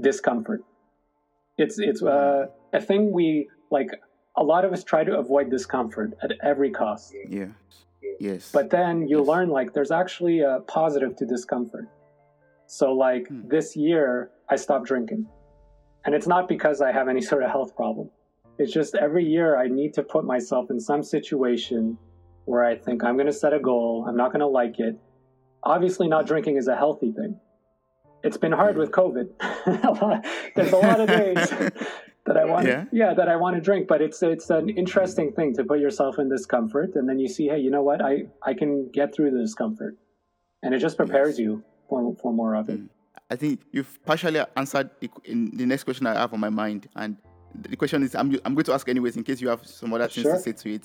discomfort. 0.00 0.64
It's 1.58 1.78
it's 1.78 2.02
uh, 2.02 2.46
a 2.72 2.80
thing 2.80 3.12
we 3.12 3.48
like. 3.70 3.90
A 4.36 4.44
lot 4.44 4.64
of 4.64 4.72
us 4.72 4.84
try 4.84 5.02
to 5.02 5.18
avoid 5.18 5.50
discomfort 5.50 6.12
at 6.22 6.30
every 6.44 6.70
cost, 6.70 7.12
yeah, 7.28 7.46
yes, 8.20 8.52
but 8.52 8.70
then 8.70 9.08
you 9.08 9.18
Yes. 9.18 9.26
learn 9.26 9.48
like 9.48 9.72
there's 9.72 9.90
actually 9.90 10.42
a 10.42 10.60
positive 10.68 11.16
to 11.16 11.26
discomfort. 11.26 11.88
So 12.66 12.92
like 12.92 13.26
Hmm. 13.26 13.48
this 13.48 13.74
year, 13.74 14.30
I 14.48 14.54
stopped 14.54 14.86
drinking, 14.86 15.26
and 16.04 16.14
it's 16.14 16.28
not 16.28 16.46
because 16.46 16.80
I 16.80 16.92
have 16.92 17.08
any 17.08 17.20
sort 17.30 17.42
of 17.42 17.50
health 17.50 17.74
problem. 17.74 18.10
It's 18.58 18.72
just 18.72 18.94
every 18.94 19.24
year 19.24 19.56
I 19.58 19.66
need 19.66 19.92
to 19.94 20.04
put 20.04 20.24
myself 20.24 20.70
in 20.70 20.78
some 20.78 21.02
situation 21.02 21.98
where 22.44 22.64
I 22.64 22.76
think 22.76 23.02
I'm 23.02 23.16
going 23.16 23.26
to 23.26 23.32
set 23.32 23.52
a 23.52 23.58
goal. 23.58 24.04
I'm 24.08 24.16
not 24.16 24.28
going 24.30 24.40
to 24.40 24.46
like 24.46 24.78
it. 24.78 24.96
Obviously, 25.64 26.06
not 26.06 26.26
drinking 26.28 26.58
is 26.58 26.68
a 26.68 26.76
healthy 26.76 27.10
thing. 27.10 27.40
It's 28.22 28.36
been 28.36 28.52
hard 28.52 28.76
with 28.76 28.92
COVID. 28.92 29.26
There's 30.54 30.72
a 30.72 30.76
lot 30.76 31.00
of 31.00 31.08
days 31.22 31.52
that 32.28 32.36
I 32.36 32.44
want, 32.52 32.66
Yeah. 32.66 32.84
yeah. 32.92 33.12
that 33.18 33.28
I 33.28 33.36
want 33.36 33.56
to 33.58 33.62
drink, 33.68 33.82
but 33.92 34.00
it's 34.06 34.22
it's 34.22 34.48
an 34.58 34.68
interesting 34.82 35.28
thing 35.36 35.54
to 35.56 35.62
put 35.70 35.78
yourself 35.86 36.18
in 36.18 36.26
discomfort, 36.36 36.90
and 36.96 37.04
then 37.08 37.18
you 37.18 37.28
see, 37.36 37.46
hey, 37.52 37.58
you 37.64 37.70
know 37.74 37.82
what? 37.82 37.98
I 38.10 38.12
I 38.50 38.52
can 38.60 38.70
get 38.98 39.14
through 39.14 39.30
the 39.36 39.42
discomfort, 39.46 39.94
and 40.62 40.74
it 40.74 40.80
just 40.86 40.96
prepares 41.02 41.34
you 41.38 41.50
for 41.88 41.98
for 42.22 42.30
more 42.40 42.54
of 42.60 42.68
it. 42.74 42.80
Mm. 42.80 42.88
I 43.30 43.36
think 43.36 43.60
you've 43.72 43.92
partially 44.06 44.40
answered 44.56 44.88
the, 45.00 45.08
in 45.24 45.38
the 45.60 45.66
next 45.66 45.84
question 45.84 46.06
I 46.06 46.14
have 46.22 46.32
on 46.32 46.40
my 46.40 46.48
mind, 46.62 46.88
and 47.02 47.16
the 47.68 47.76
question 47.76 48.02
is 48.02 48.14
I'm 48.14 48.28
I'm 48.44 48.54
going 48.54 48.64
to 48.70 48.72
ask 48.74 48.88
anyways 48.88 49.16
in 49.16 49.22
case 49.24 49.40
you 49.42 49.48
have 49.54 49.66
some 49.66 49.92
other 49.94 50.08
things 50.08 50.24
Sure. 50.24 50.36
to 50.36 50.40
say 50.40 50.52
to 50.62 50.68
it. 50.76 50.84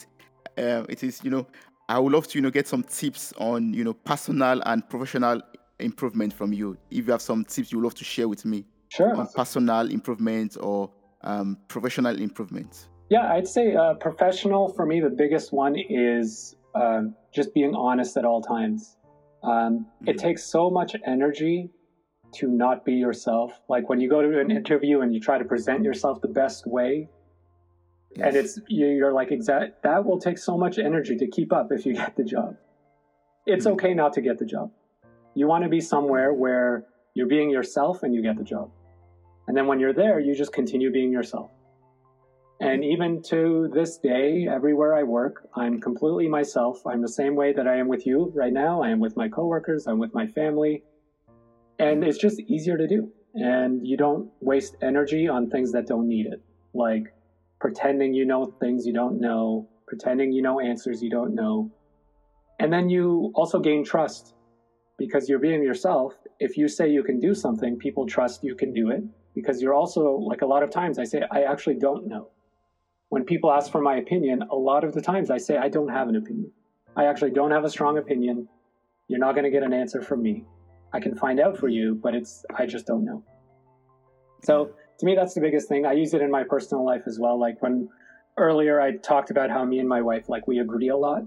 Um, 0.58 0.86
it 0.90 1.04
is 1.04 1.22
you 1.24 1.32
know 1.32 1.46
I 1.90 2.00
would 2.00 2.14
love 2.14 2.28
to 2.30 2.38
you 2.38 2.42
know 2.44 2.52
get 2.52 2.68
some 2.68 2.84
tips 2.84 3.34
on 3.38 3.74
you 3.74 3.84
know 3.84 3.94
personal 3.94 4.62
and 4.66 4.88
professional 4.90 5.42
improvement 5.80 6.32
from 6.34 6.54
you. 6.54 6.78
If 6.92 7.06
you 7.08 7.12
have 7.12 7.22
some 7.22 7.44
tips 7.46 7.72
you 7.72 7.78
would 7.80 7.84
love 7.86 7.96
to 7.96 8.04
share 8.04 8.28
with 8.28 8.46
me 8.46 8.66
Sure. 8.90 9.16
on 9.16 9.28
personal 9.36 9.90
improvement 9.90 10.56
or 10.60 10.92
um, 11.24 11.58
professional 11.68 12.20
improvement. 12.20 12.90
Yeah, 13.10 13.32
I'd 13.32 13.48
say 13.48 13.76
uh, 13.76 13.94
professional 13.96 14.70
for 14.70 14.86
me, 14.86 15.00
the 15.00 15.10
biggest 15.10 15.54
one 15.54 15.76
is 15.78 16.56
um, 16.76 17.14
just 17.34 17.54
being 17.54 17.76
honest 17.76 18.18
at 18.18 18.26
all 18.26 18.42
times. 18.42 18.98
Um, 19.44 19.86
It 20.08 20.16
Mhm. 20.16 20.20
takes 20.20 20.44
so 20.46 20.70
much 20.70 20.96
energy 21.06 21.70
to 22.40 22.48
not 22.48 22.84
be 22.86 22.94
yourself. 22.94 23.60
Like 23.70 23.90
when 23.90 24.00
you 24.00 24.10
go 24.10 24.22
to 24.22 24.40
an 24.40 24.50
interview 24.50 25.02
and 25.02 25.14
you 25.14 25.20
try 25.20 25.38
to 25.38 25.46
present 25.46 25.84
yourself 25.84 26.22
the 26.22 26.30
best 26.30 26.66
way, 26.66 27.10
and 28.20 28.36
it's 28.36 28.60
you- 28.68 28.88
you're 28.98 29.14
like 29.14 29.32
exact 29.32 29.82
that 29.84 30.06
will 30.06 30.20
take 30.20 30.38
so 30.38 30.58
much 30.58 30.78
energy 30.80 31.16
to 31.18 31.28
keep 31.28 31.52
up 31.54 31.72
if 31.72 31.86
you 31.86 31.94
get 32.04 32.16
the 32.16 32.24
job. 32.24 32.56
It's 33.46 33.66
Mhm. 33.68 33.74
okay 33.74 33.94
not 33.94 34.14
to 34.14 34.22
get 34.22 34.38
the 34.40 34.46
job. 34.46 34.72
You 35.36 35.48
want 35.48 35.64
to 35.64 35.70
be 35.70 35.82
somewhere 35.82 36.34
where 36.34 36.86
you're 37.16 37.28
being 37.28 37.50
yourself 37.50 38.02
and 38.04 38.14
you 38.16 38.22
get 38.22 38.38
the 38.38 38.44
job. 38.44 38.70
And 39.48 39.58
then 39.58 39.68
when 39.68 39.80
you're 39.80 39.94
there, 39.94 40.20
you 40.20 40.36
just 40.36 40.54
continue 40.54 40.92
being 40.92 41.12
yourself. 41.12 41.52
And 42.60 42.82
mm-hmm. 42.82 42.92
even 42.92 43.22
to 43.24 43.70
this 43.74 43.98
day, 43.98 44.48
everywhere 44.50 44.96
I 44.96 45.04
work, 45.04 45.48
I'm 45.56 45.82
completely 45.82 46.28
myself. 46.28 46.86
I'm 46.86 47.02
the 47.02 47.10
same 47.10 47.36
way 47.36 47.54
that 47.54 47.68
I 47.68 47.78
am 47.78 47.88
with 47.88 48.06
you 48.06 48.32
right 48.34 48.54
now. 48.54 48.82
I 48.82 48.90
am 48.90 49.00
with 49.00 49.18
my 49.18 49.28
coworkers, 49.28 49.88
I'm 49.88 50.00
with 50.00 50.14
my 50.14 50.28
family. 50.28 50.84
And 51.80 52.04
it's 52.04 52.18
just 52.18 52.40
easier 52.40 52.78
to 52.78 52.88
do. 52.88 53.12
And 53.34 53.86
you 53.86 53.98
don't 53.98 54.30
waste 54.40 54.78
energy 54.82 55.28
on 55.28 55.50
things 55.50 55.72
that 55.72 55.88
don't 55.88 56.08
need 56.08 56.28
it. 56.28 56.42
Like 56.74 57.14
pretending 57.60 58.14
you 58.14 58.26
know 58.26 58.46
things 58.46 58.86
you 58.86 58.94
don't 58.94 59.20
know, 59.20 59.68
pretending 59.88 60.32
you 60.32 60.42
know 60.42 60.60
answers 60.60 61.02
you 61.02 61.10
don't 61.10 61.34
know. 61.34 61.72
And 62.60 62.72
then 62.72 62.90
you 62.90 63.32
also 63.36 63.60
gain 63.60 63.84
trust 63.84 64.36
because 64.98 65.28
you're 65.28 65.40
being 65.40 65.64
yourself. 65.64 66.14
If 66.40 66.56
you 66.56 66.68
say 66.68 66.90
you 66.90 67.04
can 67.04 67.20
do 67.20 67.34
something, 67.34 67.78
people 67.78 68.06
trust 68.06 68.44
you 68.44 68.56
can 68.56 68.72
do 68.72 68.92
it 68.92 69.04
because 69.34 69.62
you're 69.62 69.74
also, 69.74 70.12
like 70.18 70.42
a 70.42 70.46
lot 70.46 70.64
of 70.64 70.70
times, 70.70 71.00
I 71.00 71.04
say, 71.04 71.24
I 71.32 71.44
actually 71.44 71.76
don't 71.76 72.08
know. 72.08 72.30
When 73.10 73.24
people 73.26 73.52
ask 73.52 73.72
for 73.72 73.82
my 73.82 73.98
opinion, 73.98 74.44
a 74.52 74.56
lot 74.56 74.84
of 74.84 74.94
the 74.94 75.02
times 75.02 75.30
I 75.30 75.38
say, 75.38 75.58
I 75.58 75.70
don't 75.70 75.90
have 75.90 76.10
an 76.10 76.16
opinion. 76.16 76.52
I 76.96 77.06
actually 77.06 77.32
don't 77.32 77.52
have 77.52 77.64
a 77.64 77.70
strong 77.70 77.98
opinion. 77.98 78.48
You're 79.08 79.20
not 79.20 79.34
going 79.34 79.46
to 79.46 79.52
get 79.52 79.64
an 79.64 79.74
answer 79.74 80.02
from 80.02 80.22
me. 80.22 80.46
I 80.94 81.00
can 81.00 81.16
find 81.16 81.40
out 81.40 81.58
for 81.58 81.68
you, 81.68 81.96
but 81.96 82.16
it's, 82.16 82.46
I 82.56 82.66
just 82.66 82.86
don't 82.86 83.04
know. 83.04 83.24
So 84.44 84.72
to 85.00 85.06
me, 85.06 85.16
that's 85.16 85.34
the 85.34 85.42
biggest 85.42 85.68
thing. 85.68 85.86
I 85.86 85.94
use 85.94 86.14
it 86.14 86.22
in 86.22 86.30
my 86.30 86.44
personal 86.44 86.86
life 86.86 87.04
as 87.08 87.20
well. 87.20 87.40
Like 87.40 87.62
when 87.62 87.90
earlier 88.38 88.80
I 88.80 88.98
talked 88.98 89.32
about 89.32 89.50
how 89.50 89.66
me 89.66 89.80
and 89.80 89.90
my 89.90 90.02
wife, 90.02 90.30
like 90.30 90.48
we 90.48 90.60
agree 90.60 90.90
a 90.90 90.98
lot. 90.98 91.24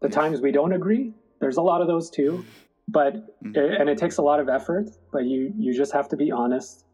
The 0.00 0.08
times 0.08 0.40
we 0.40 0.50
don't 0.50 0.72
agree, 0.72 1.12
there's 1.40 1.58
a 1.58 1.62
lot 1.62 1.80
of 1.80 1.86
those 1.86 2.10
too. 2.10 2.44
But 2.92 3.14
Mhm. 3.44 3.80
and 3.80 3.88
it 3.88 3.98
takes 3.98 4.18
a 4.18 4.22
lot 4.22 4.40
of 4.40 4.48
effort. 4.48 4.86
But 5.12 5.24
you 5.24 5.52
you 5.56 5.72
just 5.72 5.92
have 5.92 6.08
to 6.08 6.16
be 6.16 6.30
honest. 6.32 6.84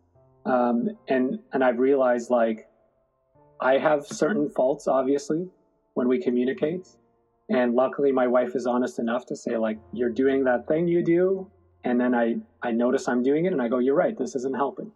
Um, 0.44 0.88
and 1.08 1.38
and 1.52 1.64
I've 1.64 1.78
realized 1.78 2.30
like 2.30 2.68
I 3.60 3.78
have 3.78 4.06
certain 4.06 4.48
faults, 4.50 4.86
obviously, 4.86 5.48
when 5.94 6.08
we 6.08 6.20
communicate. 6.22 6.86
And 7.48 7.74
luckily, 7.74 8.12
my 8.12 8.26
wife 8.26 8.54
is 8.54 8.66
honest 8.66 8.98
enough 8.98 9.24
to 9.26 9.36
say 9.36 9.56
like 9.56 9.78
you're 9.92 10.10
doing 10.10 10.44
that 10.44 10.66
thing 10.68 10.88
you 10.88 11.02
do, 11.02 11.50
and 11.84 12.00
then 12.00 12.14
I 12.14 12.36
I 12.62 12.72
notice 12.72 13.08
I'm 13.08 13.22
doing 13.22 13.46
it, 13.46 13.52
and 13.52 13.62
I 13.62 13.68
go, 13.68 13.78
you're 13.78 13.94
right, 13.94 14.16
this 14.18 14.34
isn't 14.34 14.56
helping. 14.56 14.92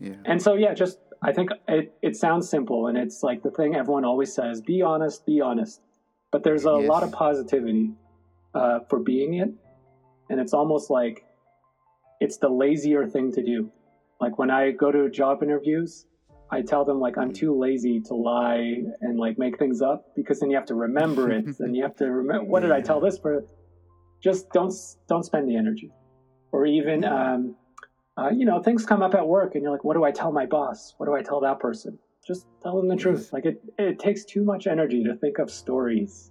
yeah. 0.00 0.14
And 0.24 0.42
so, 0.42 0.54
yeah, 0.54 0.74
just 0.74 0.98
I 1.22 1.32
think 1.32 1.50
it, 1.68 1.94
it 2.02 2.16
sounds 2.16 2.48
simple 2.48 2.86
and 2.88 2.98
it's 2.98 3.22
like 3.22 3.42
the 3.42 3.50
thing 3.50 3.74
everyone 3.74 4.04
always 4.04 4.34
says 4.34 4.60
be 4.60 4.82
honest, 4.82 5.24
be 5.26 5.40
honest. 5.40 5.80
But 6.32 6.42
there's 6.42 6.64
a 6.64 6.72
Yes. 6.72 6.88
lot 6.88 7.02
of 7.02 7.12
positivity 7.12 7.92
uh, 8.54 8.80
for 8.88 8.98
being 8.98 9.34
it. 9.34 9.50
And 10.28 10.40
it's 10.40 10.52
almost 10.54 10.90
like 10.90 11.24
it's 12.20 12.38
the 12.38 12.48
lazier 12.48 13.06
thing 13.06 13.32
to 13.32 13.42
do. 13.42 13.70
Like 14.20 14.38
when 14.38 14.50
I 14.50 14.70
go 14.72 14.90
to 14.90 15.10
job 15.10 15.42
interviews, 15.42 16.06
I 16.50 16.62
tell 16.62 16.84
them 16.84 17.00
like 17.00 17.18
I'm 17.18 17.32
too 17.32 17.58
lazy 17.58 18.00
to 18.06 18.14
lie 18.14 18.82
and 19.00 19.18
like 19.18 19.38
make 19.38 19.58
things 19.58 19.82
up 19.82 20.04
because 20.14 20.40
then 20.40 20.50
you 20.50 20.56
have 20.56 20.66
to 20.66 20.74
remember 20.74 21.30
it 21.30 21.44
and 21.60 21.76
you 21.76 21.82
have 21.82 21.96
to 21.96 22.06
remember 22.06 22.44
what 22.44 22.60
did 22.60 22.72
I 22.72 22.80
tell 22.80 23.00
this 23.00 23.18
for? 23.18 23.44
Just 24.22 24.50
don't 24.52 24.72
don't 25.08 25.24
spend 25.24 25.48
the 25.48 25.56
energy, 25.56 25.90
or 26.52 26.64
even 26.66 27.04
um, 27.04 27.54
uh, 28.16 28.30
you 28.30 28.46
know 28.46 28.62
things 28.62 28.86
come 28.86 29.02
up 29.02 29.14
at 29.14 29.26
work 29.26 29.54
and 29.54 29.62
you're 29.62 29.72
like, 29.72 29.84
what 29.84 29.94
do 29.94 30.04
I 30.04 30.10
tell 30.10 30.32
my 30.32 30.46
boss? 30.46 30.94
What 30.96 31.06
do 31.06 31.14
I 31.14 31.22
tell 31.22 31.40
that 31.40 31.60
person? 31.60 31.98
Just 32.26 32.46
tell 32.62 32.76
them 32.76 32.88
the 32.88 32.96
truth. 32.96 33.30
Like 33.32 33.44
it 33.44 33.60
it 33.78 33.98
takes 33.98 34.24
too 34.24 34.42
much 34.44 34.66
energy 34.66 35.04
to 35.04 35.14
think 35.16 35.38
of 35.38 35.50
stories 35.50 36.30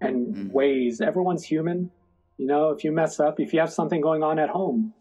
and 0.00 0.34
Mm. 0.34 0.52
ways. 0.52 1.00
Everyone's 1.00 1.44
human. 1.44 1.90
You 2.40 2.46
know, 2.46 2.70
if 2.70 2.84
you 2.84 2.90
mess 2.90 3.20
up, 3.20 3.38
if 3.38 3.52
you 3.52 3.60
have 3.60 3.70
something 3.70 4.00
going 4.00 4.22
on 4.22 4.38
at 4.38 4.48
home 4.48 4.94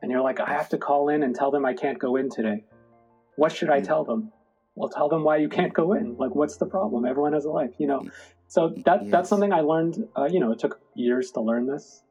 and 0.00 0.10
you're 0.10 0.22
like, 0.22 0.40
I 0.40 0.54
have 0.54 0.70
to 0.70 0.78
call 0.78 1.10
in 1.10 1.22
and 1.22 1.34
tell 1.34 1.50
them 1.50 1.66
I 1.66 1.74
can't 1.74 1.98
go 1.98 2.16
in 2.16 2.30
today, 2.30 2.64
what 3.36 3.52
should 3.52 3.68
I 3.68 3.80
Mm. 3.80 3.86
tell 3.86 4.04
them? 4.04 4.32
Well, 4.74 4.88
tell 4.88 5.10
them 5.10 5.22
why 5.22 5.36
you 5.36 5.50
can't 5.50 5.74
go 5.74 5.92
in. 5.92 6.16
Like, 6.16 6.34
what's 6.34 6.56
the 6.56 6.64
problem? 6.64 7.04
Everyone 7.04 7.34
has 7.34 7.44
a 7.44 7.50
life, 7.50 7.74
you 7.78 7.86
know? 7.86 8.00
So 8.46 8.70
that 8.86 9.02
Yes. 9.02 9.10
that's 9.10 9.28
something 9.28 9.52
I 9.52 9.60
learned. 9.60 9.96
Uh, 10.16 10.28
you 10.30 10.40
know, 10.40 10.50
it 10.50 10.60
took 10.60 10.80
years 10.94 11.30
to 11.32 11.42
learn 11.42 11.66
this. 11.66 12.04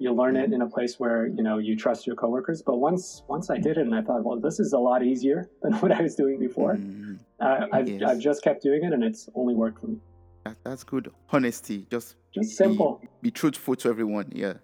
You 0.00 0.12
learn 0.12 0.34
it 0.34 0.52
in 0.52 0.60
a 0.60 0.68
place 0.68 0.98
where 0.98 1.28
you 1.28 1.44
know 1.44 1.58
you 1.58 1.76
trust 1.76 2.04
your 2.04 2.16
coworkers. 2.16 2.64
But 2.66 2.78
once 2.78 3.22
once 3.28 3.48
I 3.48 3.58
did 3.58 3.76
it, 3.78 3.86
and 3.86 3.94
I 3.94 4.02
thought, 4.02 4.24
well, 4.24 4.40
this 4.40 4.58
is 4.58 4.72
a 4.72 4.80
lot 4.80 5.04
easier 5.04 5.48
than 5.62 5.74
what 5.74 5.92
I 5.92 6.02
was 6.02 6.16
doing 6.16 6.40
before. 6.40 6.74
Mm, 6.78 7.18
Uh, 7.38 7.66
I've 7.72 7.88
Yes. 7.88 8.02
I've 8.10 8.18
just 8.18 8.42
kept 8.42 8.60
doing 8.64 8.82
it, 8.82 8.92
and 8.92 9.04
it's 9.04 9.28
only 9.36 9.54
worked 9.54 9.78
for 9.78 9.86
me. 9.86 9.98
That, 10.48 10.56
that's 10.64 10.84
good. 10.84 11.10
Honesty. 11.30 11.86
Just 11.90 12.16
Just 12.32 12.56
simple. 12.56 13.00
be 13.22 13.30
truthful 13.30 13.76
to 13.76 13.88
everyone. 13.88 14.30
Yeah. 14.34 14.54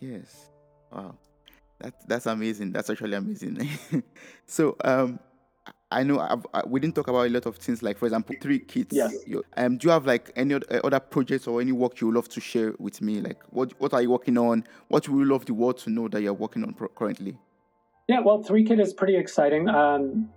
Yes. 0.00 0.50
Wow. 0.92 1.16
That 1.80 1.94
that's 2.06 2.26
amazing. 2.26 2.72
That's 2.72 2.88
actually 2.90 3.14
amazing. 3.14 3.68
so 4.46 4.76
um, 4.84 5.18
I 5.90 6.02
know 6.02 6.20
I've, 6.20 6.46
I, 6.54 6.62
we 6.66 6.80
didn't 6.80 6.94
talk 6.94 7.08
about 7.08 7.26
a 7.26 7.30
lot 7.30 7.46
of 7.46 7.56
things 7.56 7.82
like, 7.82 7.98
for 7.98 8.06
example, 8.06 8.34
three 8.40 8.60
kids. 8.60 8.94
Yes. 8.94 9.14
You, 9.26 9.42
um, 9.56 9.76
do 9.76 9.88
you 9.88 9.92
have 9.92 10.06
like 10.06 10.30
any 10.36 10.54
uh, 10.54 10.60
other 10.84 11.00
projects 11.00 11.46
or 11.46 11.60
any 11.60 11.72
work 11.72 12.00
you 12.00 12.06
would 12.08 12.16
love 12.16 12.28
to 12.30 12.40
share 12.40 12.74
with 12.78 13.02
me? 13.02 13.20
Like, 13.20 13.42
what 13.50 13.72
what 13.80 13.92
are 13.92 14.02
you 14.02 14.10
working 14.10 14.38
on? 14.38 14.64
What 14.88 15.08
would 15.08 15.18
you 15.18 15.24
love 15.24 15.46
the 15.46 15.54
world 15.54 15.78
to 15.78 15.90
know 15.90 16.08
that 16.08 16.22
you're 16.22 16.32
working 16.32 16.62
on 16.62 16.72
pro- 16.74 16.88
currently? 16.88 17.38
Yeah, 18.08 18.20
well, 18.20 18.42
3Kit 18.42 18.80
is 18.80 18.94
pretty 18.94 19.16
exciting. 19.16 19.68
Um, 19.68 20.28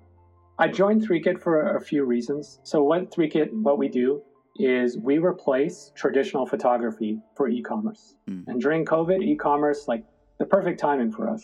I 0.57 0.69
joined 0.69 1.07
3Kit 1.07 1.39
for 1.39 1.77
a 1.77 1.79
few 1.79 2.03
reasons. 2.03 2.59
So, 2.63 2.83
what 2.83 3.12
3Kit, 3.12 3.53
what 3.53 3.77
we 3.77 3.88
do 3.88 4.23
is 4.57 4.97
we 4.97 5.17
replace 5.17 5.91
traditional 5.95 6.45
photography 6.45 7.19
for 7.35 7.47
e-commerce. 7.47 8.15
Mm. 8.29 8.43
And 8.47 8.62
during 8.62 8.85
COVID, 8.85 9.21
e-commerce, 9.23 9.88
like 9.88 10.03
the 10.39 10.45
perfect 10.45 10.79
timing 10.79 11.12
for 11.12 11.29
us. 11.29 11.43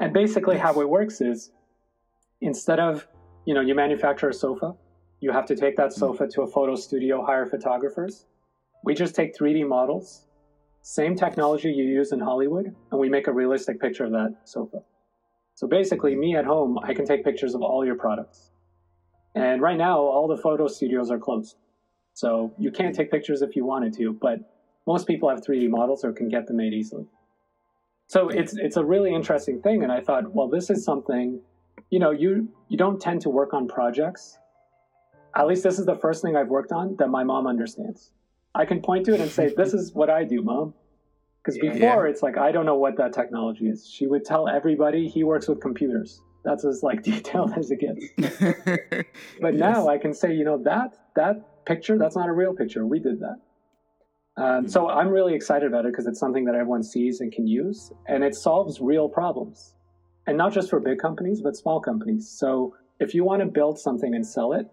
And 0.00 0.12
basically, 0.12 0.58
how 0.58 0.80
it 0.80 0.88
works 0.88 1.20
is 1.20 1.52
instead 2.40 2.80
of, 2.80 3.06
you 3.44 3.54
know, 3.54 3.60
you 3.60 3.74
manufacture 3.74 4.28
a 4.28 4.34
sofa, 4.34 4.74
you 5.20 5.30
have 5.32 5.46
to 5.46 5.56
take 5.56 5.76
that 5.76 5.92
sofa 5.92 6.26
to 6.28 6.42
a 6.42 6.46
photo 6.46 6.74
studio, 6.74 7.24
hire 7.24 7.46
photographers. 7.46 8.26
We 8.84 8.94
just 8.94 9.14
take 9.14 9.36
3D 9.36 9.66
models, 9.68 10.26
same 10.82 11.14
technology 11.14 11.70
you 11.70 11.84
use 11.84 12.12
in 12.12 12.18
Hollywood, 12.18 12.74
and 12.90 13.00
we 13.00 13.08
make 13.08 13.28
a 13.28 13.32
realistic 13.32 13.80
picture 13.80 14.04
of 14.04 14.10
that 14.12 14.36
sofa. 14.44 14.78
So 15.54 15.68
basically, 15.68 16.16
me 16.16 16.34
at 16.34 16.44
home, 16.44 16.78
I 16.82 16.92
can 16.92 17.06
take 17.06 17.24
pictures 17.24 17.54
of 17.54 17.62
all 17.62 17.84
your 17.84 17.94
products. 17.94 18.50
And 19.34 19.62
right 19.62 19.78
now, 19.78 20.00
all 20.00 20.26
the 20.26 20.36
photo 20.36 20.66
studios 20.66 21.10
are 21.10 21.18
closed. 21.18 21.56
So 22.14 22.52
you 22.58 22.70
can't 22.70 22.94
take 22.94 23.10
pictures 23.10 23.42
if 23.42 23.56
you 23.56 23.64
wanted 23.64 23.94
to, 23.94 24.12
but 24.20 24.40
most 24.86 25.06
people 25.06 25.28
have 25.28 25.40
3D 25.40 25.68
models 25.68 26.04
or 26.04 26.12
can 26.12 26.28
get 26.28 26.46
them 26.46 26.56
made 26.56 26.72
easily. 26.72 27.06
So 28.08 28.28
it's 28.28 28.54
it's 28.56 28.76
a 28.76 28.84
really 28.84 29.14
interesting 29.14 29.62
thing, 29.62 29.82
and 29.82 29.90
I 29.90 30.00
thought, 30.00 30.34
well, 30.34 30.48
this 30.48 30.68
is 30.68 30.84
something, 30.84 31.40
you 31.88 31.98
know, 31.98 32.10
you 32.10 32.50
you 32.68 32.76
don't 32.76 33.00
tend 33.00 33.22
to 33.22 33.30
work 33.30 33.54
on 33.54 33.68
projects. 33.68 34.38
At 35.34 35.46
least 35.46 35.62
this 35.62 35.78
is 35.78 35.86
the 35.86 35.96
first 35.96 36.20
thing 36.20 36.36
I've 36.36 36.48
worked 36.48 36.72
on 36.72 36.96
that 36.98 37.08
my 37.08 37.24
mom 37.24 37.46
understands. 37.46 38.10
I 38.54 38.66
can 38.66 38.82
point 38.82 39.06
to 39.06 39.14
it 39.14 39.20
and 39.20 39.30
say, 39.30 39.54
"This 39.56 39.72
is 39.72 39.94
what 39.94 40.10
I 40.10 40.24
do, 40.24 40.42
mom." 40.42 40.74
Because 41.42 41.56
Yeah. 41.56 41.70
before, 41.72 42.06
it's 42.06 42.22
like 42.22 42.36
I 42.36 42.52
don't 42.52 42.66
know 42.66 42.76
what 42.76 42.98
that 42.98 43.14
technology 43.14 43.66
is. 43.66 43.86
She 43.86 44.06
would 44.06 44.26
tell 44.26 44.46
everybody 44.46 45.08
he 45.08 45.24
works 45.24 45.48
with 45.48 45.60
computers. 45.60 46.20
That's 46.44 46.66
as 46.66 46.82
like 46.82 47.02
detailed 47.10 47.52
as 47.56 47.70
it 47.70 47.80
gets. 47.80 48.04
But 49.40 49.54
now 49.54 49.88
I 49.88 49.96
can 49.98 50.12
say, 50.12 50.34
you 50.34 50.44
know, 50.44 50.58
that 50.64 50.90
that 51.16 51.36
picture, 51.64 51.98
that's 51.98 52.16
not 52.16 52.28
a 52.28 52.32
real 52.32 52.54
picture. 52.54 52.86
We 52.86 52.98
did 52.98 53.20
that. 53.20 53.36
Um, 54.36 54.66
so 54.66 54.88
I'm 54.88 55.08
really 55.08 55.34
excited 55.34 55.66
about 55.68 55.84
it 55.84 55.92
because 55.92 56.06
it's 56.06 56.18
something 56.18 56.44
that 56.46 56.54
everyone 56.54 56.82
sees 56.82 57.20
and 57.20 57.30
can 57.30 57.46
use, 57.46 57.92
and 58.06 58.24
it 58.24 58.34
solves 58.34 58.80
real 58.80 59.08
problems, 59.08 59.74
and 60.26 60.38
not 60.38 60.52
just 60.52 60.70
for 60.70 60.80
big 60.80 60.98
companies, 60.98 61.42
but 61.42 61.54
small 61.56 61.80
companies. 61.80 62.28
So 62.28 62.74
if 62.98 63.14
you 63.14 63.24
want 63.24 63.40
to 63.40 63.46
build 63.46 63.78
something 63.78 64.14
and 64.14 64.26
sell 64.26 64.54
it, 64.54 64.66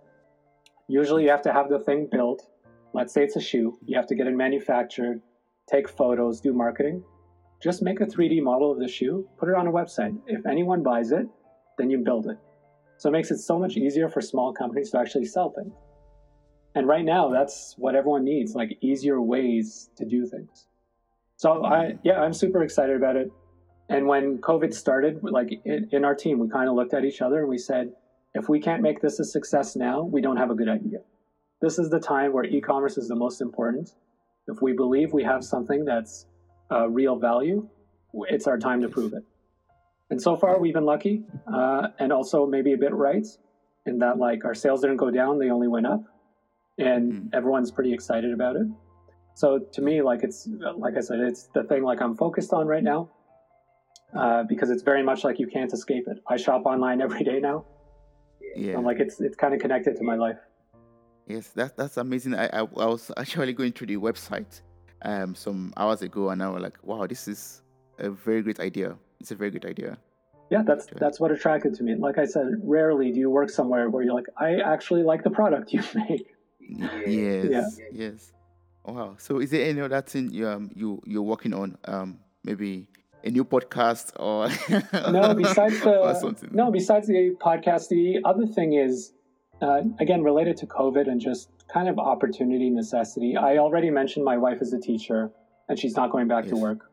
usually 0.88 1.24
you 1.24 1.30
have 1.30 1.42
to 1.42 1.52
have 1.52 1.70
the 1.70 1.80
thing 1.80 2.08
built. 2.10 2.48
Let's 2.94 3.14
say 3.14 3.24
it's 3.24 3.36
a 3.36 3.42
shoe, 3.42 3.78
you 3.86 3.98
have 3.98 4.08
to 4.08 4.16
get 4.16 4.28
it 4.28 4.34
manufactured, 4.34 5.22
take 5.70 5.90
photos, 5.90 6.40
do 6.40 6.54
marketing. 6.54 7.04
Just 7.62 7.82
make 7.82 8.00
a 8.00 8.06
3D 8.06 8.42
model 8.42 8.72
of 8.72 8.80
the 8.80 8.88
shoe, 8.88 9.28
put 9.38 9.50
it 9.50 9.56
on 9.56 9.68
a 9.68 9.72
website. 9.72 10.18
If 10.28 10.46
anyone 10.46 10.82
buys 10.82 11.12
it, 11.12 11.28
then 11.78 11.90
you 11.90 11.98
build 11.98 12.28
it. 12.28 12.38
So 12.98 13.10
it 13.10 13.12
makes 13.12 13.32
it 13.32 13.40
so 13.40 13.60
much 13.60 13.76
easier 13.76 14.08
for 14.08 14.22
small 14.22 14.54
companies 14.54 14.92
to 14.92 15.00
actually 15.00 15.26
sell 15.26 15.50
things. 15.50 15.74
And 16.76 16.88
right 16.88 17.04
now, 17.04 17.30
that's 17.30 17.76
what 17.78 17.96
everyone 17.96 18.24
needs 18.24 18.56
like 18.56 18.78
easier 18.82 19.22
ways 19.22 19.90
to 19.98 20.06
do 20.06 20.26
things. 20.26 20.68
So, 21.36 21.66
I, 21.66 21.98
yeah, 22.04 22.22
I'm 22.22 22.34
super 22.34 22.64
excited 22.64 22.96
about 22.96 23.16
it. 23.16 23.32
And 23.90 24.08
when 24.08 24.38
COVID 24.38 24.74
started, 24.74 25.20
like 25.24 25.50
in, 25.66 25.90
in 25.92 26.06
our 26.06 26.14
team, 26.14 26.38
we 26.40 26.48
kind 26.50 26.70
of 26.70 26.76
looked 26.76 26.94
at 26.94 27.06
each 27.06 27.22
other 27.22 27.40
and 27.40 27.50
we 27.50 27.58
said, 27.58 27.92
if 28.36 28.48
we 28.48 28.60
can't 28.60 28.84
make 28.84 29.02
this 29.02 29.20
a 29.20 29.24
success 29.24 29.76
now, 29.76 30.04
we 30.04 30.22
don't 30.22 30.38
have 30.38 30.52
a 30.52 30.56
good 30.56 30.70
idea. 30.70 31.00
This 31.62 31.80
is 31.80 31.90
the 31.90 32.00
time 32.00 32.32
where 32.32 32.44
e 32.44 32.62
commerce 32.62 32.98
is 32.98 33.08
the 33.08 33.16
most 33.16 33.42
important. 33.42 33.96
If 34.48 34.62
we 34.62 34.74
believe 34.74 35.12
we 35.12 35.24
have 35.24 35.44
something 35.44 35.84
that's 35.84 36.28
uh, 36.72 36.88
real 36.88 37.18
value, 37.18 37.68
it's 38.14 38.48
our 38.48 38.58
time 38.58 38.82
to 38.82 38.90
prove 38.90 39.14
it. 39.14 39.24
And 40.10 40.22
so 40.22 40.36
far, 40.36 40.60
we've 40.60 40.74
been 40.74 40.86
lucky, 40.86 41.24
uh, 41.52 41.90
and 42.00 42.12
also 42.12 42.46
maybe 42.46 42.74
a 42.74 42.78
bit 42.78 42.94
right, 42.94 43.28
in 43.86 44.00
that 44.00 44.18
like 44.18 44.46
our 44.46 44.56
sales 44.56 44.82
didn't 44.82 44.98
go 44.98 45.12
down; 45.12 45.38
they 45.38 45.50
only 45.52 45.68
went 45.68 45.86
up, 45.86 46.04
and 46.80 47.14
Mm. 47.14 47.30
everyone's 47.34 47.72
pretty 47.72 47.94
excited 47.94 48.32
about 48.34 48.56
it. 48.56 48.68
So 49.36 49.60
to 49.76 49.82
me, 49.82 50.02
like 50.02 50.24
it's 50.24 50.48
like 50.78 50.96
I 50.98 51.02
said, 51.02 51.20
it's 51.20 51.44
the 51.54 51.64
thing 51.64 51.84
like 51.84 52.02
I'm 52.02 52.16
focused 52.16 52.52
on 52.54 52.68
right 52.68 52.84
now, 52.84 53.10
uh, 54.14 54.44
because 54.44 54.70
it's 54.70 54.84
very 54.84 55.04
much 55.04 55.24
like 55.24 55.40
you 55.40 55.48
can't 55.48 55.72
escape 55.72 56.06
it. 56.08 56.18
I 56.28 56.38
shop 56.38 56.66
online 56.66 57.02
every 57.08 57.24
day 57.24 57.40
now, 57.40 57.66
yeah. 58.56 58.76
and 58.76 58.84
like 58.86 59.00
it's 59.00 59.20
it's 59.22 59.38
kind 59.38 59.54
of 59.54 59.60
connected 59.60 59.96
to 59.98 60.04
my 60.04 60.16
life. 60.16 60.40
Yes, 61.28 61.50
that, 61.50 61.78
that's 61.78 61.98
amazing. 61.98 62.34
I, 62.34 62.48
I, 62.48 62.60
I 62.62 62.86
was 62.96 63.12
actually 63.16 63.54
going 63.54 63.72
through 63.72 63.88
the 63.88 63.98
website 63.98 64.62
um, 65.04 65.36
some 65.36 65.72
hours 65.78 66.02
ago 66.02 66.30
and 66.32 66.42
I 66.42 66.50
was 66.50 66.64
like, 66.64 66.80
wow, 66.84 67.06
this 67.06 67.28
is 67.28 67.62
a 68.00 68.10
very 68.10 68.42
great 68.42 68.60
idea. 68.60 68.96
It's 69.20 69.30
a 69.30 69.36
very 69.36 69.52
good 69.52 69.64
idea. 69.66 70.00
Yeah, 70.50 70.64
that's 70.66 70.88
that's 71.04 71.20
what 71.20 71.32
attracted 71.32 71.76
to 71.76 71.84
me. 71.84 71.94
Like 71.94 72.18
I 72.18 72.26
said, 72.26 72.48
rarely 72.64 73.12
do 73.12 73.20
you 73.20 73.30
work 73.30 73.52
somewhere 73.52 73.92
where 73.92 74.02
you're 74.04 74.16
like, 74.16 74.26
I 74.38 74.56
actually 74.56 75.04
like 75.04 75.24
the 75.24 75.30
product 75.30 75.72
you 75.72 75.84
make. 76.10 76.26
Yes, 76.70 77.80
Yeah. 77.80 77.86
yes. 77.92 78.32
Wow. 78.86 79.16
So 79.18 79.40
is 79.40 79.52
there 79.52 79.68
any 79.70 79.82
other 79.82 80.02
thing 80.02 80.32
you, 80.32 80.48
um, 80.48 80.72
you, 80.74 81.02
you're 81.06 81.22
working 81.24 81.54
on? 81.54 81.78
Um, 81.86 82.20
maybe 82.44 82.88
a 83.26 83.30
new 83.30 83.44
podcast 83.44 84.12
or 84.18 84.48
no 85.12 85.34
besides 85.44 85.78
the 85.82 86.50
no 86.52 86.72
besides 86.72 87.06
the 87.08 87.36
podcast 87.42 87.90
the 87.90 88.18
other 88.24 88.46
thing 88.46 88.72
is 88.74 89.12
uh, 89.62 89.82
again 90.00 90.24
related 90.24 90.56
to 90.56 90.66
covid 90.66 91.06
and 91.12 91.20
just 91.20 91.50
kind 91.68 91.90
of 91.90 92.00
opportunity 92.00 92.70
necessity 92.70 93.36
i 93.36 93.58
already 93.58 93.90
mentioned 93.90 94.24
my 94.24 94.38
wife 94.38 94.62
is 94.62 94.72
a 94.72 94.80
teacher 94.80 95.30
and 95.68 95.78
she's 95.78 95.98
not 95.98 96.10
going 96.12 96.30
back 96.30 96.46
to 96.46 96.56
work 96.56 96.90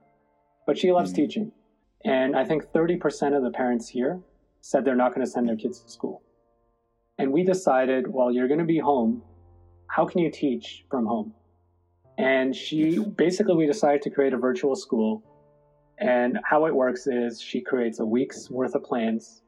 but 0.66 0.76
she 0.76 0.90
loves 0.90 1.12
Mhm. 1.12 1.16
teaching 1.16 1.52
and 2.04 2.34
i 2.36 2.44
think 2.44 2.64
30% 2.72 3.36
of 3.36 3.44
the 3.44 3.50
parents 3.52 3.86
here 3.88 4.20
said 4.62 4.84
they're 4.84 4.96
not 4.96 5.14
going 5.14 5.24
to 5.24 5.30
send 5.30 5.48
their 5.48 5.56
kids 5.56 5.78
to 5.78 5.88
school 5.88 6.22
and 7.18 7.32
we 7.32 7.44
decided 7.44 8.08
well 8.08 8.32
you're 8.32 8.48
going 8.48 8.58
to 8.66 8.72
be 8.76 8.80
home 8.80 9.22
how 9.88 10.06
can 10.06 10.20
you 10.20 10.30
teach 10.30 10.84
from 10.90 11.06
home 11.06 11.32
and 12.18 12.54
she 12.54 12.98
basically 12.98 13.54
we 13.54 13.66
decided 13.66 14.02
to 14.02 14.10
create 14.10 14.32
a 14.32 14.38
virtual 14.38 14.74
school 14.74 15.22
and 15.98 16.38
how 16.44 16.66
it 16.66 16.74
works 16.74 17.06
is 17.06 17.40
she 17.40 17.60
creates 17.60 18.00
a 18.00 18.04
week's 18.04 18.50
worth 18.50 18.74
of 18.74 18.84
plans. 18.84 19.42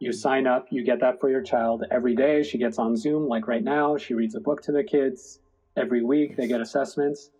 You 0.00 0.12
sign 0.12 0.46
up, 0.46 0.66
you 0.70 0.84
get 0.84 1.00
that 1.00 1.20
for 1.20 1.30
your 1.30 1.42
child. 1.42 1.84
Every 1.90 2.14
day 2.14 2.42
she 2.42 2.58
gets 2.58 2.78
on 2.78 2.96
Zoom, 2.96 3.28
like 3.28 3.46
right 3.46 3.62
now, 3.62 3.96
she 3.96 4.14
reads 4.14 4.34
a 4.34 4.40
book 4.40 4.62
to 4.62 4.72
the 4.72 4.82
kids. 4.82 5.40
Every 5.76 6.02
week 6.02 6.36
they 6.36 6.46
get 6.46 6.60
assessments. 6.60 7.30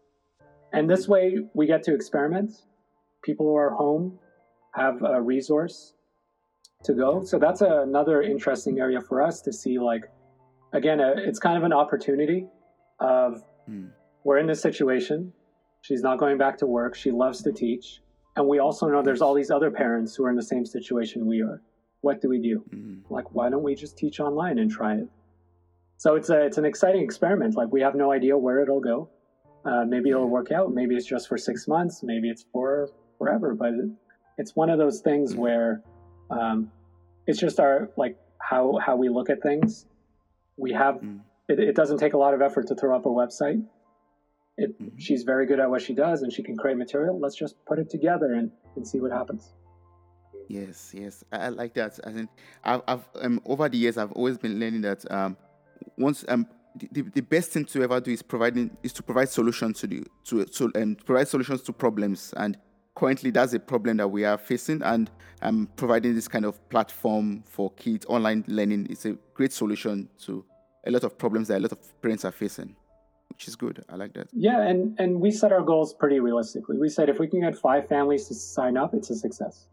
And 0.72 0.88
this 0.88 1.08
way 1.08 1.40
we 1.54 1.66
get 1.66 1.82
to 1.84 1.94
experiment. 1.94 2.52
People 3.22 3.46
who 3.46 3.56
are 3.56 3.70
home 3.70 4.18
have 4.74 5.02
a 5.02 5.20
resource 5.20 5.94
to 6.84 6.94
go. 6.94 7.22
So 7.24 7.38
that's 7.38 7.60
another 7.60 8.22
interesting 8.22 8.78
area 8.78 9.00
for 9.00 9.20
us 9.20 9.40
to 9.42 9.52
see 9.52 9.78
like 9.78 10.10
again, 10.72 11.00
uh, 11.00 11.14
it's 11.16 11.38
kind 11.38 11.56
of 11.56 11.64
an 11.64 11.72
opportunity 11.72 12.46
of 13.00 13.42
Mm. 13.68 13.90
we're 14.24 14.38
in 14.38 14.46
this 14.46 14.60
situation. 14.60 15.32
She's 15.82 16.02
not 16.02 16.18
going 16.18 16.36
back 16.38 16.58
to 16.58 16.66
work. 16.66 16.94
She 16.94 17.10
loves 17.10 17.42
to 17.42 17.52
teach. 17.52 18.02
And 18.36 18.48
we 18.48 18.58
also 18.58 18.88
know 18.88 19.02
there's 19.02 19.22
all 19.22 19.34
these 19.34 19.50
other 19.50 19.70
parents 19.70 20.14
who 20.16 20.24
are 20.24 20.30
in 20.30 20.36
the 20.36 20.42
same 20.42 20.64
situation 20.64 21.26
we 21.26 21.42
are. 21.42 21.60
What 22.00 22.20
do 22.20 22.28
we 22.28 22.40
do? 22.40 22.64
Mm. 22.74 23.02
Like, 23.10 23.32
why 23.34 23.50
don't 23.50 23.62
we 23.62 23.74
just 23.74 23.96
teach 23.96 24.18
online 24.18 24.58
and 24.58 24.70
try 24.70 24.96
it? 24.96 25.08
So 25.98 26.16
it's 26.16 26.30
a 26.30 26.40
it's 26.44 26.58
an 26.58 26.64
exciting 26.64 27.02
experiment. 27.02 27.54
Like 27.56 27.70
we 27.70 27.80
have 27.82 27.94
no 27.94 28.10
idea 28.10 28.36
where 28.36 28.60
it'll 28.60 28.80
go. 28.80 29.08
Uh, 29.64 29.84
maybe 29.84 30.10
it'll 30.10 30.28
work 30.28 30.50
out. 30.50 30.74
Maybe 30.74 30.96
it's 30.96 31.06
just 31.06 31.28
for 31.28 31.38
six 31.38 31.68
months. 31.68 32.02
Maybe 32.02 32.28
it's 32.28 32.44
for 32.52 32.88
forever. 33.18 33.54
But 33.54 33.74
it's 34.38 34.56
one 34.56 34.68
of 34.70 34.78
those 34.78 35.00
things 35.00 35.36
where 35.36 35.80
um, 36.30 36.72
it's 37.28 37.38
just 37.38 37.60
our 37.60 37.88
like 37.96 38.16
how 38.38 38.78
how 38.84 38.96
we 38.96 39.08
look 39.08 39.30
at 39.30 39.40
things. 39.42 39.86
We 40.56 40.72
have 40.72 40.96
Mm. 40.96 41.20
it, 41.48 41.58
it 41.58 41.74
doesn't 41.74 41.98
take 41.98 42.14
a 42.14 42.18
lot 42.18 42.34
of 42.34 42.42
effort 42.42 42.66
to 42.68 42.74
throw 42.74 42.96
up 42.96 43.06
a 43.06 43.08
website. 43.08 43.64
It, 44.58 44.80
mm-hmm. 44.80 44.98
She's 44.98 45.22
very 45.22 45.46
good 45.46 45.60
at 45.60 45.70
what 45.70 45.82
she 45.82 45.94
does 45.94 46.22
and 46.22 46.32
she 46.32 46.42
can 46.42 46.56
create 46.56 46.76
material. 46.76 47.18
Let's 47.18 47.36
just 47.36 47.56
put 47.64 47.78
it 47.78 47.88
together 47.90 48.34
and, 48.34 48.50
and 48.76 48.86
see 48.86 49.00
what 49.00 49.10
happens. 49.10 49.52
Yes, 50.48 50.92
yes, 50.94 51.24
I, 51.32 51.46
I 51.46 51.48
like 51.48 51.74
that. 51.74 51.98
I 52.04 52.12
think 52.12 52.28
I've, 52.62 52.82
I've 52.86 53.08
um, 53.20 53.40
over 53.46 53.68
the 53.68 53.78
years 53.78 53.96
I've 53.96 54.12
always 54.12 54.36
been 54.36 54.60
learning 54.60 54.82
that 54.82 55.10
um, 55.10 55.36
once 55.96 56.24
um, 56.28 56.46
the, 56.90 57.02
the 57.02 57.20
best 57.22 57.50
thing 57.50 57.64
to 57.66 57.82
ever 57.82 58.00
do 58.00 58.10
is 58.10 58.22
providing 58.22 58.76
is 58.82 58.92
to 58.94 59.02
provide 59.02 59.28
solutions 59.28 59.80
to 59.80 59.86
the 59.86 60.04
to 60.24 60.44
to 60.44 60.70
um, 60.74 60.96
provide 60.96 61.28
solutions 61.28 61.62
to 61.62 61.72
problems 61.72 62.34
and 62.36 62.56
currently 62.94 63.30
that's 63.30 63.52
a 63.54 63.60
problem 63.60 63.96
that 63.98 64.08
we 64.08 64.24
are 64.24 64.38
facing 64.38 64.82
and 64.82 65.10
um, 65.40 65.68
providing 65.76 66.14
this 66.14 66.28
kind 66.28 66.44
of 66.44 66.68
platform 66.68 67.42
for 67.46 67.70
kids 67.72 68.06
online 68.06 68.44
learning 68.46 68.86
is 68.86 69.04
a 69.06 69.12
great 69.34 69.52
solution 69.52 70.08
to 70.18 70.44
a 70.86 70.90
lot 70.90 71.04
of 71.04 71.16
problems 71.16 71.48
that 71.48 71.58
a 71.58 71.60
lot 71.60 71.72
of 71.72 72.02
parents 72.02 72.24
are 72.24 72.32
facing 72.32 72.76
which 73.28 73.48
is 73.48 73.56
good. 73.56 73.82
I 73.88 73.96
like 73.96 74.12
that. 74.12 74.28
Yeah 74.32 74.60
and 74.60 74.98
and 75.00 75.18
we 75.18 75.30
set 75.30 75.52
our 75.52 75.62
goals 75.62 75.94
pretty 75.94 76.20
realistically. 76.20 76.76
We 76.76 76.90
said 76.90 77.08
if 77.08 77.18
we 77.18 77.26
can 77.26 77.40
get 77.40 77.56
five 77.56 77.88
families 77.88 78.28
to 78.28 78.34
sign 78.34 78.76
up 78.76 78.92
it's 78.92 79.08
a 79.08 79.16
success. 79.16 79.68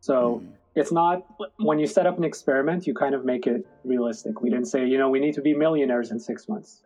So 0.00 0.42
mm. 0.42 0.48
it's 0.74 0.90
not 0.90 1.26
when 1.58 1.78
you 1.78 1.86
set 1.86 2.06
up 2.06 2.16
an 2.16 2.24
experiment 2.24 2.86
you 2.86 2.94
kind 2.94 3.14
of 3.14 3.26
make 3.26 3.46
it 3.46 3.66
realistic. 3.84 4.40
We 4.40 4.48
didn't 4.48 4.66
say 4.66 4.86
you 4.86 4.96
know 4.96 5.10
we 5.10 5.20
need 5.20 5.34
to 5.34 5.42
be 5.42 5.52
millionaires 5.52 6.10
in 6.12 6.18
six 6.18 6.48
months. 6.48 6.82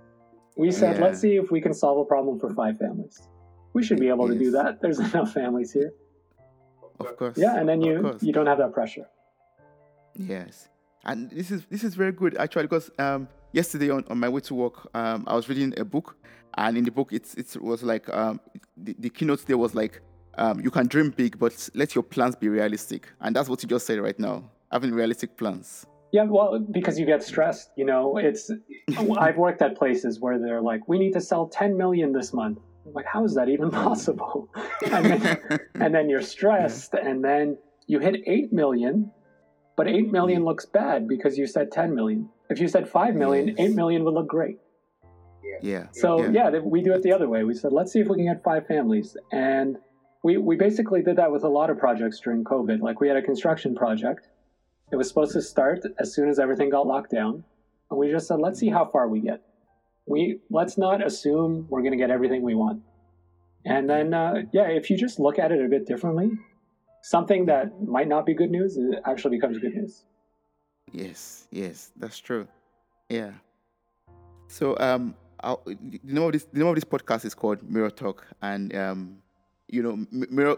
We 0.56 0.72
said 0.72 0.96
yeah. 0.96 1.04
let's 1.04 1.20
see 1.20 1.36
if 1.36 1.52
we 1.52 1.60
can 1.60 1.72
solve 1.72 1.98
a 1.98 2.04
problem 2.04 2.40
for 2.40 2.52
five 2.52 2.78
families 2.78 3.28
we 3.72 3.82
should 3.82 4.00
be 4.00 4.08
able 4.08 4.28
yes. 4.28 4.38
to 4.38 4.44
do 4.44 4.50
that. 4.52 4.80
There's 4.80 4.98
enough 5.10 5.32
families 5.32 5.72
here. 5.72 5.92
Of 7.00 7.16
course. 7.16 7.36
Yeah, 7.36 7.58
and 7.58 7.68
then 7.68 7.80
you 7.82 8.18
you 8.20 8.32
don't 8.32 8.46
have 8.46 8.58
that 8.58 8.72
pressure. 8.72 9.06
Yes, 10.14 10.68
and 11.04 11.30
this 11.30 11.50
is 11.50 11.64
this 11.70 11.84
is 11.84 11.94
very 11.94 12.12
good 12.12 12.36
actually 12.36 12.64
because 12.64 12.90
um, 12.98 13.28
yesterday 13.52 13.90
on, 13.90 14.04
on 14.08 14.18
my 14.18 14.28
way 14.28 14.40
to 14.40 14.54
work 14.54 14.88
um, 14.94 15.24
I 15.26 15.34
was 15.34 15.48
reading 15.48 15.74
a 15.78 15.84
book 15.84 16.16
and 16.54 16.76
in 16.76 16.84
the 16.84 16.90
book 16.90 17.12
it's 17.12 17.34
it 17.34 17.60
was 17.60 17.82
like 17.82 18.08
um, 18.10 18.40
the, 18.76 18.94
the 18.98 19.10
keynote 19.10 19.44
there 19.46 19.58
was 19.58 19.74
like 19.74 20.00
um, 20.38 20.60
you 20.60 20.70
can 20.70 20.86
dream 20.86 21.10
big 21.10 21.38
but 21.38 21.68
let 21.74 21.94
your 21.94 22.02
plans 22.02 22.36
be 22.36 22.48
realistic 22.48 23.08
and 23.20 23.34
that's 23.34 23.48
what 23.48 23.62
you 23.62 23.68
just 23.68 23.86
said 23.86 23.98
right 24.00 24.18
now 24.18 24.44
having 24.70 24.92
realistic 24.92 25.36
plans. 25.36 25.86
Yeah, 26.12 26.24
well, 26.24 26.58
because 26.58 26.98
you 26.98 27.06
get 27.06 27.22
stressed, 27.22 27.70
you 27.76 27.86
know. 27.86 28.18
It's 28.18 28.50
I've 29.18 29.36
worked 29.36 29.62
at 29.62 29.78
places 29.78 30.20
where 30.20 30.38
they're 30.38 30.60
like, 30.60 30.86
we 30.86 30.98
need 30.98 31.12
to 31.12 31.20
sell 31.20 31.46
10 31.48 31.76
million 31.76 32.12
this 32.12 32.34
month 32.34 32.58
I'm 32.87 32.93
like, 32.93 33.07
how 33.07 33.24
is 33.24 33.35
that 33.35 33.49
even 33.49 33.70
possible? 33.87 34.49
and, 34.91 35.07
then, 35.07 35.61
and 35.74 35.95
then 35.95 36.09
you're 36.09 36.22
stressed, 36.22 36.95
and 36.95 37.24
then 37.24 37.59
you 37.87 37.99
hit 37.99 38.16
8 38.26 38.53
million, 38.53 39.11
but 39.76 39.89
8 39.89 40.11
million 40.11 40.45
looks 40.45 40.66
bad 40.66 41.09
because 41.09 41.39
you 41.39 41.47
said 41.47 41.72
10 41.72 41.95
million. 41.95 42.28
If 42.51 42.61
you 42.61 42.68
said 42.68 42.89
5 42.89 43.14
million, 43.14 43.49
yes. 43.49 43.57
8 43.59 43.74
million 43.74 44.05
would 44.05 44.14
look 44.14 44.28
great. 44.28 44.59
Yeah. 45.62 45.87
So, 45.93 46.24
yeah. 46.24 46.51
yeah, 46.51 46.59
we 46.59 46.83
do 46.83 46.93
it 46.93 47.03
the 47.03 47.12
other 47.12 47.28
way. 47.28 47.45
We 47.45 47.55
said, 47.55 47.72
let's 47.72 47.93
see 47.93 48.01
if 48.01 48.09
we 48.09 48.16
can 48.16 48.26
get 48.26 48.43
five 48.43 48.66
families. 48.66 49.16
And 49.30 49.78
we, 50.24 50.37
we 50.37 50.57
basically 50.57 51.03
did 51.03 51.16
that 51.16 51.30
with 51.30 51.45
a 51.45 51.49
lot 51.49 51.70
of 51.70 51.78
projects 51.78 52.20
during 52.20 52.43
COVID. 52.43 52.80
Like, 52.80 53.01
we 53.01 53.07
had 53.07 53.16
a 53.16 53.22
construction 53.22 53.74
project. 53.74 54.28
It 54.91 54.97
was 54.97 55.09
supposed 55.09 55.33
to 55.33 55.43
start 55.43 55.85
as 56.01 56.12
soon 56.12 56.28
as 56.28 56.39
everything 56.39 56.70
got 56.70 56.87
locked 56.87 57.12
down. 57.12 57.45
And 57.91 57.99
we 57.99 58.11
just 58.11 58.26
said, 58.26 58.41
let's 58.41 58.59
see 58.59 58.66
mm-hmm. 58.66 58.76
how 58.76 58.87
far 58.87 59.09
we 59.09 59.20
get 59.20 59.43
we 60.07 60.40
let's 60.50 60.76
not 60.78 61.05
assume 61.05 61.66
we're 61.68 61.80
going 61.80 61.92
to 61.92 61.98
get 61.98 62.11
everything 62.11 62.42
we 62.42 62.55
want. 62.55 62.82
And 63.64 63.88
then, 63.88 64.12
uh, 64.12 64.42
yeah, 64.53 64.66
if 64.68 64.90
you 64.90 64.96
just 64.96 65.20
look 65.20 65.38
at 65.38 65.53
it 65.53 65.64
a 65.64 65.68
bit 65.68 65.86
differently, 65.86 66.30
something 67.03 67.46
that 67.46 67.82
might 67.86 68.09
not 68.09 68.26
be 68.26 68.34
good 68.34 68.50
news 68.50 68.78
actually 69.05 69.36
becomes 69.36 69.59
good 69.59 69.74
news. 69.74 70.05
Yes, 70.90 71.46
yes, 71.50 71.92
that's 71.96 72.18
true. 72.18 72.48
Yeah. 73.09 73.32
So, 74.48 74.76
um, 74.78 75.14
I'll, 75.40 75.62
the 75.64 76.00
name 76.05 76.22
of 76.22 76.32
this 76.32 76.44
the 76.44 76.59
name 76.59 76.68
of 76.68 76.74
this 76.74 76.84
podcast 76.84 77.24
is 77.24 77.34
called 77.34 77.62
Mirror 77.68 77.90
Talk, 77.90 78.26
and 78.42 78.74
um, 78.76 79.18
you 79.72 79.82
know, 79.82 80.06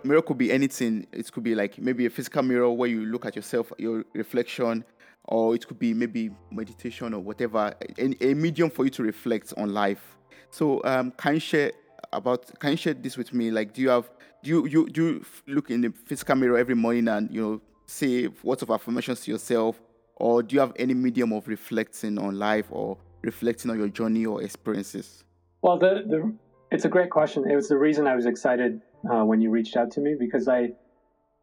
mirror 0.02 0.22
could 0.22 0.38
be 0.38 0.50
anything. 0.50 1.06
It 1.12 1.30
could 1.30 1.44
be 1.44 1.54
like 1.54 1.78
maybe 1.78 2.04
a 2.04 2.10
physical 2.10 2.42
mirror 2.42 2.70
where 2.70 2.90
you 2.90 3.06
look 3.06 3.24
at 3.24 3.36
yourself, 3.36 3.72
your 3.78 4.04
reflection, 4.12 4.84
or 5.26 5.54
it 5.54 5.66
could 5.68 5.78
be 5.78 5.94
maybe 5.94 6.30
meditation 6.50 7.14
or 7.14 7.20
whatever, 7.20 7.72
a, 7.96 8.30
a 8.30 8.34
medium 8.34 8.70
for 8.70 8.84
you 8.84 8.90
to 8.90 9.04
reflect 9.04 9.54
on 9.56 9.72
life. 9.72 10.18
So, 10.50 10.82
um, 10.84 11.12
can 11.12 11.34
you 11.34 11.40
share 11.40 11.70
about? 12.12 12.58
Can 12.58 12.72
you 12.72 12.76
share 12.76 12.94
this 12.94 13.16
with 13.16 13.32
me? 13.32 13.52
Like, 13.52 13.72
do 13.72 13.82
you 13.82 13.88
have 13.90 14.10
do 14.42 14.50
you 14.50 14.66
you 14.66 14.88
do 14.88 15.04
you 15.04 15.24
look 15.46 15.70
in 15.70 15.82
the 15.82 15.92
physical 16.06 16.34
mirror 16.34 16.58
every 16.58 16.74
morning 16.74 17.06
and 17.06 17.32
you 17.32 17.40
know 17.40 17.60
say 17.86 18.26
words 18.42 18.62
of 18.62 18.70
affirmations 18.70 19.20
to 19.20 19.30
yourself, 19.30 19.80
or 20.16 20.42
do 20.42 20.54
you 20.54 20.60
have 20.60 20.72
any 20.76 20.92
medium 20.92 21.32
of 21.32 21.46
reflecting 21.46 22.18
on 22.18 22.36
life 22.36 22.66
or 22.70 22.98
reflecting 23.22 23.70
on 23.70 23.78
your 23.78 23.88
journey 23.88 24.26
or 24.26 24.42
experiences? 24.42 25.22
Well, 25.62 25.78
the 25.78 26.02
the 26.04 26.34
it's 26.72 26.84
a 26.84 26.88
great 26.88 27.10
question. 27.10 27.48
It 27.48 27.54
was 27.54 27.68
the 27.68 27.78
reason 27.78 28.08
I 28.08 28.16
was 28.16 28.26
excited 28.26 28.80
uh, 29.10 29.24
when 29.24 29.40
you 29.40 29.50
reached 29.50 29.76
out 29.76 29.90
to 29.92 30.00
me 30.00 30.14
because 30.18 30.48
I 30.48 30.72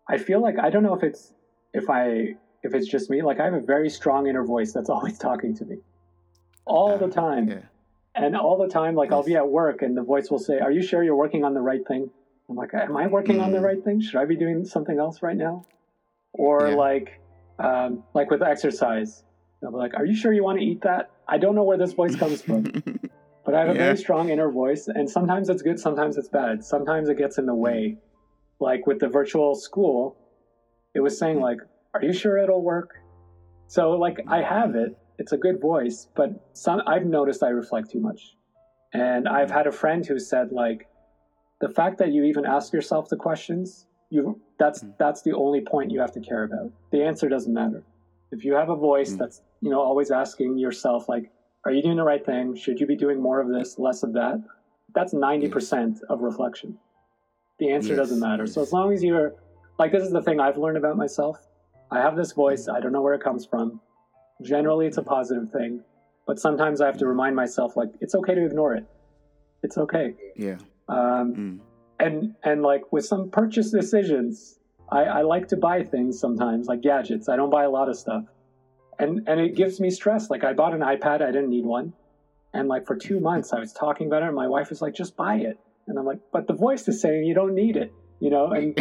I 0.08 0.18
feel 0.18 0.42
like 0.42 0.60
I 0.60 0.70
don't 0.70 0.84
know 0.84 0.96
if 0.96 1.04
it's 1.04 1.34
if 1.74 1.90
I 1.90 2.36
if 2.64 2.74
it's 2.74 2.88
just 2.88 3.10
me, 3.10 3.22
like 3.22 3.40
I 3.40 3.46
have 3.46 3.54
a 3.54 3.62
very 3.62 3.90
strong 3.90 4.28
inner 4.28 4.44
voice 4.44 4.74
that's 4.74 4.90
always 4.96 5.18
talking 5.18 5.56
to 5.58 5.66
me 5.66 5.78
all 6.66 6.98
the 6.98 7.08
time. 7.08 7.50
Yeah. 7.50 7.60
And 8.14 8.36
all 8.36 8.58
the 8.58 8.68
time, 8.68 8.96
like 8.96 9.12
I'll 9.12 9.24
be 9.24 9.36
at 9.36 9.48
work 9.48 9.82
and 9.82 9.96
the 9.96 10.04
voice 10.04 10.30
will 10.30 10.40
say, 10.40 10.60
Are 10.60 10.72
you 10.72 10.84
sure 10.84 11.04
you're 11.04 11.16
working 11.16 11.46
on 11.46 11.54
the 11.54 11.62
right 11.62 11.86
thing? 11.88 12.10
I'm 12.50 12.56
like, 12.56 12.74
Am 12.74 12.98
I 12.98 13.08
working 13.08 13.38
mm. 13.38 13.44
on 13.44 13.52
the 13.52 13.60
mm. 13.60 13.64
right 13.64 13.84
thing? 13.84 14.02
Should 14.02 14.18
I 14.18 14.26
be 14.26 14.36
doing 14.36 14.66
something 14.66 15.00
else 15.00 15.22
right 15.22 15.38
now? 15.38 15.66
Or 16.34 16.68
yeah. 16.68 16.76
like, 16.76 17.22
um, 17.58 18.04
like 18.14 18.30
with 18.30 18.42
exercise, 18.42 19.24
they'll 19.62 19.72
be 19.72 19.78
like, 19.78 19.94
Are 19.94 20.06
you 20.06 20.16
sure 20.16 20.34
you 20.34 20.44
want 20.44 20.60
to 20.60 20.66
eat 20.66 20.82
that? 20.82 21.12
I 21.28 21.38
don't 21.38 21.56
know 21.56 21.64
where 21.64 21.78
this 21.78 21.94
voice 21.94 22.16
comes 22.18 22.42
from. 22.42 22.66
but 23.52 23.58
I 23.58 23.66
have 23.66 23.70
a 23.72 23.74
yeah. 23.74 23.86
very 23.88 23.98
strong 23.98 24.30
inner 24.30 24.50
voice, 24.50 24.88
and 24.88 25.10
sometimes 25.10 25.50
it's 25.50 25.62
good, 25.62 25.78
sometimes 25.78 26.18
it's 26.18 26.30
bad. 26.30 26.64
Sometimes 26.64 27.10
it 27.10 27.18
gets 27.18 27.38
in 27.38 27.46
the 27.46 27.54
way. 27.54 27.98
Like 28.62 28.88
with 28.88 29.00
the 29.00 29.10
virtual 29.10 29.56
school, 29.56 30.16
it 30.96 31.02
was 31.02 31.20
saying 31.20 31.38
mm. 31.38 31.42
like, 31.42 31.58
are 31.94 32.02
you 32.02 32.14
sure 32.14 32.38
it'll 32.38 32.64
work? 32.64 32.92
So 33.68 33.92
like 33.92 34.20
I 34.30 34.42
have 34.42 34.76
it. 34.76 34.98
It's 35.18 35.34
a 35.34 35.38
good 35.38 35.60
voice, 35.60 36.08
but 36.16 36.30
some 36.54 36.82
I've 36.88 37.06
noticed 37.06 37.44
I 37.44 37.50
reflect 37.50 37.92
too 37.92 38.00
much. 38.00 38.38
And 38.94 39.28
I've 39.28 39.52
had 39.52 39.68
a 39.68 39.72
friend 39.72 40.06
who 40.06 40.18
said 40.18 40.54
like 40.54 40.88
the 41.60 41.68
fact 41.70 41.98
that 41.98 42.14
you 42.14 42.24
even 42.24 42.46
ask 42.46 42.72
yourself 42.72 43.10
the 43.10 43.18
questions, 43.18 43.86
you 44.10 44.40
that's 44.60 44.82
mm. 44.82 44.94
that's 44.98 45.24
the 45.24 45.34
only 45.34 45.60
point 45.60 45.92
you 45.92 46.00
have 46.00 46.14
to 46.14 46.22
care 46.22 46.46
about. 46.46 46.72
The 46.92 47.04
answer 47.04 47.28
doesn't 47.28 47.54
matter. 47.54 47.84
If 48.32 48.46
you 48.46 48.54
have 48.54 48.70
a 48.70 48.78
voice 48.78 49.12
that's, 49.16 49.42
you 49.60 49.70
know, 49.72 49.82
always 49.82 50.10
asking 50.10 50.58
yourself 50.58 51.10
like 51.10 51.30
are 51.66 51.72
you 51.72 51.82
doing 51.82 51.98
the 51.98 52.04
right 52.04 52.26
thing? 52.26 52.56
Should 52.56 52.80
you 52.80 52.88
be 52.88 52.96
doing 52.96 53.22
more 53.22 53.40
of 53.40 53.48
this, 53.48 53.78
less 53.78 54.04
of 54.04 54.14
that? 54.14 54.44
That's 54.94 55.14
90% 55.14 55.52
yes. 55.52 56.02
of 56.10 56.22
reflection. 56.22 56.78
The 57.60 57.72
answer 57.72 57.90
yes. 57.90 57.98
doesn't 57.98 58.20
matter. 58.20 58.48
So 58.48 58.62
as 58.62 58.74
long 58.74 58.92
as 58.94 59.04
you're 59.04 59.36
like 59.78 59.92
this 59.92 60.04
is 60.04 60.12
the 60.12 60.22
thing 60.22 60.40
I've 60.40 60.58
learned 60.58 60.78
about 60.78 60.98
myself 60.98 61.38
I 61.92 62.00
have 62.00 62.16
this 62.16 62.32
voice. 62.32 62.70
I 62.70 62.80
don't 62.80 62.94
know 62.94 63.02
where 63.02 63.14
it 63.14 63.22
comes 63.22 63.46
from. 63.46 63.82
Generally, 64.42 64.88
it's 64.88 64.98
a 64.98 65.04
positive 65.04 65.50
thing, 65.52 65.82
but 66.26 66.40
sometimes 66.40 66.80
I 66.80 66.86
have 66.86 66.98
to 67.00 67.06
remind 67.06 67.36
myself, 67.36 67.76
like, 67.76 67.90
it's 68.00 68.16
okay 68.16 68.34
to 68.34 68.46
ignore 68.46 68.74
it. 68.76 68.86
It's 69.62 69.78
okay. 69.78 70.16
Yeah. 70.36 70.58
Um, 70.88 71.36
mm. 71.36 71.60
And 72.00 72.34
and 72.44 72.64
like 72.64 72.92
with 72.92 73.06
some 73.06 73.30
purchase 73.30 73.70
decisions, 73.70 74.58
I, 74.92 75.04
I 75.04 75.22
like 75.22 75.48
to 75.50 75.58
buy 75.58 75.84
things 75.84 76.20
sometimes, 76.20 76.66
like 76.66 76.82
gadgets. 76.82 77.30
I 77.30 77.36
don't 77.36 77.52
buy 77.52 77.66
a 77.66 77.70
lot 77.70 77.90
of 77.90 77.96
stuff, 77.96 78.24
and 79.00 79.28
and 79.28 79.40
it 79.40 79.56
gives 79.56 79.80
me 79.80 79.90
stress. 79.90 80.30
Like 80.30 80.44
I 80.44 80.54
bought 80.54 80.74
an 80.74 80.82
iPad, 80.82 81.22
I 81.22 81.28
didn't 81.28 81.50
need 81.50 81.66
one, 81.66 81.94
and 82.54 82.68
like 82.68 82.86
for 82.86 82.96
two 82.96 83.20
months 83.20 83.54
I 83.54 83.60
was 83.60 83.74
talking 83.74 84.08
about 84.08 84.24
it, 84.24 84.28
and 84.28 84.36
my 84.36 84.48
wife 84.48 84.70
was 84.70 84.82
like, 84.82 84.94
"Just 84.94 85.16
buy 85.16 85.36
it," 85.36 85.58
and 85.88 85.98
I'm 85.98 86.06
like, 86.06 86.20
"But 86.32 86.48
the 86.48 86.54
voice 86.54 86.88
is 86.88 87.02
saying 87.02 87.26
you 87.26 87.34
don't 87.34 87.56
need 87.56 87.78
it." 87.78 87.94
you 88.22 88.30
know? 88.30 88.52
And 88.52 88.78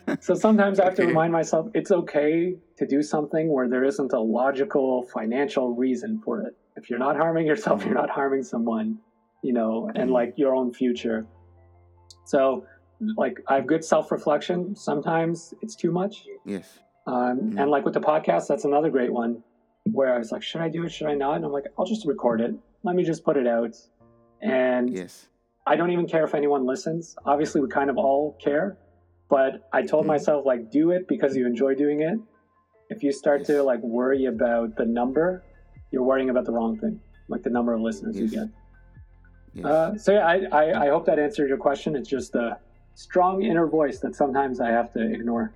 so 0.20 0.34
sometimes 0.34 0.80
i 0.80 0.84
have 0.84 0.94
to 0.94 1.04
remind 1.04 1.32
myself 1.32 1.68
it's 1.74 1.90
okay 1.90 2.54
to 2.78 2.86
do 2.86 3.02
something 3.02 3.52
where 3.52 3.68
there 3.68 3.84
isn't 3.84 4.12
a 4.12 4.20
logical 4.20 5.02
financial 5.12 5.74
reason 5.74 6.22
for 6.24 6.42
it. 6.42 6.54
If 6.76 6.88
you're 6.88 7.00
not 7.00 7.16
harming 7.16 7.46
yourself 7.46 7.84
you're 7.84 8.00
not 8.02 8.08
harming 8.08 8.44
someone 8.44 8.98
you 9.42 9.52
know 9.52 9.88
and 9.88 10.04
mm-hmm. 10.04 10.12
like 10.12 10.34
your 10.36 10.54
own 10.54 10.72
future. 10.72 11.26
So 12.24 12.64
like 13.16 13.40
i 13.48 13.56
have 13.56 13.66
good 13.66 13.84
self-reflection. 13.84 14.76
Sometimes 14.76 15.52
it's 15.60 15.74
too 15.74 15.90
much. 15.90 16.24
Yes 16.46 16.78
um, 17.08 17.38
mm-hmm. 17.38 17.58
and 17.58 17.70
like 17.70 17.84
with 17.84 17.94
the 17.94 18.00
podcast 18.00 18.46
that's 18.46 18.64
another 18.64 18.90
great 18.90 19.12
one 19.12 19.42
where 19.92 20.14
i 20.14 20.18
was 20.18 20.30
like 20.30 20.42
should 20.42 20.60
i 20.60 20.68
do 20.68 20.84
it 20.84 20.92
should 20.92 21.06
i 21.06 21.14
not 21.14 21.36
and 21.36 21.44
i'm 21.44 21.52
like 21.52 21.64
i'll 21.78 21.86
just 21.86 22.06
record 22.06 22.40
it 22.40 22.54
let 22.84 22.94
me 22.94 23.02
just 23.02 23.24
put 23.24 23.36
it 23.36 23.46
out 23.46 23.74
and 24.42 24.90
yes 24.94 25.28
I 25.68 25.76
don't 25.76 25.90
even 25.90 26.08
care 26.08 26.24
if 26.24 26.34
anyone 26.34 26.64
listens. 26.64 27.14
Obviously, 27.26 27.60
we 27.60 27.68
kind 27.68 27.90
of 27.90 27.98
all 27.98 28.38
care, 28.42 28.78
but 29.28 29.68
I 29.70 29.82
told 29.82 30.04
mm-hmm. 30.04 30.12
myself 30.12 30.46
like 30.46 30.70
do 30.70 30.92
it 30.92 31.06
because 31.06 31.36
you 31.36 31.46
enjoy 31.46 31.74
doing 31.74 32.00
it. 32.00 32.18
If 32.88 33.02
you 33.02 33.12
start 33.12 33.40
yes. 33.40 33.48
to 33.48 33.62
like 33.62 33.82
worry 33.82 34.24
about 34.24 34.76
the 34.76 34.86
number, 34.86 35.44
you're 35.90 36.02
worrying 36.02 36.30
about 36.30 36.46
the 36.46 36.52
wrong 36.52 36.78
thing, 36.78 36.98
like 37.28 37.42
the 37.42 37.50
number 37.50 37.74
of 37.74 37.82
listeners 37.82 38.16
yes. 38.16 38.32
you 38.32 38.38
get. 38.38 38.48
Yes. 39.52 39.64
Uh, 39.66 39.98
so 39.98 40.12
yeah, 40.12 40.26
I, 40.26 40.40
I, 40.52 40.86
I 40.86 40.88
hope 40.88 41.04
that 41.04 41.18
answered 41.18 41.50
your 41.50 41.58
question. 41.58 41.94
It's 41.94 42.08
just 42.08 42.34
a 42.34 42.58
strong 42.94 43.42
inner 43.42 43.66
voice 43.66 43.98
that 44.00 44.14
sometimes 44.14 44.60
I 44.60 44.70
have 44.70 44.90
to 44.94 45.02
ignore. 45.02 45.52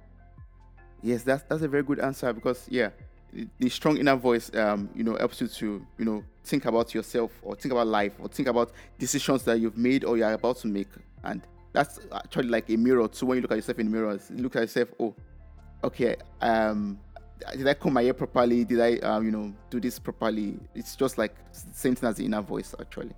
Yes, 1.03 1.23
that's 1.23 1.43
that's 1.49 1.63
a 1.63 1.69
very 1.69 1.83
good 1.83 2.01
answer 2.01 2.33
because 2.33 2.67
yeah, 2.71 2.91
the 3.59 3.69
strong 3.69 3.97
inner 3.97 4.17
voice, 4.17 4.55
um, 4.55 4.89
you 4.95 5.05
know, 5.05 5.17
helps 5.17 5.41
you 5.41 5.49
to, 5.49 5.87
you 5.99 6.05
know, 6.05 6.25
think 6.45 6.65
about 6.67 6.95
yourself 6.95 7.33
or 7.43 7.57
think 7.57 7.73
about 7.73 7.87
life 7.87 8.13
or 8.19 8.29
think 8.29 8.49
about 8.49 8.73
decisions 8.99 9.43
that 9.45 9.59
you've 9.59 9.77
made 9.77 10.05
or 10.05 10.17
you're 10.17 10.33
about 10.33 10.59
to 10.59 10.67
make. 10.67 10.89
And 11.25 11.43
that's 11.73 12.01
actually 12.13 12.49
like 12.49 12.69
a 12.69 12.77
mirror 12.77 13.09
too. 13.09 13.27
When 13.27 13.37
you 13.37 13.43
look 13.43 13.53
at 13.53 13.57
yourself 13.57 13.79
in 13.79 13.87
the 13.87 13.93
mirror, 13.93 14.19
you 14.31 14.43
look 14.43 14.57
at 14.57 14.61
yourself, 14.61 14.91
oh, 15.01 15.15
okay, 15.83 16.17
um, 16.41 16.99
did 17.57 17.67
I 17.67 17.75
comb 17.75 17.95
my 17.95 18.03
hair 18.03 18.15
properly? 18.15 18.65
Did 18.65 18.81
I, 18.81 18.97
um, 19.07 19.25
you 19.25 19.31
know, 19.31 19.53
do 19.71 19.81
this 19.81 19.99
properly? 19.99 20.59
It's 20.75 20.95
just 20.95 21.19
like 21.19 21.35
same 21.51 21.95
thing 21.95 22.09
as 22.09 22.17
the 22.17 22.27
inner 22.27 22.43
voice, 22.43 22.75
actually. 22.79 23.13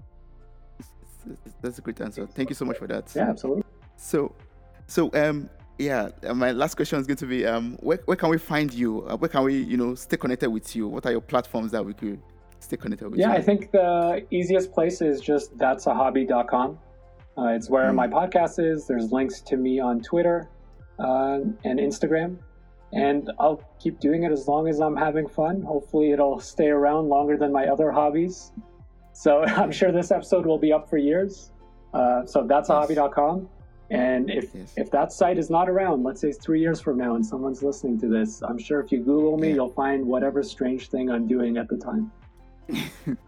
That's 1.60 1.78
a 1.78 1.82
great 1.82 2.00
answer. 2.00 2.26
Thank 2.26 2.50
you 2.50 2.54
so 2.54 2.64
much 2.64 2.78
for 2.78 2.86
that. 2.86 3.10
Yeah, 3.14 3.30
absolutely. 3.30 3.64
So, 3.96 4.34
so 4.86 5.10
um, 5.14 5.48
yeah, 5.78 6.08
my 6.34 6.52
last 6.52 6.74
question 6.76 6.98
is 6.98 7.06
going 7.06 7.16
to 7.16 7.26
be 7.26 7.44
um, 7.46 7.76
where, 7.80 7.98
where 8.04 8.16
can 8.16 8.30
we 8.30 8.38
find 8.38 8.72
you? 8.72 9.06
Uh, 9.06 9.16
where 9.16 9.28
can 9.28 9.42
we, 9.44 9.56
you 9.62 9.76
know, 9.76 9.94
stay 9.94 10.16
connected 10.16 10.50
with 10.50 10.74
you? 10.76 10.86
What 10.88 11.04
are 11.06 11.12
your 11.12 11.20
platforms 11.20 11.72
that 11.72 11.84
we 11.84 11.94
could 11.94 12.20
stay 12.60 12.76
connected 12.76 13.08
with? 13.08 13.18
You? 13.18 13.26
Yeah, 13.26 13.32
you? 13.32 13.38
I 13.38 13.42
think 13.42 13.72
the 13.72 14.24
easiest 14.30 14.72
place 14.72 15.00
is 15.00 15.20
just 15.20 15.56
that's 15.58 15.86
a 15.86 15.94
hobby.com. 15.94 16.78
Uh, 17.36 17.46
it's 17.48 17.68
where 17.68 17.90
mm. 17.90 17.96
my 17.96 18.06
podcast 18.06 18.64
is. 18.64 18.86
There's 18.86 19.10
links 19.10 19.40
to 19.42 19.56
me 19.56 19.80
on 19.80 20.00
Twitter 20.00 20.48
uh, 20.98 21.40
and 21.64 21.78
Instagram. 21.78 22.38
And 22.92 23.32
I'll 23.40 23.60
keep 23.80 23.98
doing 23.98 24.22
it 24.22 24.30
as 24.30 24.46
long 24.46 24.68
as 24.68 24.78
I'm 24.78 24.96
having 24.96 25.26
fun. 25.26 25.62
Hopefully, 25.62 26.12
it'll 26.12 26.38
stay 26.38 26.68
around 26.68 27.08
longer 27.08 27.36
than 27.36 27.52
my 27.52 27.66
other 27.66 27.90
hobbies. 27.90 28.52
So 29.12 29.42
I'm 29.44 29.72
sure 29.72 29.90
this 29.90 30.12
episode 30.12 30.46
will 30.46 30.58
be 30.58 30.72
up 30.72 30.88
for 30.88 30.98
years. 30.98 31.50
Uh, 31.92 32.24
so 32.24 32.46
that's 32.46 32.68
a 32.68 32.74
hobby.com. 32.74 33.48
And 33.90 34.30
if 34.30 34.54
yes. 34.54 34.72
if 34.76 34.90
that 34.92 35.12
site 35.12 35.38
is 35.38 35.50
not 35.50 35.68
around, 35.68 36.04
let's 36.04 36.20
say 36.20 36.28
it's 36.28 36.38
three 36.38 36.60
years 36.60 36.80
from 36.80 36.96
now, 36.96 37.16
and 37.16 37.24
someone's 37.24 37.62
listening 37.62 38.00
to 38.00 38.08
this, 38.08 38.42
I'm 38.42 38.58
sure 38.58 38.80
if 38.80 38.90
you 38.90 38.98
Google 38.98 39.36
me, 39.36 39.48
yeah. 39.48 39.54
you'll 39.56 39.72
find 39.72 40.06
whatever 40.06 40.42
strange 40.42 40.88
thing 40.88 41.10
I'm 41.10 41.28
doing 41.28 41.58
at 41.58 41.68
the 41.68 41.76
time. 41.76 42.10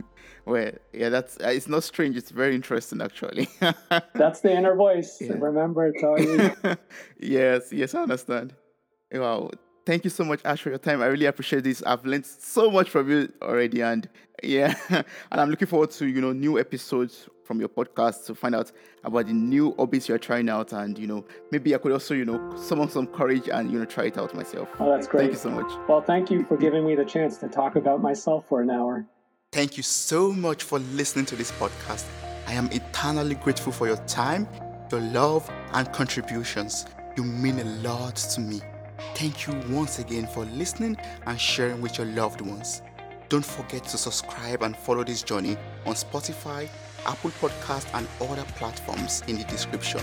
well, 0.46 0.72
yeah, 0.94 1.10
that's 1.10 1.36
uh, 1.38 1.48
it's 1.48 1.68
not 1.68 1.84
strange. 1.84 2.16
It's 2.16 2.30
very 2.30 2.54
interesting, 2.54 3.02
actually. 3.02 3.48
that's 4.14 4.40
the 4.40 4.56
inner 4.56 4.74
voice. 4.74 5.18
Yeah. 5.20 5.34
Remember, 5.38 5.86
it's 5.88 6.02
all 6.02 6.18
you. 6.18 6.50
yes, 7.20 7.70
yes, 7.70 7.94
I 7.94 8.02
understand. 8.02 8.54
Wow, 9.12 9.50
thank 9.84 10.04
you 10.04 10.10
so 10.10 10.24
much, 10.24 10.40
Ash, 10.44 10.62
for 10.62 10.70
your 10.70 10.78
time. 10.78 11.02
I 11.02 11.06
really 11.06 11.26
appreciate 11.26 11.64
this. 11.64 11.82
I've 11.82 12.04
learned 12.06 12.26
so 12.26 12.70
much 12.70 12.88
from 12.88 13.10
you 13.10 13.30
already, 13.42 13.82
and 13.82 14.08
yeah, 14.42 14.74
and 14.88 15.04
I'm 15.30 15.50
looking 15.50 15.68
forward 15.68 15.90
to 15.92 16.06
you 16.06 16.22
know 16.22 16.32
new 16.32 16.58
episodes 16.58 17.28
from 17.46 17.60
your 17.60 17.68
podcast 17.68 18.26
to 18.26 18.34
find 18.34 18.54
out 18.54 18.72
about 19.04 19.26
the 19.26 19.32
new 19.32 19.74
hobbies 19.78 20.08
you're 20.08 20.18
trying 20.18 20.48
out, 20.48 20.72
and 20.72 20.98
you 20.98 21.06
know 21.06 21.24
maybe 21.50 21.74
I 21.74 21.78
could 21.78 21.92
also 21.92 22.14
you 22.14 22.24
know 22.24 22.54
summon 22.56 22.88
some 22.90 23.06
courage 23.06 23.48
and 23.48 23.70
you 23.70 23.78
know 23.78 23.84
try 23.84 24.04
it 24.04 24.18
out 24.18 24.34
myself. 24.34 24.68
Oh, 24.78 24.90
that's 24.90 25.06
great. 25.06 25.20
Thank 25.22 25.32
you 25.32 25.38
so 25.38 25.50
much. 25.50 25.88
Well, 25.88 26.02
thank 26.02 26.30
you 26.30 26.44
for 26.44 26.56
giving 26.56 26.86
me 26.86 26.94
the 26.94 27.04
chance 27.04 27.38
to 27.38 27.48
talk 27.48 27.76
about 27.76 28.02
myself 28.02 28.48
for 28.48 28.60
an 28.60 28.70
hour. 28.70 29.06
Thank 29.52 29.76
you 29.76 29.82
so 29.82 30.32
much 30.32 30.64
for 30.64 30.78
listening 30.78 31.24
to 31.26 31.36
this 31.36 31.52
podcast. 31.52 32.04
I 32.46 32.52
am 32.52 32.66
eternally 32.72 33.36
grateful 33.36 33.72
for 33.72 33.86
your 33.86 33.96
time, 34.06 34.48
your 34.90 35.00
love, 35.00 35.48
and 35.72 35.90
contributions. 35.92 36.84
You 37.16 37.24
mean 37.24 37.58
a 37.60 37.64
lot 37.82 38.16
to 38.16 38.40
me. 38.40 38.60
Thank 39.14 39.46
you 39.46 39.54
once 39.70 39.98
again 39.98 40.26
for 40.26 40.44
listening 40.44 40.96
and 41.26 41.40
sharing 41.40 41.80
with 41.80 41.98
your 41.98 42.06
loved 42.08 42.40
ones. 42.40 42.82
Don't 43.28 43.44
forget 43.44 43.84
to 43.84 43.98
subscribe 43.98 44.62
and 44.62 44.76
follow 44.76 45.02
this 45.02 45.22
journey 45.22 45.56
on 45.84 45.94
Spotify, 45.94 46.68
Apple 47.06 47.30
Podcast, 47.30 47.86
and 47.94 48.06
other 48.20 48.44
platforms 48.56 49.22
in 49.28 49.38
the 49.38 49.44
description. 49.44 50.02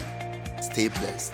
Stay 0.62 0.88
blessed. 0.88 1.34